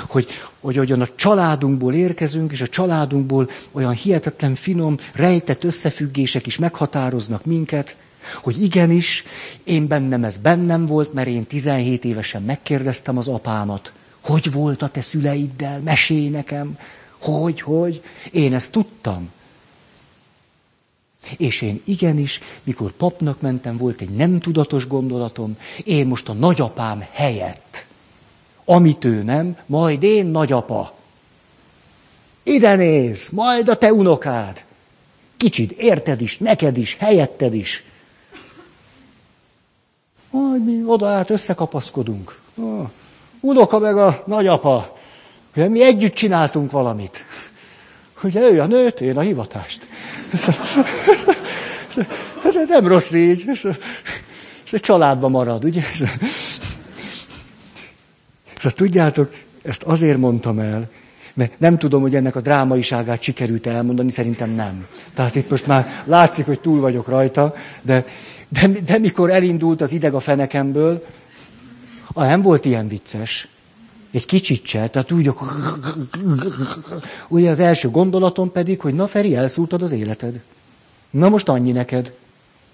Hogy, 0.07 0.27
hogy 0.59 0.79
olyan 0.79 1.01
a 1.01 1.07
családunkból 1.15 1.93
érkezünk, 1.93 2.51
és 2.51 2.61
a 2.61 2.67
családunkból 2.67 3.49
olyan 3.71 3.93
hihetetlen 3.93 4.55
finom, 4.55 4.97
rejtett 5.13 5.63
összefüggések 5.63 6.45
is 6.45 6.57
meghatároznak 6.57 7.45
minket, 7.45 7.95
hogy 8.43 8.63
igenis, 8.63 9.23
én 9.63 9.87
bennem 9.87 10.23
ez 10.23 10.37
bennem 10.37 10.85
volt, 10.85 11.13
mert 11.13 11.27
én 11.27 11.45
17 11.45 12.05
évesen 12.05 12.41
megkérdeztem 12.41 13.17
az 13.17 13.27
apámat, 13.27 13.91
hogy 14.23 14.51
volt 14.51 14.81
a 14.81 14.87
te 14.87 15.01
szüleiddel, 15.01 15.79
mesélj 15.79 16.29
nekem, 16.29 16.77
hogy, 17.21 17.61
hogy, 17.61 18.01
én 18.31 18.53
ezt 18.53 18.71
tudtam. 18.71 19.29
És 21.37 21.61
én 21.61 21.81
igenis, 21.83 22.39
mikor 22.63 22.91
papnak 22.91 23.41
mentem, 23.41 23.77
volt 23.77 24.01
egy 24.01 24.09
nem 24.09 24.39
tudatos 24.39 24.87
gondolatom, 24.87 25.57
én 25.83 26.07
most 26.07 26.29
a 26.29 26.33
nagyapám 26.33 27.05
helyett 27.11 27.84
amit 28.65 29.05
ő 29.05 29.23
nem, 29.23 29.57
majd 29.65 30.03
én 30.03 30.25
nagyapa. 30.25 30.93
Ide 32.43 32.75
néz, 32.75 33.29
majd 33.29 33.69
a 33.69 33.75
te 33.75 33.93
unokád. 33.93 34.63
Kicsit 35.37 35.71
érted 35.71 36.21
is, 36.21 36.37
neked 36.37 36.77
is, 36.77 36.95
helyetted 36.99 37.53
is. 37.53 37.83
Majd 40.29 40.65
mi 40.65 40.83
oda 40.85 41.07
át 41.07 41.29
összekapaszkodunk. 41.29 42.39
Oh, 42.55 42.89
unoka 43.39 43.79
meg 43.79 43.97
a 43.97 44.23
nagyapa. 44.25 44.97
Ugye 45.55 45.67
mi 45.67 45.83
együtt 45.83 46.13
csináltunk 46.13 46.71
valamit. 46.71 47.25
Ugye 48.23 48.39
ő 48.39 48.61
a 48.61 48.65
nőt, 48.65 49.01
én 49.01 49.17
a 49.17 49.21
hivatást. 49.21 49.87
Ez 52.43 52.67
nem 52.67 52.87
rossz 52.87 53.11
így. 53.11 53.45
Ez 54.71 54.81
családban 54.81 55.31
marad, 55.31 55.63
ugye? 55.63 55.83
Szóval 58.55 58.71
tudjátok, 58.71 59.33
ezt 59.63 59.83
azért 59.83 60.17
mondtam 60.17 60.59
el, 60.59 60.89
mert 61.33 61.59
nem 61.59 61.77
tudom, 61.77 62.01
hogy 62.01 62.15
ennek 62.15 62.35
a 62.35 62.41
drámaiságát 62.41 63.21
sikerült 63.21 63.67
elmondani, 63.67 64.11
szerintem 64.11 64.49
nem. 64.49 64.87
Tehát 65.13 65.35
itt 65.35 65.49
most 65.49 65.67
már 65.67 66.03
látszik, 66.05 66.45
hogy 66.45 66.59
túl 66.59 66.79
vagyok 66.79 67.07
rajta, 67.07 67.55
de, 67.81 68.05
de, 68.49 68.67
de 68.67 68.97
mikor 68.97 69.31
elindult 69.31 69.81
az 69.81 69.91
ideg 69.91 70.13
a 70.13 70.19
fenekemből, 70.19 71.05
ah, 72.13 72.27
nem 72.27 72.41
volt 72.41 72.65
ilyen 72.65 72.87
vicces. 72.87 73.47
Egy 74.11 74.25
kicsit 74.25 74.65
se, 74.65 74.87
tehát 74.87 75.11
úgy, 75.11 75.33
ugye 77.27 77.49
az 77.49 77.59
első 77.59 77.89
gondolatom 77.89 78.51
pedig, 78.51 78.79
hogy 78.79 78.93
na 78.93 79.07
Feri, 79.07 79.35
elszúrtad 79.35 79.81
az 79.81 79.91
életed. 79.91 80.39
Na 81.09 81.29
most 81.29 81.49
annyi 81.49 81.71
neked. 81.71 82.13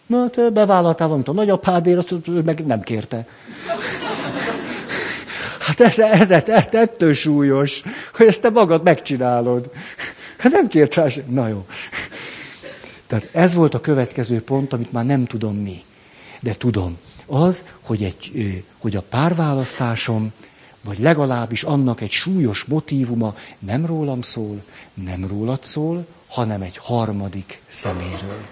Na, 0.06 0.30
te 0.30 0.50
bevállaltál 0.50 1.08
valamit 1.08 1.28
a 1.28 1.34
nagyapádért, 1.34 1.98
azt 1.98 2.16
meg 2.46 2.66
nem 2.66 2.82
kérte. 2.82 3.28
Hát 5.62 5.80
ez, 5.80 6.00
ez, 6.00 6.30
ez, 6.30 6.66
ettől 6.72 7.14
súlyos, 7.14 7.84
hogy 8.14 8.28
ezt 8.28 8.42
te 8.42 8.50
magad 8.50 8.84
megcsinálod. 8.84 9.72
Hát 10.38 10.52
nem 10.52 10.68
kért 10.68 10.96
rá 10.96 11.10
sem. 11.10 11.24
Na 11.28 11.48
jó. 11.48 11.66
Tehát 13.08 13.30
ez 13.32 13.54
volt 13.54 13.74
a 13.74 13.80
következő 13.80 14.42
pont, 14.42 14.74
amit 14.74 14.92
már 14.92 15.06
nem 15.06 15.26
tudom 15.26 15.56
mi. 15.56 15.84
De 16.40 16.54
tudom. 16.54 16.98
Az, 17.26 17.66
hogy, 17.82 18.04
egy, 18.04 18.64
hogy 18.78 18.96
a 18.96 19.02
párválasztásom, 19.02 20.32
vagy 20.84 21.00
legalábbis 21.00 21.64
annak 21.64 22.02
egy 22.02 22.12
súlyos 22.12 22.64
motívuma 22.64 23.36
nem 23.60 23.86
rólam 23.86 24.22
szól, 24.22 24.64
nem 24.94 25.28
rólad 25.28 25.64
szól, 25.64 26.06
hanem 26.28 26.62
egy 26.62 26.78
harmadik 26.78 27.62
szeméről. 27.68 28.46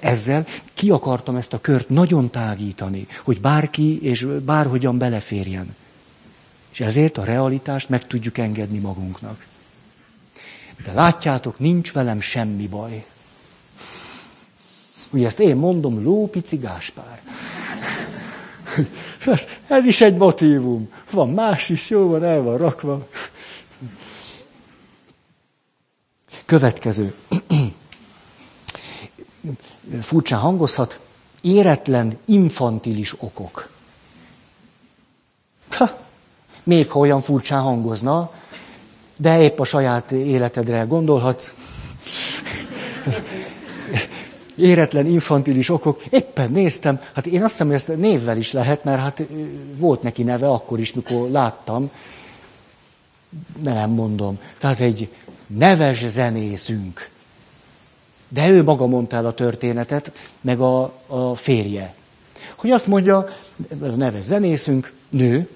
Ezzel 0.00 0.46
ki 0.74 0.90
akartam 0.90 1.36
ezt 1.36 1.52
a 1.52 1.60
kört 1.60 1.88
nagyon 1.88 2.30
tágítani, 2.30 3.06
hogy 3.22 3.40
bárki 3.40 4.02
és 4.02 4.26
bárhogyan 4.44 4.98
beleférjen. 4.98 5.76
És 6.74 6.80
ezért 6.80 7.18
a 7.18 7.24
realitást 7.24 7.88
meg 7.88 8.06
tudjuk 8.06 8.38
engedni 8.38 8.78
magunknak. 8.78 9.46
De 10.84 10.92
látjátok, 10.92 11.58
nincs 11.58 11.92
velem 11.92 12.20
semmi 12.20 12.66
baj. 12.66 13.06
Ugye 15.10 15.26
ezt 15.26 15.40
én 15.40 15.56
mondom, 15.56 16.02
lópici 16.02 16.56
Gáspár. 16.56 17.22
Ez 19.66 19.84
is 19.84 20.00
egy 20.00 20.16
motívum. 20.16 20.90
Van 21.10 21.30
más 21.30 21.68
is, 21.68 21.90
jó 21.90 22.08
van, 22.08 22.24
el 22.24 22.42
van 22.42 22.56
rakva. 22.56 23.08
Következő. 26.44 27.14
Furcsán 30.00 30.40
hangozhat. 30.40 30.98
Éretlen, 31.40 32.18
infantilis 32.24 33.14
okok. 33.22 33.73
Még 36.64 36.90
ha 36.90 36.98
olyan 36.98 37.20
furcsán 37.20 37.62
hangozna, 37.62 38.30
de 39.16 39.40
épp 39.40 39.60
a 39.60 39.64
saját 39.64 40.12
életedre 40.12 40.82
gondolhatsz. 40.82 41.54
Éretlen, 44.56 45.06
infantilis 45.06 45.68
okok. 45.68 46.04
Éppen 46.10 46.50
néztem, 46.50 47.00
hát 47.12 47.26
én 47.26 47.42
azt 47.42 47.50
hiszem, 47.50 47.66
hogy 47.66 47.76
ezt 47.76 47.96
névvel 47.96 48.36
is 48.36 48.52
lehet, 48.52 48.84
mert 48.84 49.00
hát 49.00 49.22
volt 49.76 50.02
neki 50.02 50.22
neve 50.22 50.48
akkor 50.48 50.80
is, 50.80 50.92
mikor 50.92 51.30
láttam. 51.30 51.90
Nem 53.62 53.90
mondom. 53.90 54.38
Tehát 54.58 54.80
egy 54.80 55.08
neves 55.46 56.06
zenészünk. 56.06 57.08
De 58.28 58.48
ő 58.48 58.62
maga 58.62 58.86
mondta 58.86 59.16
el 59.16 59.26
a 59.26 59.34
történetet, 59.34 60.12
meg 60.40 60.60
a, 60.60 60.92
a 61.06 61.34
férje. 61.34 61.94
Hogy 62.56 62.70
azt 62.70 62.86
mondja, 62.86 63.16
a 63.80 63.86
neves 63.96 64.24
zenészünk, 64.24 64.92
nő, 65.10 65.48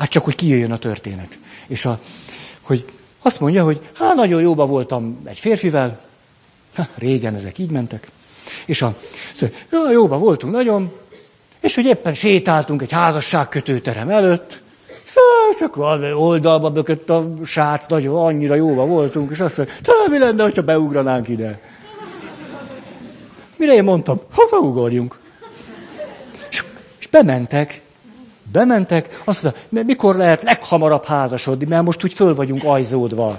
hát 0.00 0.10
csak, 0.10 0.24
hogy 0.24 0.34
kijöjjön 0.34 0.72
a 0.72 0.78
történet. 0.78 1.38
És 1.66 1.84
a, 1.84 2.00
hogy 2.60 2.84
azt 3.22 3.40
mondja, 3.40 3.64
hogy 3.64 3.80
hát 3.94 4.14
nagyon 4.14 4.40
jóba 4.40 4.66
voltam 4.66 5.20
egy 5.24 5.38
férfivel, 5.38 6.00
ha, 6.74 6.86
régen 6.94 7.34
ezek 7.34 7.58
így 7.58 7.70
mentek, 7.70 8.10
és 8.64 8.82
a, 8.82 8.96
szóval, 9.34 9.56
jó, 9.70 9.90
jóba 9.90 10.18
voltunk 10.18 10.52
nagyon, 10.52 10.92
és 11.60 11.74
hogy 11.74 11.84
éppen 11.84 12.14
sétáltunk 12.14 12.82
egy 12.82 12.92
házasságkötőterem 12.92 14.08
előtt, 14.08 14.62
és 15.50 15.60
akkor 15.60 16.12
oldalba 16.12 16.70
bökött 16.70 17.10
a 17.10 17.32
srác, 17.44 17.86
nagyon 17.86 18.16
annyira 18.16 18.54
jóba 18.54 18.86
voltunk, 18.86 19.30
és 19.30 19.40
azt 19.40 19.56
mondja, 19.58 19.74
mi 20.08 20.18
lenne, 20.18 20.50
ha 20.54 20.62
beugranánk 20.62 21.28
ide? 21.28 21.60
Mire 23.56 23.74
én 23.74 23.84
mondtam, 23.84 24.20
ha 24.30 24.58
ugorjunk. 24.58 25.18
És, 26.50 26.64
és 26.98 27.06
bementek, 27.06 27.80
bementek, 28.52 29.20
azt 29.24 29.42
mondta, 29.42 29.82
mikor 29.86 30.16
lehet 30.16 30.42
leghamarabb 30.42 31.04
házasodni, 31.04 31.66
mert 31.66 31.84
most 31.84 32.04
úgy 32.04 32.12
föl 32.12 32.34
vagyunk 32.34 32.64
ajzódva. 32.64 33.38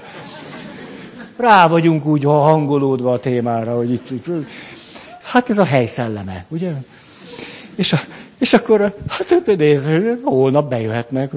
Rá 1.38 1.68
vagyunk 1.68 2.06
úgy 2.06 2.24
hangolódva 2.24 3.12
a 3.12 3.20
témára, 3.20 3.76
hogy 3.76 3.92
itt, 3.92 4.10
hát 5.22 5.50
ez 5.50 5.58
a 5.58 5.64
hely 5.64 5.86
szelleme, 5.86 6.46
ugye? 6.48 6.72
És, 7.76 7.94
a, 7.94 8.00
és 8.38 8.54
akkor, 8.54 8.96
hát 9.08 9.58
nézd, 9.58 9.90
holnap 10.24 10.70
bejöhetnek. 10.70 11.32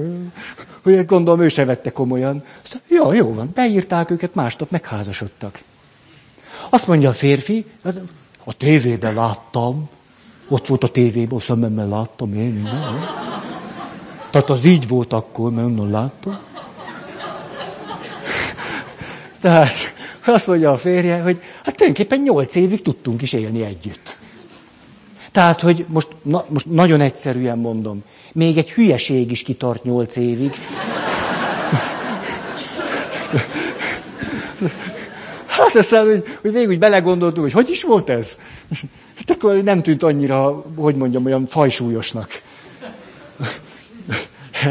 Hogy 0.82 1.06
gondolom, 1.06 1.40
ő 1.40 1.48
se 1.48 1.64
vette 1.64 1.90
komolyan. 1.90 2.44
Azt 2.62 2.80
mondja, 2.88 2.96
jó, 2.96 3.12
jó 3.26 3.34
van, 3.34 3.50
beírták 3.54 4.10
őket, 4.10 4.34
másnap 4.34 4.70
megházasodtak. 4.70 5.62
Azt 6.70 6.86
mondja 6.86 7.08
a 7.08 7.12
férfi, 7.12 7.66
hát 7.84 8.00
a 8.44 8.52
tévében 8.56 9.14
láttam, 9.14 9.88
ott 10.48 10.66
volt 10.66 10.84
a 10.84 10.88
tévében, 10.88 11.38
a 11.38 11.40
szememmel 11.40 11.88
láttam 11.88 12.34
én. 12.34 12.60
Nem? 12.62 13.06
Tehát 14.30 14.50
az 14.50 14.64
így 14.64 14.88
volt 14.88 15.12
akkor, 15.12 15.50
mert 15.50 15.66
onnan 15.66 15.90
láttam. 15.90 16.38
Tehát 19.40 19.74
azt 20.26 20.46
mondja 20.46 20.72
a 20.72 20.76
férje, 20.76 21.20
hogy 21.22 21.42
hát 21.64 21.76
tulajdonképpen 21.76 22.20
nyolc 22.20 22.54
évig 22.54 22.82
tudtunk 22.82 23.22
is 23.22 23.32
élni 23.32 23.62
együtt. 23.62 24.16
Tehát, 25.32 25.60
hogy 25.60 25.84
most, 25.88 26.08
na, 26.22 26.44
most 26.48 26.66
nagyon 26.70 27.00
egyszerűen 27.00 27.58
mondom, 27.58 28.02
még 28.32 28.56
egy 28.58 28.70
hülyeség 28.70 29.30
is 29.30 29.42
kitart 29.42 29.84
nyolc 29.84 30.16
évig. 30.16 30.54
Hát 35.46 35.74
aztán, 35.74 36.06
hogy, 36.06 36.24
hogy 36.40 36.52
végül 36.52 36.68
úgy 36.68 36.78
belegondoltunk, 36.78 37.42
hogy 37.42 37.52
hogy 37.52 37.70
is 37.70 37.82
volt 37.82 38.10
ez? 38.10 38.38
Hát 39.26 39.36
akkor 39.36 39.62
nem 39.62 39.82
tűnt 39.82 40.02
annyira, 40.02 40.64
hogy 40.76 40.96
mondjam, 40.96 41.24
olyan 41.24 41.46
fajsúlyosnak. 41.46 42.42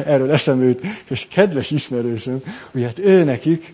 Erről 0.06 0.32
eszembe 0.32 0.66
jut, 0.66 0.82
és 1.08 1.28
kedves 1.34 1.72
ismerősöm, 1.72 2.44
hogy 2.72 2.84
hát 2.84 3.00
ő 3.00 3.24
nekik 3.24 3.74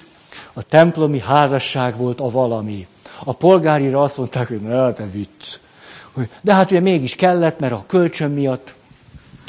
a 0.53 0.61
templomi 0.61 1.19
házasság 1.19 1.97
volt 1.97 2.19
a 2.19 2.29
valami. 2.29 2.87
A 3.23 3.33
polgárira 3.33 4.03
azt 4.03 4.17
mondták, 4.17 4.47
hogy 4.47 4.61
ne, 4.61 4.93
te 4.93 5.05
vicc. 5.11 5.57
De 6.41 6.53
hát 6.53 6.71
ugye 6.71 6.79
mégis 6.79 7.15
kellett, 7.15 7.59
mert 7.59 7.73
a 7.73 7.83
kölcsön 7.87 8.31
miatt. 8.31 8.73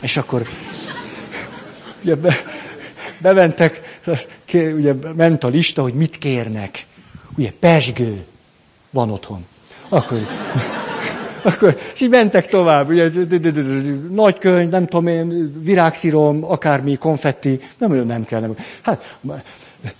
És 0.02 0.16
akkor 0.16 0.48
ugye 2.02 2.14
be, 2.14 2.34
bementek, 3.18 4.00
ugye 4.52 4.94
ment 5.16 5.44
a 5.44 5.48
lista, 5.48 5.82
hogy 5.82 5.94
mit 5.94 6.18
kérnek. 6.18 6.86
Ugye 7.36 7.52
pesgő 7.60 8.24
van 8.90 9.10
otthon. 9.10 9.46
Akkor, 9.88 10.18
akkor, 11.42 11.78
és 11.94 12.00
így 12.00 12.08
mentek 12.08 12.46
tovább, 12.46 12.88
ugye, 12.88 13.08
nagy 14.10 14.38
könyv, 14.38 14.70
nem 14.70 14.86
tudom 14.86 15.06
én, 15.06 15.52
virágszírom, 15.62 16.44
akármi, 16.44 16.96
konfetti, 16.96 17.60
nem, 17.78 17.92
nem 17.92 18.24
kell. 18.24 18.40
Nem. 18.40 18.56
Hát, 18.82 19.18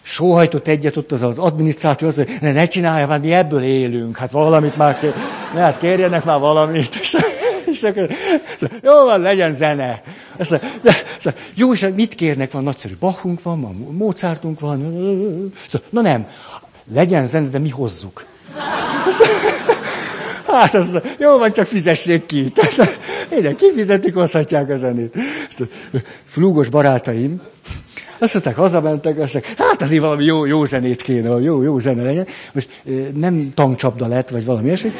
sóhajtott 0.02 0.68
egyet 0.68 0.96
ott 0.96 1.12
az, 1.12 1.22
az 1.22 1.38
adminisztrátor, 1.38 2.08
az, 2.08 2.16
hogy 2.16 2.28
ne, 2.40 2.52
ne 2.52 2.66
csinálja, 2.66 3.06
hát 3.06 3.20
mi 3.20 3.32
ebből 3.32 3.62
élünk, 3.62 4.16
hát 4.16 4.30
valamit 4.30 4.76
már, 4.76 4.98
kér, 4.98 5.14
ne, 5.54 5.60
hát 5.60 5.78
kérjenek 5.78 6.24
már 6.24 6.38
valamit. 6.38 6.94
És, 6.94 7.16
és 7.64 7.82
akkor, 7.82 8.08
jó 8.82 9.04
van, 9.04 9.20
legyen 9.20 9.52
zene. 9.52 10.02
Azt 10.36 10.50
mondja, 10.50 10.68
de, 10.82 10.96
azt 11.16 11.34
jó, 11.54 11.72
és 11.72 11.86
mit 11.94 12.14
kérnek? 12.14 12.50
Van 12.50 12.62
nagyszerű 12.62 12.96
Bachunk 13.00 13.42
van, 13.42 13.60
van 13.60 13.74
Mozartunk 13.74 14.60
van. 14.60 14.80
Na 15.90 16.00
nem, 16.00 16.26
legyen 16.92 17.24
zene, 17.24 17.48
de 17.48 17.58
mi 17.58 17.68
hozzuk. 17.68 18.24
Hát 20.52 20.74
az, 20.74 20.88
jó 21.18 21.38
van, 21.38 21.52
csak 21.52 21.66
fizessék 21.66 22.26
ki. 22.26 22.52
Ide 23.38 23.54
kifizetik, 23.54 24.14
hozhatják 24.14 24.70
a 24.70 24.76
zenét. 24.76 25.14
Flúgos 26.24 26.68
barátaim, 26.68 27.40
azt 28.18 28.32
mondták, 28.32 28.56
hazamentek, 28.56 29.18
azt 29.18 29.32
mondták, 29.32 29.58
hát 29.58 29.82
azért 29.82 30.02
valami 30.02 30.24
jó, 30.24 30.44
jó 30.44 30.64
zenét 30.64 31.02
kéne, 31.02 31.28
jó, 31.28 31.62
jó 31.62 31.78
zene 31.78 32.02
legyen. 32.02 32.26
Most 32.52 32.82
nem 33.14 33.52
tankcsapda 33.54 34.06
lett, 34.06 34.28
vagy 34.28 34.44
valami 34.44 34.66
ilyesmi. 34.66 34.92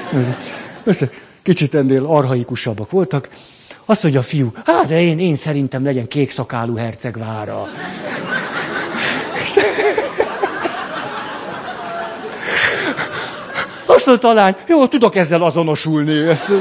Kicsit 1.42 1.74
ennél 1.74 2.06
arhaikusabbak 2.06 2.90
voltak. 2.90 3.28
Azt 3.84 4.02
mondja 4.02 4.20
a 4.20 4.22
fiú, 4.22 4.52
hát 4.64 4.86
de 4.86 5.00
én, 5.00 5.18
én 5.18 5.36
szerintem 5.36 5.84
legyen 5.84 6.08
kékszakálú 6.08 6.74
hercegvára. 6.76 7.68
Azt 13.94 14.24
a 14.24 14.32
lány, 14.32 14.54
jó, 14.66 14.86
tudok 14.86 15.16
ezzel 15.16 15.42
azonosulni. 15.42 16.28
Ezt, 16.28 16.52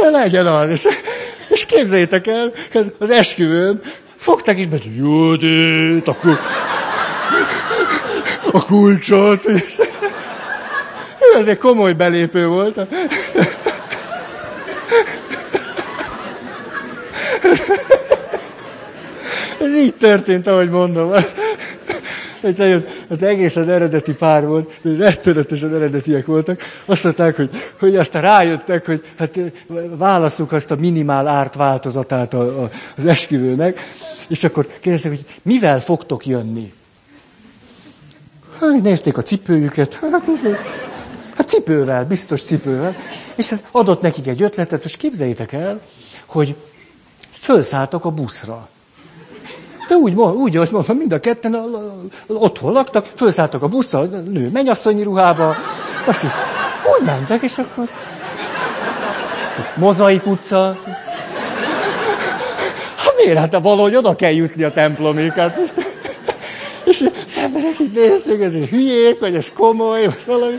de 0.00 0.10
legyen 0.10 0.46
az. 0.46 0.70
És, 0.70 0.86
és 1.48 1.64
képzeljétek 1.64 2.26
el, 2.26 2.52
ez 2.72 2.86
az 2.98 3.10
esküvőn 3.10 3.80
fogták 4.16 4.58
is 4.58 4.66
be, 4.66 4.76
Judit, 4.96 6.08
a, 6.08 6.14
kul- 6.14 6.38
a 8.52 8.64
kulcsot. 8.64 9.44
És, 9.44 9.78
ez 11.38 11.46
egy 11.46 11.58
komoly 11.58 11.92
belépő 11.92 12.46
volt. 12.46 12.78
Ez 19.60 19.74
így 19.76 19.94
történt, 19.94 20.46
ahogy 20.46 20.70
mondom. 20.70 21.12
Egy 22.46 22.86
az 23.08 23.22
egészen 23.22 23.70
eredeti 23.70 24.14
pár 24.14 24.46
volt, 24.46 24.72
rettenetesen 24.82 25.74
eredetiek 25.74 26.26
voltak. 26.26 26.60
Azt 26.84 27.04
mondták, 27.04 27.36
hogy, 27.36 27.50
hogy 27.78 27.96
aztán 27.96 28.22
rájöttek, 28.22 28.86
hogy 28.86 29.04
hát 29.16 29.38
válaszuk 29.96 30.52
azt 30.52 30.70
a 30.70 30.76
minimál 30.76 31.26
árt 31.26 31.54
változatát 31.54 32.34
a, 32.34 32.62
a, 32.62 32.70
az 32.96 33.06
esküvőnek, 33.06 33.78
és 34.28 34.44
akkor 34.44 34.66
kérdezték, 34.80 35.10
hogy 35.10 35.24
mivel 35.42 35.80
fogtok 35.80 36.26
jönni? 36.26 36.72
Hát, 38.60 38.82
nézték 38.82 39.18
a 39.18 39.22
cipőjüket, 39.22 39.94
hát 39.94 40.28
ez 40.28 40.40
Hát 41.36 41.48
cipővel, 41.48 42.04
biztos 42.04 42.42
cipővel. 42.42 42.96
És 43.34 43.52
ez 43.52 43.62
adott 43.72 44.00
nekik 44.00 44.26
egy 44.26 44.42
ötletet, 44.42 44.84
és 44.84 44.96
képzeljétek 44.96 45.52
el, 45.52 45.80
hogy 46.26 46.54
fölszálltak 47.32 48.04
a 48.04 48.10
buszra. 48.10 48.68
De 49.88 49.94
úgy, 49.94 50.14
úgy 50.14 50.56
ahogy 50.56 50.68
mondom, 50.70 50.96
mind 50.96 51.12
a 51.12 51.20
ketten 51.20 51.56
otthon 52.26 52.72
laktak, 52.72 53.06
felszálltak 53.14 53.62
a 53.62 53.68
buszra, 53.68 54.04
nő 54.04 54.50
mennyasszonyi 54.52 55.02
ruhába, 55.02 55.56
azt 56.04 56.24
így, 56.24 56.30
úgy 56.98 57.06
mentek, 57.06 57.42
és 57.42 57.58
akkor 57.58 57.88
mozaik 59.74 60.26
utca. 60.26 60.78
Hát 62.96 63.14
miért? 63.16 63.38
Hát 63.38 63.58
valahogy 63.62 63.96
oda 63.96 64.16
kell 64.16 64.32
jutni 64.32 64.62
a 64.62 64.72
templomig. 64.72 65.32
Hát, 65.32 65.58
és, 65.58 65.70
és 66.84 67.00
az 67.26 67.42
emberek 67.42 67.80
így 67.80 67.92
nézték, 67.92 68.40
ez 68.40 68.52
hülyék, 68.52 69.20
vagy 69.20 69.34
ez 69.34 69.52
komoly, 69.54 70.04
vagy 70.04 70.22
valami. 70.26 70.56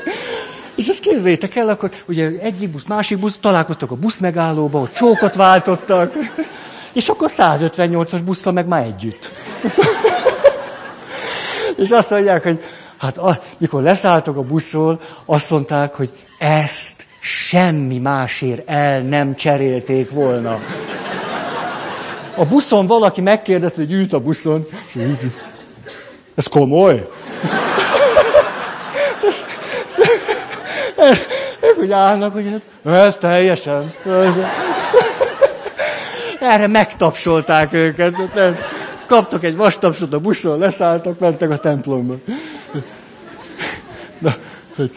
És 0.75 0.87
ezt 0.87 0.99
képzeljétek 0.99 1.55
el, 1.55 1.69
akkor 1.69 1.89
ugye 2.07 2.29
egyik 2.41 2.69
busz, 2.69 2.83
másik 2.87 3.17
busz, 3.17 3.37
találkoztak 3.41 3.91
a 3.91 3.95
busz 3.95 4.17
megállóba, 4.17 4.79
ott 4.79 4.93
csókot 4.93 5.35
váltottak, 5.35 6.13
és 6.97 7.09
akkor 7.09 7.29
158-as 7.37 8.21
busszal 8.25 8.53
meg 8.53 8.67
már 8.67 8.83
együtt. 8.83 9.31
És 11.83 11.89
azt 11.89 12.09
mondják, 12.09 12.43
hogy 12.43 12.63
hát 12.97 13.19
mikor 13.57 13.81
leszálltok 13.81 14.37
a 14.37 14.41
buszról, 14.41 14.99
azt 15.25 15.49
mondták, 15.49 15.93
hogy 15.95 16.11
ezt 16.37 17.05
semmi 17.19 17.97
másért 17.97 18.69
el 18.69 19.01
nem 19.01 19.35
cserélték 19.35 20.11
volna. 20.11 20.59
A 22.35 22.45
buszon 22.45 22.85
valaki 22.85 23.21
megkérdezte, 23.21 23.81
hogy 23.81 23.91
ült 23.91 24.13
a 24.13 24.19
buszon, 24.19 24.67
ez 26.35 26.47
komoly? 26.47 27.07
Ők 31.61 31.77
úgy 31.79 31.91
állnak, 31.91 32.33
hogy 32.33 32.61
hát, 32.85 32.95
ez 32.95 33.15
teljesen. 33.15 33.93
Ez, 34.25 34.39
erre 36.39 36.67
megtapsolták 36.67 37.73
őket. 37.73 38.15
Kaptak 39.07 39.43
egy 39.43 39.55
vastapsot 39.55 40.13
a 40.13 40.19
buszon, 40.19 40.59
leszálltak, 40.59 41.19
mentek 41.19 41.49
a 41.49 41.57
templomba. 41.57 42.15
Na, 44.19 44.35
hogy 44.75 44.91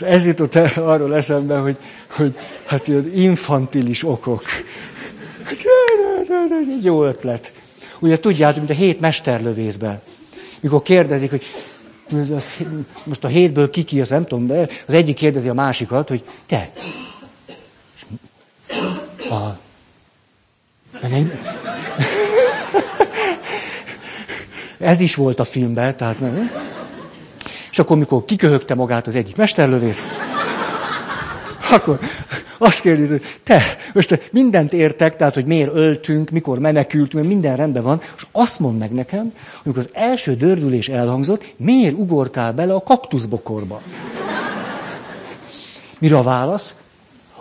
ez 0.00 0.26
jutott 0.26 0.54
arról 0.76 1.14
eszembe, 1.14 1.56
hogy, 1.56 1.76
hogy 2.10 2.34
hát 2.66 2.88
ilyen 2.88 3.12
infantilis 3.14 4.04
okok. 4.04 4.42
Hát, 5.44 5.56
egy 6.74 6.84
jó 6.84 7.04
ötlet. 7.04 7.52
Ugye 7.98 8.18
tudjátok, 8.18 8.56
mint 8.56 8.70
a 8.70 8.82
hét 8.82 9.00
mesterlövészben. 9.00 10.00
Mikor 10.60 10.82
kérdezik, 10.82 11.30
hogy 11.30 11.42
most 13.04 13.24
a 13.24 13.28
hétből 13.28 13.70
ki 13.70 13.82
ki, 13.82 14.00
az 14.00 14.08
nem 14.08 14.26
tudom, 14.26 14.46
de 14.46 14.68
az 14.86 14.94
egyik 14.94 15.16
kérdezi 15.16 15.48
a 15.48 15.54
másikat, 15.54 16.08
hogy 16.08 16.22
te, 16.46 16.70
a, 19.30 19.58
ez 24.78 25.00
is 25.00 25.14
volt 25.14 25.40
a 25.40 25.44
filmben, 25.44 25.96
tehát 25.96 26.20
nem. 26.20 26.50
És 27.70 27.78
akkor, 27.78 27.96
mikor 27.96 28.24
kiköhögte 28.24 28.74
magát 28.74 29.06
az 29.06 29.16
egyik 29.16 29.36
mesterlövész, 29.36 30.06
akkor 31.70 31.98
azt 32.58 32.80
kérdezi, 32.80 33.10
hogy 33.10 33.22
te, 33.44 33.62
most 33.92 34.28
mindent 34.32 34.72
értek, 34.72 35.16
tehát, 35.16 35.34
hogy 35.34 35.44
miért 35.44 35.74
öltünk, 35.74 36.30
mikor 36.30 36.58
menekültünk, 36.58 37.26
minden 37.26 37.56
rendben 37.56 37.82
van, 37.82 38.00
és 38.16 38.26
azt 38.32 38.58
mond 38.58 38.78
meg 38.78 38.90
nekem, 38.92 39.32
amikor 39.64 39.82
az 39.82 39.88
első 39.92 40.36
dördülés 40.36 40.88
elhangzott, 40.88 41.44
miért 41.56 41.94
ugortál 41.94 42.52
bele 42.52 42.74
a 42.74 42.82
kaktuszbokorba? 42.82 43.80
Mire 45.98 46.16
a 46.16 46.22
válasz? 46.22 46.74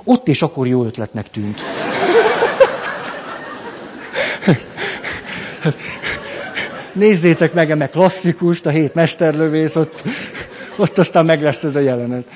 Ott 0.03 0.27
és 0.27 0.41
akkor 0.41 0.67
jó 0.67 0.83
ötletnek 0.83 1.29
tűnt. 1.29 1.63
Nézzétek 6.93 7.53
meg 7.53 7.72
eme 7.72 7.89
klasszikust, 7.89 8.66
a 8.66 8.70
hét 8.70 8.93
mesterlövész, 8.93 9.76
ott, 9.76 10.03
ott 10.76 10.97
aztán 10.97 11.26
meg 11.26 11.41
lesz 11.41 11.63
ez 11.63 11.76
a 11.76 11.80
jelenet. 11.80 12.28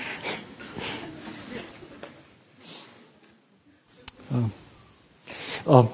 A, 5.63 5.71
a, 5.75 5.91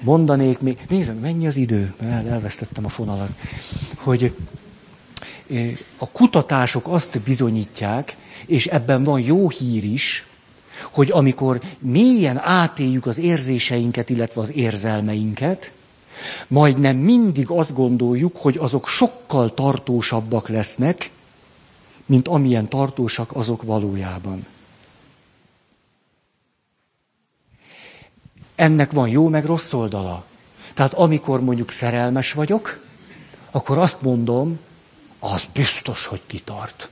mondanék 0.00 0.58
még, 0.58 0.78
nézem, 0.88 1.16
mennyi 1.16 1.46
az 1.46 1.56
idő, 1.56 1.94
El, 2.00 2.28
elvesztettem 2.28 2.84
a 2.84 2.88
fonalat, 2.88 3.30
hogy 3.94 4.34
a 5.96 6.10
kutatások 6.10 6.88
azt 6.88 7.20
bizonyítják, 7.20 8.16
és 8.46 8.66
ebben 8.66 9.02
van 9.02 9.20
jó 9.20 9.48
hír 9.48 9.84
is, 9.84 10.26
hogy 10.82 11.10
amikor 11.10 11.60
mélyen 11.78 12.38
átéljük 12.38 13.06
az 13.06 13.18
érzéseinket, 13.18 14.10
illetve 14.10 14.40
az 14.40 14.54
érzelmeinket, 14.54 15.72
majdnem 16.48 16.96
mindig 16.96 17.50
azt 17.50 17.74
gondoljuk, 17.74 18.36
hogy 18.36 18.56
azok 18.56 18.88
sokkal 18.88 19.54
tartósabbak 19.54 20.48
lesznek, 20.48 21.10
mint 22.06 22.28
amilyen 22.28 22.68
tartósak 22.68 23.36
azok 23.36 23.62
valójában. 23.62 24.46
Ennek 28.54 28.92
van 28.92 29.08
jó 29.08 29.28
meg 29.28 29.44
rossz 29.44 29.72
oldala. 29.72 30.24
Tehát 30.74 30.94
amikor 30.94 31.40
mondjuk 31.40 31.70
szerelmes 31.70 32.32
vagyok, 32.32 32.84
akkor 33.50 33.78
azt 33.78 34.02
mondom, 34.02 34.58
az 35.18 35.48
biztos, 35.52 36.06
hogy 36.06 36.20
kitart. 36.26 36.88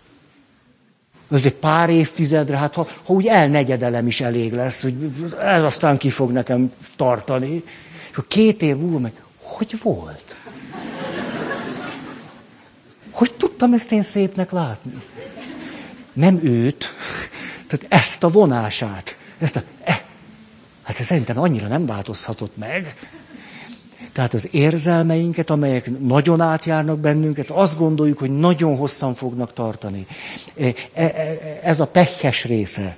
Ez 1.31 1.45
egy 1.45 1.55
pár 1.55 1.91
évtizedre, 1.91 2.57
hát 2.57 2.74
ha, 2.74 2.89
ha 3.05 3.12
úgy 3.12 3.27
elnegyedelem 3.27 4.07
is 4.07 4.20
elég 4.20 4.53
lesz, 4.53 4.83
hogy 4.83 4.95
ez 5.41 5.62
aztán 5.62 5.97
ki 5.97 6.11
fog 6.11 6.31
nekem 6.31 6.72
tartani. 6.97 7.64
És 8.11 8.18
két 8.29 8.62
év 8.62 8.77
múlva 8.77 8.99
meg, 8.99 9.12
hogy 9.43 9.79
volt? 9.83 10.37
Hogy 13.11 13.33
tudtam 13.33 13.72
ezt 13.72 13.93
én 13.93 14.03
szépnek 14.03 14.51
látni? 14.51 15.03
Nem 16.12 16.41
őt, 16.43 16.95
tehát 17.66 18.03
ezt 18.03 18.24
a 18.24 18.29
vonását. 18.29 19.18
Ezt 19.39 19.57
a, 19.57 19.62
e, 19.85 20.05
hát 20.83 20.99
ez 20.99 21.07
szerintem 21.07 21.39
annyira 21.39 21.66
nem 21.66 21.87
változhatott 21.87 22.57
meg. 22.57 22.97
Tehát 24.16 24.34
az 24.34 24.48
érzelmeinket, 24.50 25.50
amelyek 25.50 25.98
nagyon 25.98 26.40
átjárnak 26.40 26.98
bennünket, 26.98 27.50
azt 27.50 27.76
gondoljuk, 27.76 28.18
hogy 28.18 28.38
nagyon 28.38 28.76
hosszan 28.76 29.14
fognak 29.14 29.52
tartani. 29.52 30.06
E, 30.56 30.64
e, 30.64 31.04
e, 31.04 31.38
ez 31.62 31.80
a 31.80 31.86
pehes 31.86 32.44
része. 32.44 32.96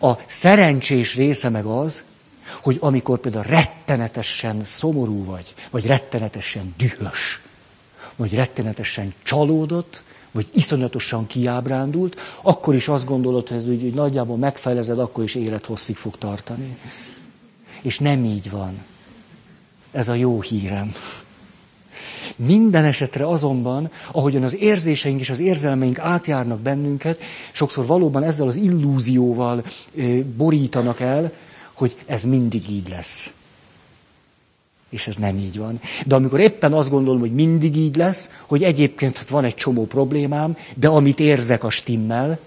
A 0.00 0.12
szerencsés 0.26 1.14
része 1.14 1.48
meg 1.48 1.64
az, 1.64 2.04
hogy 2.62 2.76
amikor 2.80 3.18
például 3.18 3.44
rettenetesen 3.44 4.64
szomorú 4.64 5.24
vagy, 5.24 5.54
vagy 5.70 5.86
rettenetesen 5.86 6.74
dühös, 6.76 7.40
vagy 8.16 8.34
rettenetesen 8.34 9.14
csalódott, 9.22 10.02
vagy 10.30 10.46
iszonyatosan 10.52 11.26
kiábrándult, 11.26 12.20
akkor 12.42 12.74
is 12.74 12.88
azt 12.88 13.06
gondolod, 13.06 13.48
hogy 13.48 13.56
ez 13.56 13.68
úgy, 13.68 13.82
úgy 13.82 13.94
nagyjából 13.94 14.36
megfelezed, 14.36 14.98
akkor 14.98 15.24
is 15.24 15.34
élethosszig 15.34 15.96
fog 15.96 16.18
tartani. 16.18 16.76
És 17.80 17.98
nem 17.98 18.24
így 18.24 18.50
van. 18.50 18.88
Ez 19.92 20.08
a 20.08 20.14
jó 20.14 20.40
hírem. 20.40 20.94
Minden 22.36 22.84
esetre 22.84 23.28
azonban, 23.28 23.90
ahogyan 24.12 24.42
az 24.42 24.56
érzéseink 24.56 25.20
és 25.20 25.30
az 25.30 25.38
érzelmeink 25.38 25.98
átjárnak 25.98 26.60
bennünket, 26.60 27.20
sokszor 27.52 27.86
valóban 27.86 28.22
ezzel 28.22 28.46
az 28.46 28.56
illúzióval 28.56 29.64
borítanak 30.36 31.00
el, 31.00 31.32
hogy 31.72 31.96
ez 32.06 32.24
mindig 32.24 32.70
így 32.70 32.88
lesz. 32.88 33.30
És 34.88 35.06
ez 35.06 35.16
nem 35.16 35.38
így 35.38 35.58
van. 35.58 35.80
De 36.06 36.14
amikor 36.14 36.40
éppen 36.40 36.72
azt 36.72 36.90
gondolom, 36.90 37.20
hogy 37.20 37.34
mindig 37.34 37.76
így 37.76 37.96
lesz, 37.96 38.30
hogy 38.46 38.62
egyébként 38.62 39.16
hát 39.18 39.28
van 39.28 39.44
egy 39.44 39.54
csomó 39.54 39.86
problémám, 39.86 40.56
de 40.74 40.88
amit 40.88 41.20
érzek 41.20 41.64
a 41.64 41.70
stimmel, 41.70 42.38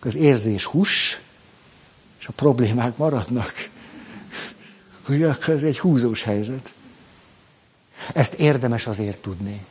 az 0.00 0.16
érzés 0.16 0.64
hús, 0.64 1.20
és 2.20 2.26
a 2.26 2.32
problémák 2.32 2.96
maradnak. 2.96 3.61
Ugye, 5.08 5.28
ez 5.46 5.62
egy 5.62 5.78
húzós 5.78 6.22
helyzet. 6.22 6.72
Ezt 8.14 8.34
érdemes 8.34 8.86
azért 8.86 9.20
tudni. 9.20 9.64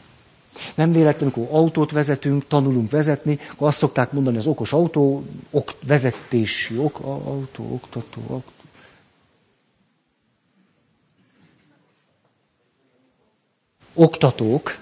Nem 0.76 0.92
véletlenül, 0.92 1.34
amikor 1.36 1.58
autót 1.60 1.92
vezetünk, 1.92 2.48
tanulunk 2.48 2.92
vezetni, 2.92 3.40
akkor 3.52 3.68
azt 3.68 3.78
szokták 3.78 4.12
mondani, 4.12 4.38
az 4.38 4.48
okos 4.48 4.74
autó, 4.74 5.26
ok, 5.50 5.72
vezetési 5.84 6.78
ok, 6.78 7.00
autó, 7.00 7.74
oktató, 7.74 8.22
ok. 8.28 8.44
Oktatók, 13.94 14.78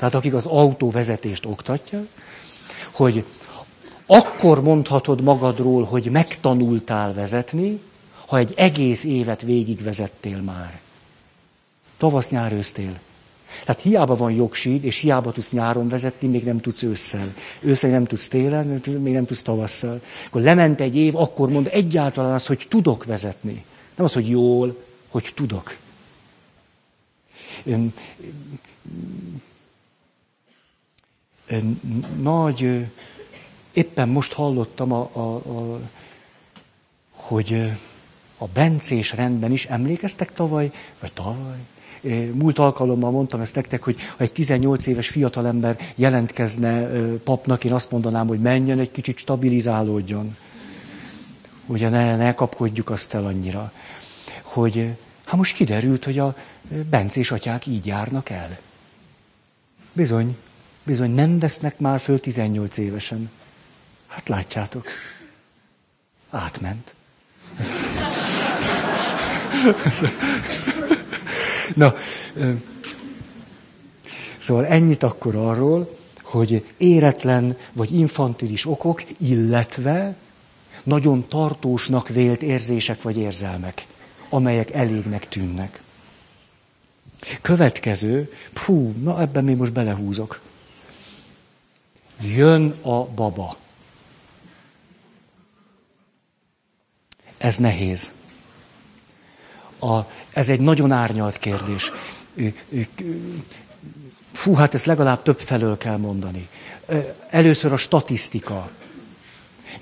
tehát 0.00 0.14
akik 0.14 0.34
az 0.34 0.46
autóvezetést 0.46 1.46
oktatják, 1.46 2.06
hogy 2.90 3.24
akkor 4.12 4.62
mondhatod 4.62 5.22
magadról, 5.22 5.84
hogy 5.84 6.10
megtanultál 6.10 7.14
vezetni, 7.14 7.80
ha 8.26 8.38
egy 8.38 8.52
egész 8.56 9.04
évet 9.04 9.42
végigvezettél 9.42 10.40
már. 10.40 10.80
Tavasz, 11.96 12.30
nyár, 12.30 12.52
ősztél. 12.52 12.98
Tehát 13.64 13.80
hiába 13.80 14.16
van 14.16 14.32
jogsíd, 14.32 14.84
és 14.84 14.96
hiába 14.96 15.32
tudsz 15.32 15.50
nyáron 15.50 15.88
vezetni, 15.88 16.28
még 16.28 16.44
nem 16.44 16.60
tudsz 16.60 16.82
ősszel. 16.82 17.34
Ősszel 17.60 17.90
nem 17.90 18.04
tudsz 18.04 18.28
télen, 18.28 18.80
még 18.98 19.12
nem 19.12 19.26
tudsz 19.26 19.42
tavasszal. 19.42 20.00
Akkor 20.26 20.42
lement 20.42 20.80
egy 20.80 20.96
év, 20.96 21.16
akkor 21.16 21.48
mond 21.48 21.68
egyáltalán 21.72 22.32
azt, 22.32 22.46
hogy 22.46 22.66
tudok 22.68 23.04
vezetni. 23.04 23.64
Nem 23.96 24.04
az, 24.04 24.12
hogy 24.12 24.28
jól, 24.28 24.84
hogy 25.08 25.32
tudok. 25.34 25.76
Ön, 27.64 27.94
ön, 31.46 31.80
nagy, 32.20 32.86
éppen 33.72 34.08
most 34.08 34.32
hallottam, 34.32 34.92
a, 34.92 35.10
a, 35.12 35.34
a, 35.34 35.80
hogy 37.10 37.70
a 38.38 38.46
bencés 38.46 39.12
rendben 39.12 39.52
is, 39.52 39.66
emlékeztek 39.66 40.32
tavaly, 40.32 40.72
vagy 41.00 41.12
tavaly? 41.12 41.58
Múlt 42.32 42.58
alkalommal 42.58 43.10
mondtam 43.10 43.40
ezt 43.40 43.54
nektek, 43.54 43.82
hogy 43.82 44.00
ha 44.16 44.24
egy 44.24 44.32
18 44.32 44.86
éves 44.86 45.08
fiatalember 45.08 45.78
jelentkezne 45.94 46.86
papnak, 47.18 47.64
én 47.64 47.72
azt 47.72 47.90
mondanám, 47.90 48.26
hogy 48.26 48.40
menjen 48.40 48.78
egy 48.78 48.90
kicsit 48.90 49.18
stabilizálódjon. 49.18 50.36
Ugye 51.66 51.88
ne, 51.88 52.16
ne 52.16 52.34
kapkodjuk 52.34 52.90
azt 52.90 53.14
el 53.14 53.26
annyira. 53.26 53.72
Hogy 54.42 54.94
hát 55.24 55.36
most 55.36 55.54
kiderült, 55.54 56.04
hogy 56.04 56.18
a 56.18 56.36
bencés 56.90 57.30
atyák 57.30 57.66
így 57.66 57.86
járnak 57.86 58.30
el. 58.30 58.58
Bizony, 59.92 60.36
bizony 60.82 61.10
nem 61.10 61.38
vesznek 61.38 61.78
már 61.78 62.00
föl 62.00 62.20
18 62.20 62.76
évesen. 62.76 63.30
Hát 64.10 64.28
látjátok. 64.28 64.86
Átment. 66.30 66.94
Na, 71.74 71.94
szóval 74.38 74.66
ennyit 74.66 75.02
akkor 75.02 75.36
arról, 75.36 75.96
hogy 76.22 76.64
éretlen 76.76 77.56
vagy 77.72 77.94
infantilis 77.94 78.66
okok, 78.66 79.02
illetve 79.18 80.14
nagyon 80.82 81.28
tartósnak 81.28 82.08
vélt 82.08 82.42
érzések 82.42 83.02
vagy 83.02 83.16
érzelmek, 83.16 83.86
amelyek 84.28 84.70
elégnek 84.70 85.28
tűnnek. 85.28 85.80
Következő, 87.40 88.32
fú, 88.52 88.94
na 89.02 89.20
ebben 89.20 89.44
még 89.44 89.56
most 89.56 89.72
belehúzok. 89.72 90.40
Jön 92.20 92.78
a 92.82 93.04
baba. 93.04 93.56
Ez 97.40 97.56
nehéz. 97.56 98.10
A, 99.80 100.00
ez 100.32 100.48
egy 100.48 100.60
nagyon 100.60 100.92
árnyalt 100.92 101.38
kérdés. 101.38 101.92
Fú, 104.32 104.54
hát 104.54 104.74
ezt 104.74 104.84
legalább 104.86 105.22
több 105.22 105.38
felől 105.38 105.78
kell 105.78 105.96
mondani. 105.96 106.48
Először 107.30 107.72
a 107.72 107.76
statisztika. 107.76 108.70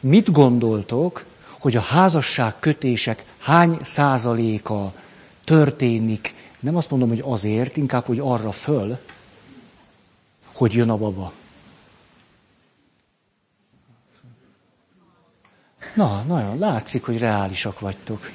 Mit 0.01 0.33
gondoltok, 0.33 1.25
hogy 1.59 1.77
a 1.77 1.81
házasság 1.81 2.55
kötések 2.59 3.25
hány 3.39 3.79
százaléka 3.83 4.93
történik, 5.45 6.35
nem 6.61 6.77
azt 6.77 6.91
mondom, 6.91 7.09
hogy 7.09 7.23
azért, 7.25 7.77
inkább, 7.77 8.05
hogy 8.05 8.19
arra 8.19 8.53
föl, 8.53 8.99
hogy 10.53 10.73
jön 10.73 10.91
a 10.91 10.97
baba. 10.97 11.33
Na, 15.95 16.22
nagyon 16.26 16.59
látszik, 16.59 17.05
hogy 17.05 17.18
reálisak 17.18 17.80
vagytok. 17.80 18.30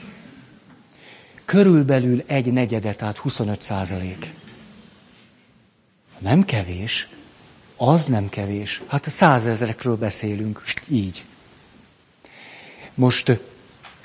Körülbelül 1.45 2.23
egy 2.25 2.53
negyedet, 2.53 2.97
tehát 2.97 3.17
25 3.17 3.61
százalék. 3.61 4.33
Nem 6.17 6.43
kevés. 6.45 7.07
Az 7.77 8.05
nem 8.05 8.29
kevés. 8.29 8.81
Hát 8.87 9.05
a 9.05 9.09
százezrekről 9.09 9.97
beszélünk. 9.97 10.63
Így. 10.89 11.23
Most 12.93 13.39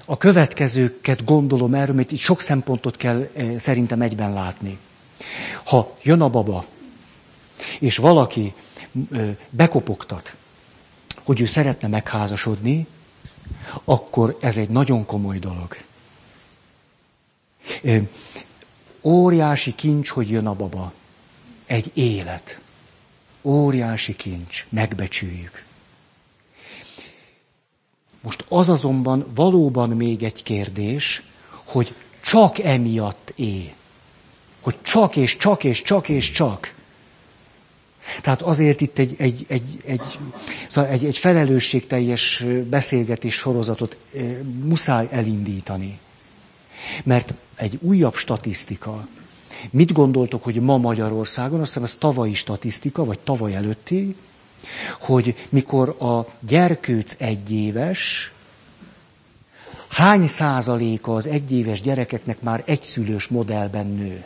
a 0.05 0.17
következőket 0.17 1.25
gondolom 1.25 1.75
erről, 1.75 1.95
mert 1.95 2.13
itt 2.13 2.19
sok 2.19 2.41
szempontot 2.41 2.97
kell 2.97 3.29
szerintem 3.57 4.01
egyben 4.03 4.33
látni. 4.33 4.79
Ha 5.65 5.93
jön 6.03 6.21
a 6.21 6.29
baba, 6.29 6.65
és 7.79 7.97
valaki 7.97 8.55
bekopogtat, 9.51 10.37
hogy 11.25 11.41
ő 11.41 11.45
szeretne 11.47 11.89
megházasodni, 11.89 12.87
akkor 13.85 14.37
ez 14.41 14.57
egy 14.57 14.69
nagyon 14.69 15.07
komoly 15.07 15.39
dolog. 15.39 15.77
Óriási 19.03 19.75
kincs, 19.75 20.09
hogy 20.09 20.31
jön 20.31 20.47
a 20.47 20.55
baba. 20.55 20.93
Egy 21.67 21.91
élet. 21.95 22.61
Óriási 23.43 24.17
kincs. 24.17 24.67
Megbecsüljük. 24.69 25.65
Most 28.21 28.45
az 28.49 28.69
azonban 28.69 29.27
valóban 29.35 29.89
még 29.89 30.23
egy 30.23 30.43
kérdés, 30.43 31.23
hogy 31.65 31.95
csak 32.21 32.59
emiatt 32.59 33.33
é. 33.37 33.75
Hogy 34.61 34.83
csak 34.83 35.17
és 35.17 35.37
csak 35.37 35.65
és 35.65 35.83
csak 35.83 36.09
és 36.09 36.31
csak. 36.31 36.75
Tehát 38.23 38.43
azért 38.43 38.81
itt 38.81 38.99
egy, 38.99 39.15
egy, 39.19 39.45
egy, 39.49 39.81
egy, 39.85 40.19
szóval 40.69 40.91
egy, 40.91 41.05
egy 41.05 41.19
felelősségteljes 41.19 42.45
beszélgetés 42.71 43.35
sorozatot 43.35 43.97
muszáj 44.65 45.09
elindítani. 45.11 45.99
Mert 47.05 47.35
egy 47.55 47.79
újabb 47.81 48.15
statisztika. 48.15 49.09
Mit 49.71 49.93
gondoltok, 49.93 50.43
hogy 50.43 50.55
ma 50.55 50.77
Magyarországon, 50.77 51.59
azt 51.61 51.69
hiszem 51.69 51.83
ez 51.83 51.97
tavalyi 51.97 52.35
statisztika, 52.35 53.05
vagy 53.05 53.19
tavaly 53.19 53.55
előtti, 53.55 54.17
hogy 55.01 55.35
mikor 55.49 55.89
a 55.89 56.27
gyerkőc 56.41 57.15
egyéves, 57.19 58.33
hány 59.89 60.27
százaléka 60.27 61.15
az 61.15 61.27
egyéves 61.27 61.81
gyerekeknek 61.81 62.41
már 62.41 62.63
egyszülős 62.67 63.27
modellben 63.29 63.87
nő? 63.87 64.25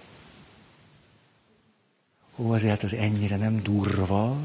Ó, 2.37 2.53
azért 2.53 2.83
az 2.83 2.95
ennyire 2.95 3.37
nem 3.37 3.63
durva. 3.63 4.37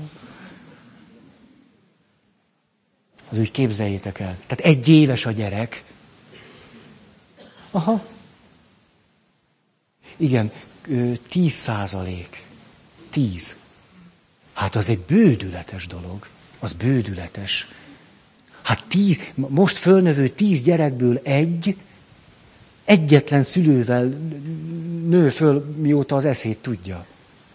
Az 3.29 3.39
úgy 3.39 3.51
képzeljétek 3.51 4.19
el. 4.19 4.37
Tehát 4.47 4.59
egy 4.59 4.87
éves 4.87 5.25
a 5.25 5.31
gyerek. 5.31 5.83
Aha. 7.71 8.05
Igen, 10.17 10.51
tíz 11.29 11.53
százalék. 11.53 12.45
Tíz. 13.09 13.55
Hát 14.53 14.75
az 14.75 14.89
egy 14.89 14.99
bődületes 14.99 15.87
dolog. 15.87 16.27
Az 16.59 16.73
bődületes. 16.73 17.67
Hát 18.61 18.83
tíz, 18.87 19.19
most 19.35 19.77
fölnövő 19.77 20.27
tíz 20.27 20.63
gyerekből 20.63 21.19
egy 21.23 21.77
egyetlen 22.85 23.43
szülővel 23.43 24.05
nő 25.07 25.29
föl, 25.29 25.75
mióta 25.77 26.15
az 26.15 26.25
eszét 26.25 26.57
tudja. 26.57 27.05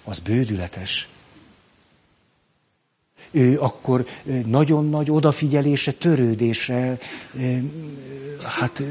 Az 0.04 0.18
bődületes. 0.18 1.08
Ő 3.30 3.60
akkor 3.60 4.06
nagyon 4.46 4.88
nagy 4.88 5.10
odafigyelésre, 5.10 5.92
törődésre, 5.92 6.98
hát, 8.42 8.82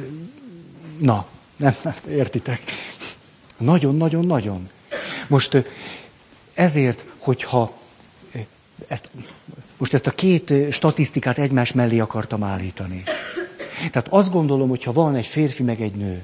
na, 0.98 1.28
nem, 1.56 1.76
nem 1.84 1.94
értitek. 2.10 2.62
Nagyon-nagyon-nagyon. 3.58 4.70
Most 5.28 5.64
ezért, 6.54 7.06
hogyha 7.18 7.80
ezt, 8.88 9.10
most 9.78 9.94
ezt 9.94 10.08
a 10.08 10.12
két 10.12 10.54
statisztikát 10.72 11.38
egymás 11.38 11.72
mellé 11.72 12.00
akartam 12.00 12.44
állítani. 12.44 13.04
Tehát 13.92 14.08
azt 14.10 14.32
gondolom, 14.32 14.70
hogy 14.70 14.84
ha 14.84 14.92
van 14.92 15.16
egy 15.16 15.26
férfi 15.26 15.64
meg 15.64 15.82
egy 15.82 15.96
nő, 15.96 16.24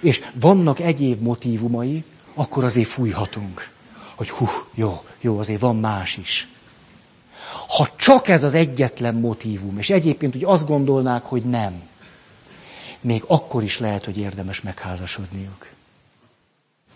és 0.00 0.20
vannak 0.34 0.80
egyéb 0.80 1.22
motívumai, 1.22 2.04
akkor 2.34 2.64
azért 2.64 2.88
fújhatunk, 2.88 3.70
hogy 4.14 4.30
hú, 4.30 4.46
jó, 4.74 5.04
jó, 5.20 5.38
azért 5.38 5.60
van 5.60 5.76
más 5.76 6.16
is. 6.16 6.48
Ha 7.68 7.88
csak 7.96 8.28
ez 8.28 8.44
az 8.44 8.54
egyetlen 8.54 9.14
motívum, 9.14 9.78
és 9.78 9.90
egyébként 9.90 10.32
hogy 10.32 10.44
azt 10.44 10.66
gondolnák, 10.66 11.24
hogy 11.24 11.42
nem, 11.42 11.82
még 13.00 13.24
akkor 13.26 13.62
is 13.62 13.78
lehet, 13.78 14.04
hogy 14.04 14.18
érdemes 14.18 14.60
megházasodniuk. 14.60 15.70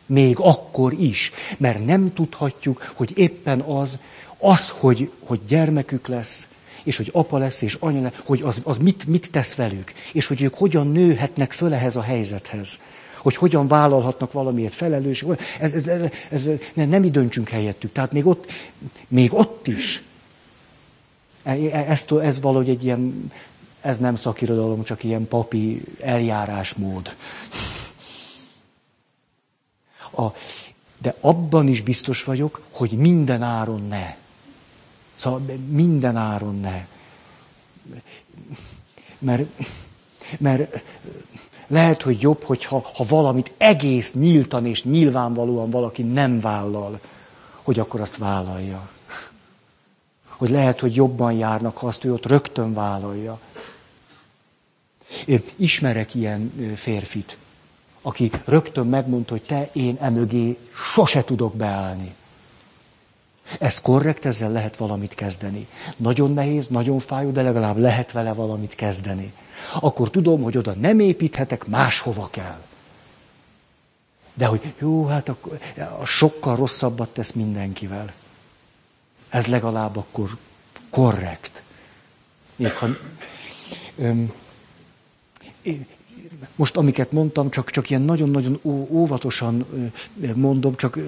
Még 0.06 0.38
akkor 0.38 0.92
is, 0.92 1.32
mert 1.56 1.84
nem 1.84 2.12
tudhatjuk, 2.12 2.92
hogy 2.94 3.18
éppen 3.18 3.60
az, 3.60 3.98
az, 4.38 4.68
hogy, 4.68 5.10
hogy 5.24 5.40
gyermekük 5.48 6.06
lesz, 6.06 6.48
és 6.82 6.96
hogy 6.96 7.10
apa 7.12 7.38
lesz, 7.38 7.62
és 7.62 7.76
anya 7.80 8.00
lesz, 8.00 8.20
hogy 8.24 8.42
az, 8.42 8.60
az 8.64 8.78
mit, 8.78 9.06
mit 9.06 9.30
tesz 9.30 9.54
velük, 9.54 9.92
és 10.12 10.26
hogy 10.26 10.42
ők 10.42 10.54
hogyan 10.54 10.86
nőhetnek 10.86 11.52
föl 11.52 11.74
ehhez 11.74 11.96
a 11.96 12.02
helyzethez, 12.02 12.78
hogy 13.26 13.36
hogyan 13.36 13.68
vállalhatnak 13.68 14.32
valamiért 14.32 14.74
felelős. 14.74 15.24
Ez, 15.60 15.72
ez, 15.72 15.86
ez, 15.86 16.10
ez, 16.30 16.48
nem 16.74 17.00
mi 17.00 17.10
döntsünk 17.10 17.48
helyettük. 17.48 17.92
Tehát 17.92 18.12
még 18.12 18.26
ott, 18.26 18.46
még 19.08 19.34
ott 19.34 19.66
is. 19.66 20.02
E, 21.42 21.50
e, 21.50 21.84
ez, 21.88 22.04
ez 22.22 22.40
valahogy 22.40 22.68
egy 22.68 22.84
ilyen, 22.84 23.32
ez 23.80 23.98
nem 23.98 24.16
szakirodalom, 24.16 24.82
csak 24.82 25.04
ilyen 25.04 25.28
papi 25.28 25.82
eljárásmód. 26.00 27.16
A, 30.16 30.26
de 30.98 31.14
abban 31.20 31.68
is 31.68 31.82
biztos 31.82 32.24
vagyok, 32.24 32.62
hogy 32.70 32.90
minden 32.90 33.42
áron 33.42 33.86
ne. 33.88 34.14
Szóval 35.14 35.40
minden 35.68 36.16
áron 36.16 36.60
ne. 36.60 36.86
Mert, 39.18 39.42
mert 40.38 40.82
lehet, 41.66 42.02
hogy 42.02 42.20
jobb, 42.20 42.42
hogyha 42.42 42.90
ha 42.94 43.04
valamit 43.08 43.52
egész 43.56 44.12
nyíltan 44.12 44.66
és 44.66 44.84
nyilvánvalóan 44.84 45.70
valaki 45.70 46.02
nem 46.02 46.40
vállal, 46.40 47.00
hogy 47.62 47.78
akkor 47.78 48.00
azt 48.00 48.16
vállalja. 48.16 48.88
Hogy 50.28 50.50
lehet, 50.50 50.80
hogy 50.80 50.94
jobban 50.94 51.32
járnak, 51.32 51.76
ha 51.76 51.86
azt 51.86 52.04
ő 52.04 52.12
ott 52.12 52.26
rögtön 52.26 52.74
vállalja. 52.74 53.38
Ismerek 55.56 56.14
ilyen 56.14 56.52
férfit, 56.76 57.36
aki 58.02 58.30
rögtön 58.44 58.86
megmondta, 58.86 59.32
hogy 59.32 59.42
te, 59.42 59.68
én 59.72 59.96
emögé 60.00 60.58
sose 60.94 61.24
tudok 61.24 61.54
beállni. 61.54 62.14
Ez 63.58 63.80
korrekt, 63.80 64.24
ezzel 64.24 64.50
lehet 64.50 64.76
valamit 64.76 65.14
kezdeni. 65.14 65.68
Nagyon 65.96 66.32
nehéz, 66.32 66.66
nagyon 66.66 66.98
fájó, 66.98 67.30
de 67.30 67.42
legalább 67.42 67.76
lehet 67.76 68.12
vele 68.12 68.32
valamit 68.32 68.74
kezdeni. 68.74 69.32
Akkor 69.80 70.10
tudom, 70.10 70.42
hogy 70.42 70.56
oda 70.56 70.72
nem 70.72 71.00
építhetek, 71.00 71.66
máshova 71.66 72.28
kell. 72.30 72.60
De 74.34 74.46
hogy 74.46 74.74
jó, 74.78 75.06
hát 75.06 75.28
akkor 75.28 75.58
a 76.00 76.04
sokkal 76.04 76.56
rosszabbat 76.56 77.08
tesz 77.08 77.32
mindenkivel. 77.32 78.12
Ez 79.28 79.46
legalább 79.46 79.96
akkor 79.96 80.36
korrekt. 80.90 81.62
Még 82.56 82.72
ha, 82.72 82.86
öm, 83.96 84.32
most 86.56 86.76
amiket 86.76 87.12
mondtam, 87.12 87.50
csak, 87.50 87.70
csak 87.70 87.90
ilyen 87.90 88.02
nagyon-nagyon 88.02 88.60
óvatosan 88.90 89.66
mondom, 90.34 90.76
csak 90.76 90.98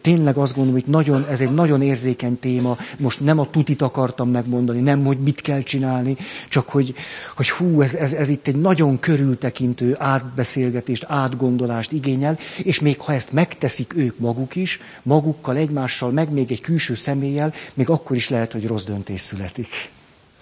tényleg 0.00 0.36
azt 0.36 0.54
gondolom, 0.54 0.80
hogy 0.80 0.90
nagyon, 0.90 1.26
ez 1.30 1.40
egy 1.40 1.54
nagyon 1.54 1.82
érzékeny 1.82 2.38
téma, 2.38 2.76
most 2.96 3.20
nem 3.20 3.38
a 3.38 3.50
tutit 3.50 3.82
akartam 3.82 4.30
megmondani, 4.30 4.80
nem, 4.80 5.04
hogy 5.04 5.18
mit 5.18 5.40
kell 5.40 5.62
csinálni, 5.62 6.16
csak 6.48 6.68
hogy, 6.68 6.94
hogy 7.36 7.50
hú, 7.50 7.82
ez, 7.82 7.94
ez, 7.94 8.12
ez 8.12 8.28
itt 8.28 8.46
egy 8.46 8.56
nagyon 8.56 8.98
körültekintő 8.98 9.96
átbeszélgetést, 9.98 11.04
átgondolást 11.08 11.92
igényel, 11.92 12.38
és 12.62 12.80
még 12.80 13.00
ha 13.00 13.12
ezt 13.12 13.32
megteszik 13.32 13.96
ők 13.96 14.18
maguk 14.18 14.54
is, 14.56 14.80
magukkal, 15.02 15.56
egymással, 15.56 16.10
meg 16.10 16.30
még 16.32 16.50
egy 16.52 16.60
külső 16.60 16.94
személlyel, 16.94 17.52
még 17.74 17.88
akkor 17.88 18.16
is 18.16 18.28
lehet, 18.28 18.52
hogy 18.52 18.66
rossz 18.66 18.84
döntés 18.84 19.20
születik. 19.20 19.68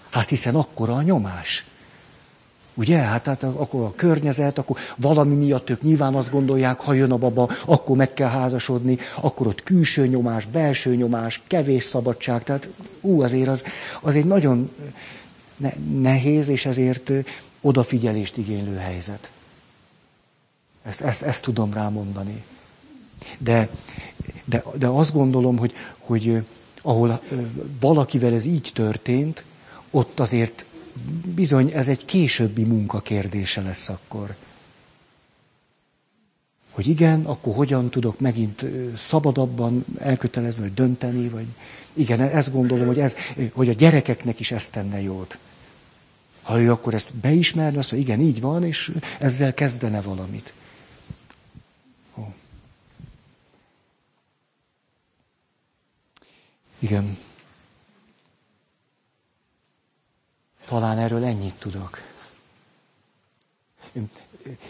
Hát 0.09 0.29
hiszen 0.29 0.55
akkora 0.55 0.93
a 0.93 1.01
nyomás. 1.01 1.65
Ugye? 2.77 2.97
Hát, 2.97 3.25
hát 3.25 3.43
akkor 3.43 3.83
a 3.83 3.93
környezet, 3.95 4.57
akkor 4.57 4.77
valami 4.95 5.35
miatt 5.35 5.69
ők 5.69 5.81
nyilván 5.81 6.15
azt 6.15 6.31
gondolják, 6.31 6.79
ha 6.79 6.93
jön 6.93 7.11
a 7.11 7.17
baba, 7.17 7.49
akkor 7.65 7.95
meg 7.95 8.13
kell 8.13 8.29
házasodni, 8.29 8.97
akkor 9.15 9.47
ott 9.47 9.63
külső 9.63 10.07
nyomás, 10.07 10.45
belső 10.45 10.95
nyomás, 10.95 11.41
kevés 11.47 11.83
szabadság. 11.83 12.43
Tehát 12.43 12.69
ú, 13.01 13.21
azért 13.21 13.47
az, 13.47 13.63
az 14.01 14.15
egy 14.15 14.25
nagyon 14.25 14.71
nehéz, 16.01 16.47
és 16.47 16.65
ezért 16.65 17.11
odafigyelést 17.61 18.37
igénylő 18.37 18.75
helyzet. 18.75 19.29
Ezt, 20.83 21.01
ezt, 21.01 21.21
ezt 21.21 21.41
tudom 21.41 21.73
rámondani. 21.73 22.43
De, 23.37 23.69
de, 24.45 24.63
de 24.77 24.87
azt 24.87 25.13
gondolom, 25.13 25.57
hogy, 25.57 25.73
hogy 25.99 26.43
ahol 26.81 27.21
valakivel 27.79 28.33
ez 28.33 28.45
így 28.45 28.71
történt, 28.73 29.43
ott 29.91 30.19
azért 30.19 30.65
bizony 31.35 31.71
ez 31.71 31.87
egy 31.87 32.05
későbbi 32.05 32.63
munka 32.63 33.01
kérdése 33.01 33.61
lesz 33.61 33.89
akkor. 33.89 34.35
Hogy 36.71 36.87
igen, 36.87 37.25
akkor 37.25 37.55
hogyan 37.55 37.89
tudok 37.89 38.19
megint 38.19 38.65
szabadabban 38.95 39.85
elkötelezni, 39.99 40.61
vagy 40.61 40.73
dönteni, 40.73 41.29
vagy 41.29 41.45
igen, 41.93 42.21
ezt 42.21 42.51
gondolom, 42.51 42.87
hogy, 42.87 42.99
ez, 42.99 43.15
hogy 43.53 43.69
a 43.69 43.73
gyerekeknek 43.73 44.39
is 44.39 44.51
ezt 44.51 44.71
tenne 44.71 45.01
jót. 45.01 45.37
Ha 46.41 46.61
ő 46.61 46.71
akkor 46.71 46.93
ezt 46.93 47.13
beismerne, 47.13 47.77
azt 47.77 47.91
mondja, 47.91 48.13
igen, 48.13 48.25
így 48.27 48.41
van, 48.41 48.63
és 48.63 48.91
ezzel 49.19 49.53
kezdene 49.53 50.01
valamit. 50.01 50.53
Ó. 52.17 52.33
Igen. 56.79 57.17
Talán 60.67 60.97
erről 60.97 61.23
ennyit 61.23 61.53
tudok. 61.59 62.01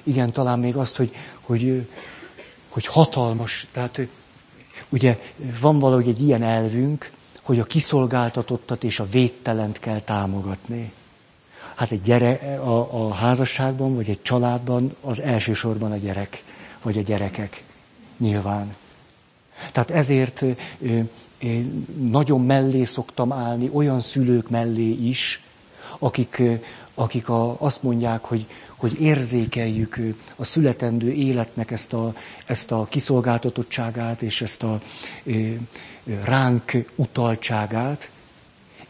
Igen, 0.04 0.32
talán 0.32 0.60
még 0.60 0.76
azt, 0.76 0.96
hogy, 0.96 1.16
hogy, 1.42 1.88
hogy 2.70 2.86
hatalmas, 2.86 3.68
tehát 3.72 4.00
ugye 4.90 5.20
van 5.60 5.80
valahogy 5.80 6.08
egy 6.08 6.22
ilyen 6.22 6.44
elvünk, 6.44 7.12
hogy 7.42 7.60
a 7.60 7.64
kiszolgáltatottat 7.64 8.84
és 8.84 9.00
a 9.00 9.06
védtelent 9.10 9.80
kell 9.80 10.00
támogatni. 10.00 10.92
Hát 11.76 11.92
egy 11.92 12.02
gyere, 12.02 12.60
a, 12.60 13.06
a 13.08 13.14
házasságban, 13.14 13.96
vagy 13.96 14.10
egy 14.10 14.22
családban 14.22 14.96
az 15.02 15.22
elsősorban 15.22 15.92
a 15.92 15.98
gyerek, 15.98 16.44
vagy 16.82 16.98
a 16.98 17.02
gyerekek, 17.02 17.64
nyilván. 18.18 18.76
Tehát 19.72 19.92
ezért 19.92 20.44
én 21.38 21.86
nagyon 22.10 22.46
mellé 22.46 22.84
szoktam 22.84 23.32
állni, 23.32 23.70
olyan 23.74 24.02
szülők 24.02 24.50
mellé 24.50 24.90
is, 24.90 25.42
akik, 26.00 26.42
akik 26.94 27.30
a, 27.30 27.62
azt 27.62 27.84
mondják, 27.84 28.24
hogy, 28.24 28.46
hogy 28.76 29.02
érzékeljük 29.02 30.00
a 30.36 30.44
születendő 30.44 31.12
életnek 31.12 31.72
ezt 31.72 31.94
a, 31.94 32.14
ezt 32.46 32.72
a 32.72 32.86
kiszolgáltatottságát 32.90 34.22
és 34.22 34.42
ezt 34.42 34.64
a 34.64 34.82
ránk 36.24 36.72
utaltságát, 36.96 38.10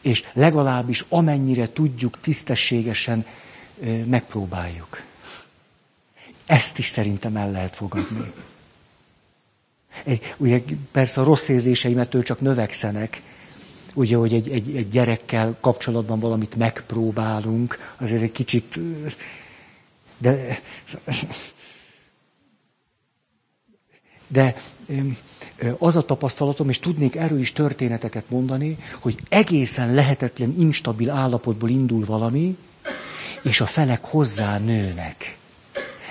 és 0.02 0.24
legalábbis 0.34 1.06
amennyire 1.10 1.70
tudjuk, 1.70 2.20
tisztességesen 2.20 3.26
megpróbáljuk. 4.06 5.02
Ezt 6.46 6.78
is 6.78 6.86
szerintem 6.86 7.36
el 7.36 7.52
lehet 7.52 7.76
fogadni. 7.76 8.32
Ugye 10.38 10.62
persze 10.92 11.22
a 11.22 11.24
rossz 11.24 11.48
érzéseimettől 11.48 12.24
csak 12.24 12.42
növekszenek, 12.42 13.22
ugye, 13.94 14.16
hogy 14.16 14.34
egy, 14.34 14.50
egy, 14.50 14.76
egy 14.76 14.90
gyerekkel 14.90 15.58
kapcsolatban 15.60 16.20
valamit 16.20 16.56
megpróbálunk, 16.56 17.94
azért 17.98 18.22
egy 18.22 18.32
kicsit, 18.32 18.80
de, 20.18 20.60
de 24.28 24.56
az 25.78 25.96
a 25.96 26.06
tapasztalatom, 26.06 26.70
és 26.70 26.80
tudnék 26.80 27.16
erről 27.16 27.40
is 27.40 27.54
történeteket 27.54 28.30
mondani, 28.30 28.78
hogy 29.00 29.18
egészen 29.30 29.94
lehetetlen, 29.94 30.56
instabil 30.60 31.10
állapotból 31.10 31.70
indul 31.70 32.06
valami, 32.06 32.58
és 33.42 33.62
a 33.62 33.66
felek 33.66 34.04
hozzá 34.04 34.58
nőnek. 34.58 35.38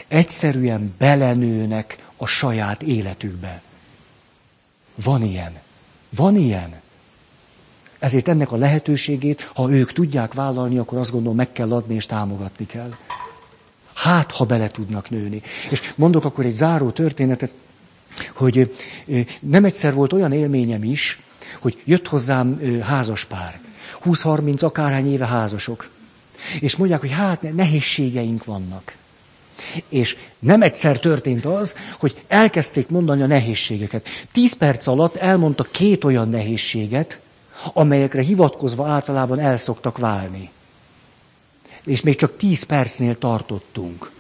Egyszerűen 0.09 0.95
belenőnek 0.99 2.05
a 2.17 2.27
saját 2.27 2.83
életükbe. 2.83 3.63
Van 4.95 5.23
ilyen. 5.23 5.59
Van 6.11 6.37
ilyen. 6.37 6.85
Ezért 8.07 8.29
ennek 8.29 8.53
a 8.53 8.57
lehetőségét, 8.57 9.51
ha 9.55 9.71
ők 9.71 9.93
tudják 9.93 10.35
vállalni, 10.35 10.79
akkor 10.79 10.99
azt 10.99 11.11
gondolom 11.11 11.37
meg 11.37 11.53
kell 11.53 11.73
adni 11.73 11.95
és 11.95 12.07
támogatni 12.07 12.67
kell. 12.67 12.95
Hát, 13.95 14.33
ha 14.33 14.45
bele 14.45 14.69
tudnak 14.69 15.11
nőni. 15.11 15.43
És 15.71 15.81
mondok 15.95 16.25
akkor 16.25 16.45
egy 16.45 16.53
záró 16.53 16.91
történetet, 16.91 17.51
hogy 18.35 18.77
nem 19.41 19.65
egyszer 19.65 19.95
volt 19.95 20.13
olyan 20.13 20.33
élményem 20.33 20.85
is, 20.85 21.21
hogy 21.61 21.83
jött 21.85 22.09
hozzám 22.09 22.61
házas 22.83 23.25
pár. 23.25 23.61
20-30 24.05 24.65
akárhány 24.65 25.13
éve 25.13 25.27
házasok. 25.27 25.89
És 26.61 26.77
mondják, 26.77 27.01
hogy 27.01 27.13
hát 27.13 27.55
nehézségeink 27.55 28.45
vannak. 28.45 28.95
És 29.89 30.17
nem 30.39 30.63
egyszer 30.63 30.99
történt 30.99 31.45
az, 31.45 31.75
hogy 31.99 32.25
elkezdték 32.29 32.89
mondani 32.89 33.23
a 33.23 33.27
nehézségeket. 33.27 34.09
Tíz 34.33 34.53
perc 34.53 34.87
alatt 34.87 35.17
elmondta 35.17 35.67
két 35.71 36.05
olyan 36.05 36.29
nehézséget, 36.29 37.21
amelyekre 37.73 38.23
hivatkozva 38.23 38.87
általában 38.87 39.39
el 39.39 39.57
szoktak 39.57 39.99
válni. 39.99 40.51
És 41.85 42.01
még 42.01 42.17
csak 42.17 42.37
tíz 42.37 42.63
percnél 42.63 43.19
tartottunk. 43.19 44.11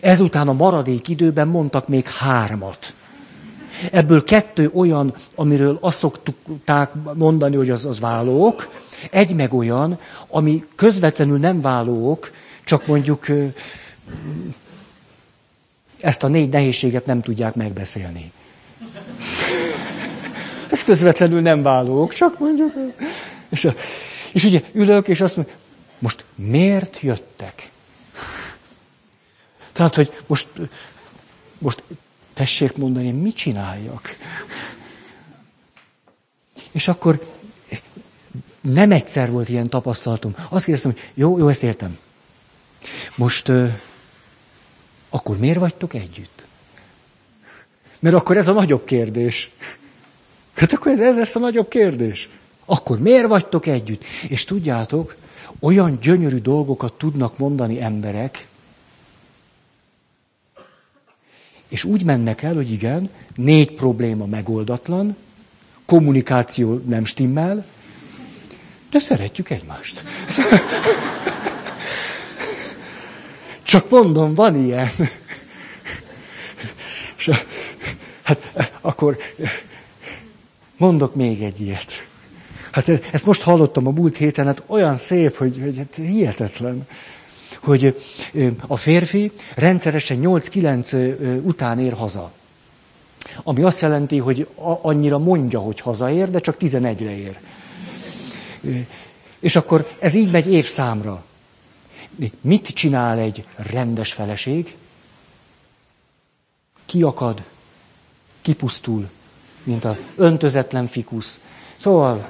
Ezután 0.00 0.48
a 0.48 0.52
maradék 0.52 1.08
időben 1.08 1.48
mondtak 1.48 1.88
még 1.88 2.06
hármat. 2.06 2.94
Ebből 3.92 4.24
kettő 4.24 4.70
olyan, 4.74 5.14
amiről 5.34 5.78
azt 5.80 5.98
szokták 5.98 6.90
mondani, 7.14 7.56
hogy 7.56 7.70
az, 7.70 7.86
az 7.86 8.00
vállók, 8.00 8.68
egy 9.10 9.34
meg 9.34 9.54
olyan, 9.54 9.98
ami 10.28 10.64
közvetlenül 10.74 11.38
nem 11.38 11.60
vállók, 11.60 12.30
csak 12.64 12.86
mondjuk 12.86 13.26
ezt 16.00 16.22
a 16.22 16.28
négy 16.28 16.48
nehézséget 16.48 17.06
nem 17.06 17.20
tudják 17.20 17.54
megbeszélni. 17.54 18.32
Ez 20.78 20.84
közvetlenül 20.84 21.40
nem 21.40 21.62
válók, 21.62 22.12
csak 22.12 22.38
mondjuk. 22.38 22.72
És, 23.48 23.68
és 24.32 24.44
ugye 24.44 24.62
ülök, 24.72 25.08
és 25.08 25.20
azt 25.20 25.36
mondom, 25.36 25.54
most 25.98 26.24
miért 26.34 27.00
jöttek? 27.00 27.70
Tehát, 29.72 29.94
hogy 29.94 30.12
most, 30.26 30.48
most 31.58 31.82
tessék 32.34 32.76
mondani, 32.76 33.10
mit 33.10 33.36
csináljak? 33.36 34.16
És 36.70 36.88
akkor 36.88 37.32
nem 38.60 38.92
egyszer 38.92 39.30
volt 39.30 39.48
ilyen 39.48 39.68
tapasztalatom. 39.68 40.34
Azt 40.48 40.64
kérdeztem, 40.64 40.92
hogy 40.92 41.10
jó, 41.14 41.38
jó, 41.38 41.48
ezt 41.48 41.62
értem. 41.62 41.98
Most 43.14 43.52
akkor 45.08 45.38
miért 45.38 45.58
vagytok 45.58 45.94
együtt? 45.94 46.46
Mert 47.98 48.14
akkor 48.14 48.36
ez 48.36 48.48
a 48.48 48.52
nagyobb 48.52 48.84
kérdés. 48.84 49.50
Hát 50.58 50.72
akkor 50.72 50.92
ez, 50.92 51.00
ez 51.00 51.16
lesz 51.16 51.34
a 51.34 51.38
nagyobb 51.38 51.68
kérdés. 51.68 52.28
Akkor 52.64 52.98
miért 52.98 53.26
vagytok 53.26 53.66
együtt? 53.66 54.04
És 54.28 54.44
tudjátok, 54.44 55.16
olyan 55.60 55.98
gyönyörű 56.00 56.38
dolgokat 56.38 56.92
tudnak 56.92 57.38
mondani 57.38 57.80
emberek, 57.80 58.46
és 61.68 61.84
úgy 61.84 62.04
mennek 62.04 62.42
el, 62.42 62.54
hogy 62.54 62.72
igen, 62.72 63.10
négy 63.34 63.72
probléma 63.72 64.26
megoldatlan, 64.26 65.16
kommunikáció 65.86 66.82
nem 66.86 67.04
stimmel, 67.04 67.66
de 68.90 68.98
szeretjük 68.98 69.50
egymást. 69.50 70.02
Csak 73.62 73.90
mondom, 73.90 74.34
van 74.34 74.56
ilyen. 74.64 74.90
És, 77.18 77.30
hát 78.22 78.70
akkor 78.80 79.16
mondok 80.78 81.14
még 81.14 81.42
egy 81.42 81.60
ilyet. 81.60 82.08
Hát 82.70 82.88
ezt 83.12 83.24
most 83.24 83.42
hallottam 83.42 83.86
a 83.86 83.90
múlt 83.90 84.16
héten, 84.16 84.46
hát 84.46 84.62
olyan 84.66 84.96
szép, 84.96 85.36
hogy, 85.36 85.58
hogy 85.62 85.76
hát 85.76 85.94
hihetetlen. 85.94 86.86
Hogy 87.62 88.02
a 88.66 88.76
férfi 88.76 89.32
rendszeresen 89.54 90.18
8-9 90.22 91.42
után 91.42 91.80
ér 91.80 91.92
haza. 91.92 92.32
Ami 93.42 93.62
azt 93.62 93.80
jelenti, 93.80 94.18
hogy 94.18 94.48
annyira 94.82 95.18
mondja, 95.18 95.60
hogy 95.60 95.80
hazaér, 95.80 96.30
de 96.30 96.40
csak 96.40 96.56
11-re 96.60 97.16
ér. 97.16 97.38
És 99.38 99.56
akkor 99.56 99.88
ez 99.98 100.14
így 100.14 100.30
megy 100.30 100.52
évszámra. 100.52 101.24
Mit 102.40 102.66
csinál 102.66 103.18
egy 103.18 103.44
rendes 103.56 104.12
feleség? 104.12 104.76
Kiakad, 106.86 107.42
kipusztul, 108.42 109.08
mint 109.68 109.84
a 109.84 109.96
öntözetlen 110.16 110.86
fikusz. 110.86 111.40
Szóval, 111.76 112.28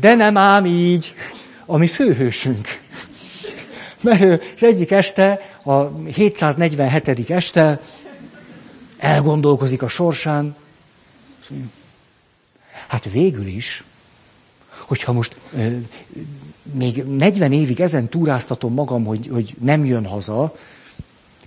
de 0.00 0.14
nem 0.14 0.36
ám 0.36 0.64
így, 0.64 1.14
ami 1.66 1.86
főhősünk. 1.86 2.80
Mert 4.00 4.42
az 4.54 4.62
egyik 4.62 4.90
este, 4.90 5.40
a 5.62 5.82
747. 6.06 7.30
este 7.30 7.80
elgondolkozik 8.98 9.82
a 9.82 9.88
sorsán. 9.88 10.56
Hát 12.88 13.10
végül 13.10 13.46
is, 13.46 13.84
hogyha 14.68 15.12
most 15.12 15.36
euh, 15.54 15.82
még 16.72 17.04
40 17.04 17.52
évig 17.52 17.80
ezen 17.80 18.08
túráztatom 18.08 18.74
magam, 18.74 19.04
hogy, 19.04 19.28
hogy 19.32 19.54
nem 19.60 19.84
jön 19.84 20.06
haza, 20.06 20.56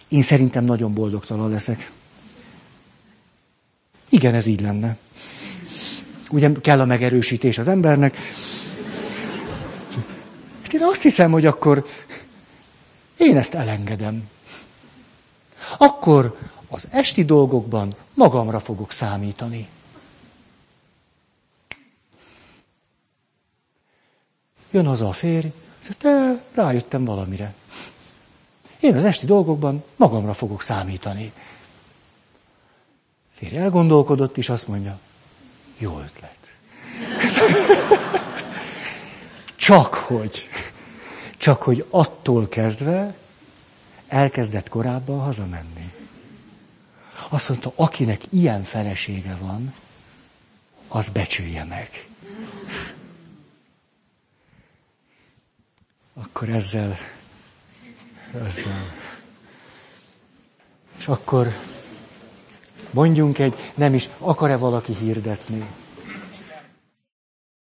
én 0.07 0.21
szerintem 0.21 0.63
nagyon 0.63 0.93
boldogtalan 0.93 1.49
leszek. 1.49 1.91
Igen, 4.11 4.33
ez 4.33 4.45
így 4.45 4.61
lenne. 4.61 4.97
Ugye 6.31 6.51
kell 6.61 6.79
a 6.79 6.85
megerősítés 6.85 7.57
az 7.57 7.67
embernek. 7.67 8.17
Hát 10.61 10.73
én 10.73 10.83
azt 10.83 11.01
hiszem, 11.01 11.31
hogy 11.31 11.45
akkor 11.45 11.85
én 13.17 13.37
ezt 13.37 13.53
elengedem. 13.53 14.29
Akkor 15.77 16.37
az 16.69 16.87
esti 16.91 17.25
dolgokban 17.25 17.95
magamra 18.13 18.59
fogok 18.59 18.91
számítani. 18.91 19.67
Jön 24.71 24.85
haza 24.85 25.07
a 25.07 25.13
férj, 25.13 25.47
te 25.97 26.43
rájöttem 26.53 27.05
valamire. 27.05 27.53
Én 28.79 28.95
az 28.95 29.05
esti 29.05 29.25
dolgokban 29.25 29.83
magamra 29.95 30.33
fogok 30.33 30.61
számítani. 30.61 31.31
Férj 33.41 33.57
elgondolkodott, 33.57 34.37
és 34.37 34.49
azt 34.49 34.67
mondja, 34.67 34.99
jó 35.77 35.99
ötlet. 35.99 36.37
Csak 39.55 39.93
hogy, 39.93 40.49
csak 41.37 41.61
hogy 41.63 41.85
attól 41.89 42.49
kezdve 42.49 43.15
elkezdett 44.07 44.69
korábban 44.69 45.19
hazamenni. 45.19 45.93
Azt 47.29 47.49
mondta, 47.49 47.71
akinek 47.75 48.21
ilyen 48.29 48.63
felesége 48.63 49.37
van, 49.39 49.73
az 50.87 51.09
becsülje 51.09 51.63
meg. 51.63 52.07
Akkor 56.13 56.49
ezzel, 56.49 56.97
ezzel. 58.33 58.93
És 60.97 61.07
akkor 61.07 61.70
mondjunk 62.93 63.39
egy, 63.39 63.55
nem 63.75 63.93
is, 63.93 64.09
akar-e 64.19 64.57
valaki 64.57 64.93
hirdetni? 64.93 65.67